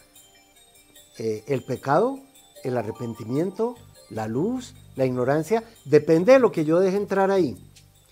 eh, 1.19 1.45
el 1.47 1.65
pecado, 1.65 2.19
el 2.63 2.77
arrepentimiento, 2.77 3.75
la 4.11 4.27
luz, 4.27 4.75
la 4.97 5.05
ignorancia. 5.05 5.65
Depende 5.85 6.33
de 6.33 6.39
lo 6.39 6.51
que 6.51 6.65
yo 6.65 6.81
deje 6.81 6.97
entrar 6.97 7.31
ahí. 7.31 7.57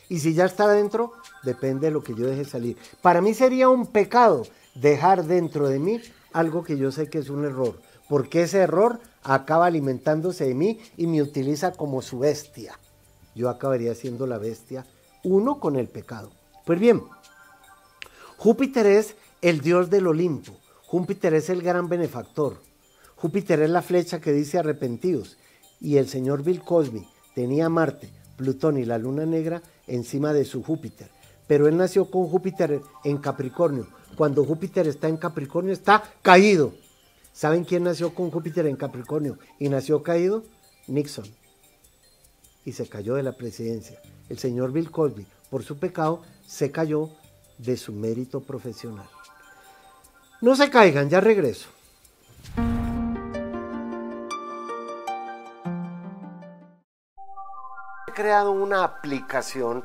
Y 0.09 0.19
si 0.19 0.35
ya 0.35 0.45
está 0.45 0.65
adentro, 0.65 1.13
depende 1.43 1.87
de 1.87 1.93
lo 1.93 2.03
que 2.03 2.15
yo 2.15 2.27
deje 2.27 2.45
salir. 2.45 2.77
Para 3.01 3.23
mí 3.23 3.33
sería 3.35 3.69
un 3.69 3.87
pecado 3.87 4.43
dejar 4.75 5.25
dentro 5.25 5.69
de 5.69 5.79
mí 5.79 6.01
algo 6.33 6.65
que 6.65 6.77
yo 6.77 6.93
sé 6.93 7.09
que 7.09 7.19
es 7.19 7.31
un 7.31 7.45
error, 7.45 7.81
porque 8.09 8.43
ese 8.43 8.59
error 8.59 9.01
acaba 9.23 9.67
alimentándose 9.67 10.47
de 10.47 10.55
mí 10.55 10.81
y 10.97 11.07
me 11.07 11.23
utiliza 11.23 11.73
como 11.73 12.03
su 12.03 12.19
bestia. 12.19 12.79
Yo 13.35 13.49
acabaría 13.49 13.95
siendo 13.95 14.27
la 14.27 14.39
bestia, 14.39 14.87
uno 15.25 15.61
con 15.61 15.77
el 15.77 15.89
pecado. 15.89 16.31
Pues 16.65 16.79
bien, 16.79 17.03
Júpiter 18.37 18.87
es 18.87 19.15
el 19.41 19.61
dios 19.61 19.91
del 19.91 20.07
Olimpo, 20.07 20.53
Júpiter 20.87 21.35
es 21.35 21.49
el 21.49 21.63
gran 21.63 21.89
benefactor, 21.89 22.61
Júpiter 23.17 23.63
es 23.63 23.71
la 23.71 23.83
flecha 23.83 24.21
que 24.21 24.33
dice 24.33 24.59
arrepentidos, 24.59 25.39
y 25.81 25.97
el 25.97 26.09
señor 26.09 26.43
Bill 26.43 26.63
Cosby 26.63 27.07
tenía 27.35 27.69
Marte, 27.69 28.11
Plutón 28.37 28.79
y 28.79 28.85
la 28.85 28.99
Luna 28.99 29.27
Negra 29.27 29.63
encima 29.87 30.33
de 30.33 30.45
su 30.45 30.63
Júpiter. 30.63 31.09
Pero 31.53 31.69
él 31.69 31.77
nació 31.77 32.11
con 32.11 32.29
Júpiter 32.29 32.81
en 33.05 33.19
Capricornio. 33.19 33.87
Cuando 34.17 34.43
Júpiter 34.43 34.89
está 34.89 35.09
en 35.09 35.19
Capricornio 35.19 35.75
está 35.75 36.03
caído. 36.23 36.73
¿Saben 37.35 37.65
quién 37.65 37.85
nació 37.85 38.15
con 38.15 38.31
Júpiter 38.31 38.67
en 38.67 38.75
Capricornio 38.75 39.37
y 39.59 39.69
nació 39.69 40.03
caído? 40.03 40.45
Nixon. 40.87 41.27
Y 42.65 42.73
se 42.73 42.89
cayó 42.89 43.17
de 43.17 43.23
la 43.23 43.37
presidencia. 43.37 44.01
El 44.31 44.39
señor 44.39 44.73
Bill 44.73 44.91
Cosby, 44.91 45.27
por 45.51 45.63
su 45.63 45.77
pecado, 45.77 46.23
se 46.47 46.71
cayó 46.71 47.11
de 47.59 47.77
su 47.77 47.93
mérito 47.93 48.41
profesional. 48.41 49.11
No 50.41 50.57
se 50.57 50.71
caigan, 50.71 51.11
ya 51.11 51.21
regreso. 51.21 51.69
He 58.09 58.13
creado 58.15 58.53
una 58.53 58.85
aplicación 58.85 59.85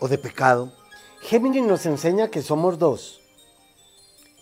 o 0.00 0.08
de 0.08 0.18
pecado, 0.18 0.72
Géminis 1.22 1.64
nos 1.64 1.86
enseña 1.86 2.28
que 2.28 2.42
somos 2.42 2.78
dos, 2.78 3.20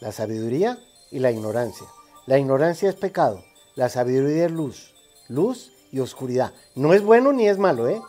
la 0.00 0.11
sabiduría 0.12 0.78
y 1.11 1.20
la 1.20 1.30
ignorancia. 1.30 1.86
La 2.26 2.38
ignorancia 2.38 2.88
es 2.88 2.96
pecado, 2.96 3.44
la 3.74 3.88
sabiduría 3.88 4.46
es 4.46 4.53
luz, 4.53 4.94
luz 5.28 5.72
y 5.92 6.00
oscuridad. 6.00 6.53
No 6.74 6.94
es 6.94 7.03
bueno 7.03 7.32
ni 7.32 7.48
es 7.48 7.59
malo, 7.59 7.88
¿eh? 7.88 8.00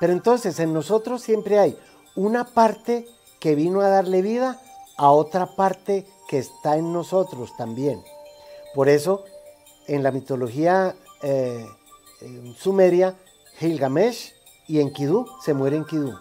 Pero 0.00 0.12
entonces 0.12 0.58
en 0.60 0.72
nosotros 0.72 1.22
siempre 1.22 1.58
hay 1.58 1.78
una 2.16 2.44
parte 2.44 3.06
que 3.38 3.54
vino 3.54 3.80
a 3.80 3.88
darle 3.88 4.22
vida 4.22 4.60
a 4.96 5.10
otra 5.10 5.54
parte 5.56 6.06
que 6.28 6.38
está 6.38 6.76
en 6.76 6.92
nosotros 6.92 7.54
también. 7.56 8.02
Por 8.74 8.88
eso, 8.88 9.24
en 9.86 10.02
la 10.02 10.10
mitología 10.10 10.94
eh, 11.22 11.66
sumeria, 12.56 13.16
Gilgamesh 13.58 14.32
y 14.68 14.80
Enkidu 14.80 15.26
se 15.44 15.54
muere 15.54 15.76
Enkidu. 15.76 16.14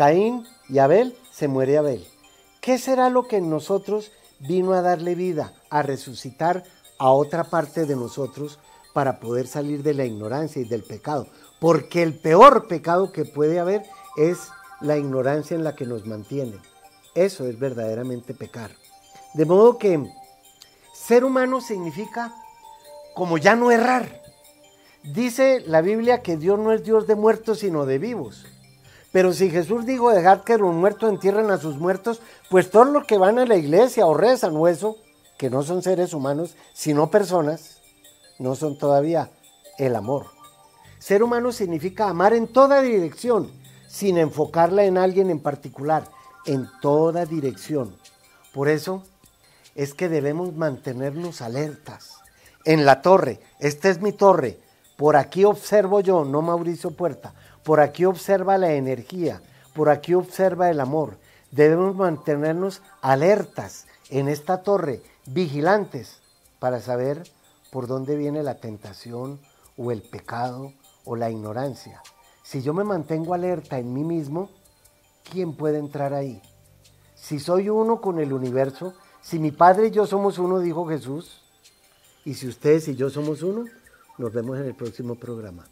Caín 0.00 0.46
y 0.70 0.78
Abel 0.78 1.14
se 1.30 1.46
muere 1.46 1.76
Abel. 1.76 2.06
¿Qué 2.62 2.78
será 2.78 3.10
lo 3.10 3.28
que 3.28 3.36
en 3.36 3.50
nosotros 3.50 4.12
vino 4.38 4.72
a 4.72 4.80
darle 4.80 5.14
vida, 5.14 5.52
a 5.68 5.82
resucitar 5.82 6.64
a 6.98 7.10
otra 7.10 7.44
parte 7.44 7.84
de 7.84 7.96
nosotros 7.96 8.58
para 8.94 9.20
poder 9.20 9.46
salir 9.46 9.82
de 9.82 9.92
la 9.92 10.06
ignorancia 10.06 10.62
y 10.62 10.64
del 10.64 10.84
pecado. 10.84 11.26
Porque 11.58 12.02
el 12.02 12.14
peor 12.14 12.66
pecado 12.66 13.12
que 13.12 13.26
puede 13.26 13.60
haber 13.60 13.82
es 14.16 14.48
la 14.80 14.96
ignorancia 14.96 15.54
en 15.54 15.64
la 15.64 15.76
que 15.76 15.84
nos 15.84 16.06
mantiene. 16.06 16.56
Eso 17.14 17.46
es 17.46 17.58
verdaderamente 17.58 18.32
pecar. 18.32 18.70
De 19.34 19.44
modo 19.44 19.76
que 19.76 20.02
ser 20.94 21.24
humano 21.26 21.60
significa 21.60 22.32
como 23.14 23.36
ya 23.36 23.54
no 23.54 23.70
errar. 23.70 24.22
Dice 25.02 25.60
la 25.66 25.82
Biblia 25.82 26.22
que 26.22 26.38
Dios 26.38 26.58
no 26.58 26.72
es 26.72 26.84
Dios 26.84 27.06
de 27.06 27.16
muertos, 27.16 27.58
sino 27.58 27.84
de 27.84 27.98
vivos. 27.98 28.46
Pero 29.12 29.32
si 29.32 29.50
Jesús 29.50 29.86
dijo 29.86 30.10
dejar 30.10 30.44
que 30.44 30.58
los 30.58 30.74
muertos 30.74 31.10
entierren 31.10 31.50
a 31.50 31.58
sus 31.58 31.76
muertos, 31.76 32.20
pues 32.48 32.70
todos 32.70 32.88
los 32.88 33.04
que 33.04 33.18
van 33.18 33.38
a 33.38 33.46
la 33.46 33.56
iglesia 33.56 34.06
o 34.06 34.14
rezan 34.14 34.56
o 34.56 34.68
eso, 34.68 34.96
que 35.36 35.50
no 35.50 35.62
son 35.62 35.82
seres 35.82 36.14
humanos, 36.14 36.54
sino 36.72 37.10
personas, 37.10 37.80
no 38.38 38.54
son 38.54 38.78
todavía 38.78 39.30
el 39.78 39.96
amor. 39.96 40.26
Ser 40.98 41.22
humano 41.22 41.50
significa 41.50 42.08
amar 42.08 42.34
en 42.34 42.46
toda 42.46 42.82
dirección, 42.82 43.50
sin 43.88 44.18
enfocarla 44.18 44.84
en 44.84 44.98
alguien 44.98 45.30
en 45.30 45.40
particular, 45.40 46.04
en 46.46 46.68
toda 46.80 47.26
dirección. 47.26 47.96
Por 48.52 48.68
eso 48.68 49.02
es 49.74 49.94
que 49.94 50.08
debemos 50.08 50.54
mantenernos 50.54 51.40
alertas. 51.40 52.18
En 52.64 52.84
la 52.84 53.02
torre, 53.02 53.40
esta 53.58 53.88
es 53.88 54.00
mi 54.00 54.12
torre, 54.12 54.60
por 55.00 55.16
aquí 55.16 55.46
observo 55.46 56.00
yo, 56.00 56.26
no 56.26 56.42
Mauricio 56.42 56.90
Puerta, 56.90 57.32
por 57.70 57.78
aquí 57.78 58.04
observa 58.04 58.58
la 58.58 58.72
energía, 58.72 59.40
por 59.74 59.90
aquí 59.90 60.14
observa 60.14 60.70
el 60.70 60.80
amor. 60.80 61.18
Debemos 61.52 61.94
mantenernos 61.94 62.82
alertas 63.00 63.86
en 64.08 64.28
esta 64.28 64.64
torre, 64.64 65.04
vigilantes, 65.26 66.18
para 66.58 66.80
saber 66.80 67.22
por 67.70 67.86
dónde 67.86 68.16
viene 68.16 68.42
la 68.42 68.56
tentación 68.56 69.38
o 69.76 69.92
el 69.92 70.02
pecado 70.02 70.72
o 71.04 71.14
la 71.14 71.30
ignorancia. 71.30 72.02
Si 72.42 72.60
yo 72.60 72.74
me 72.74 72.82
mantengo 72.82 73.34
alerta 73.34 73.78
en 73.78 73.94
mí 73.94 74.02
mismo, 74.02 74.50
¿quién 75.30 75.54
puede 75.54 75.78
entrar 75.78 76.12
ahí? 76.12 76.42
Si 77.14 77.38
soy 77.38 77.68
uno 77.68 78.00
con 78.00 78.18
el 78.18 78.32
universo, 78.32 78.94
si 79.22 79.38
mi 79.38 79.52
Padre 79.52 79.86
y 79.86 79.90
yo 79.92 80.08
somos 80.08 80.40
uno, 80.40 80.58
dijo 80.58 80.88
Jesús, 80.88 81.40
y 82.24 82.34
si 82.34 82.48
ustedes 82.48 82.88
y 82.88 82.96
yo 82.96 83.10
somos 83.10 83.44
uno, 83.44 83.66
nos 84.18 84.32
vemos 84.32 84.58
en 84.58 84.64
el 84.64 84.74
próximo 84.74 85.14
programa. 85.14 85.68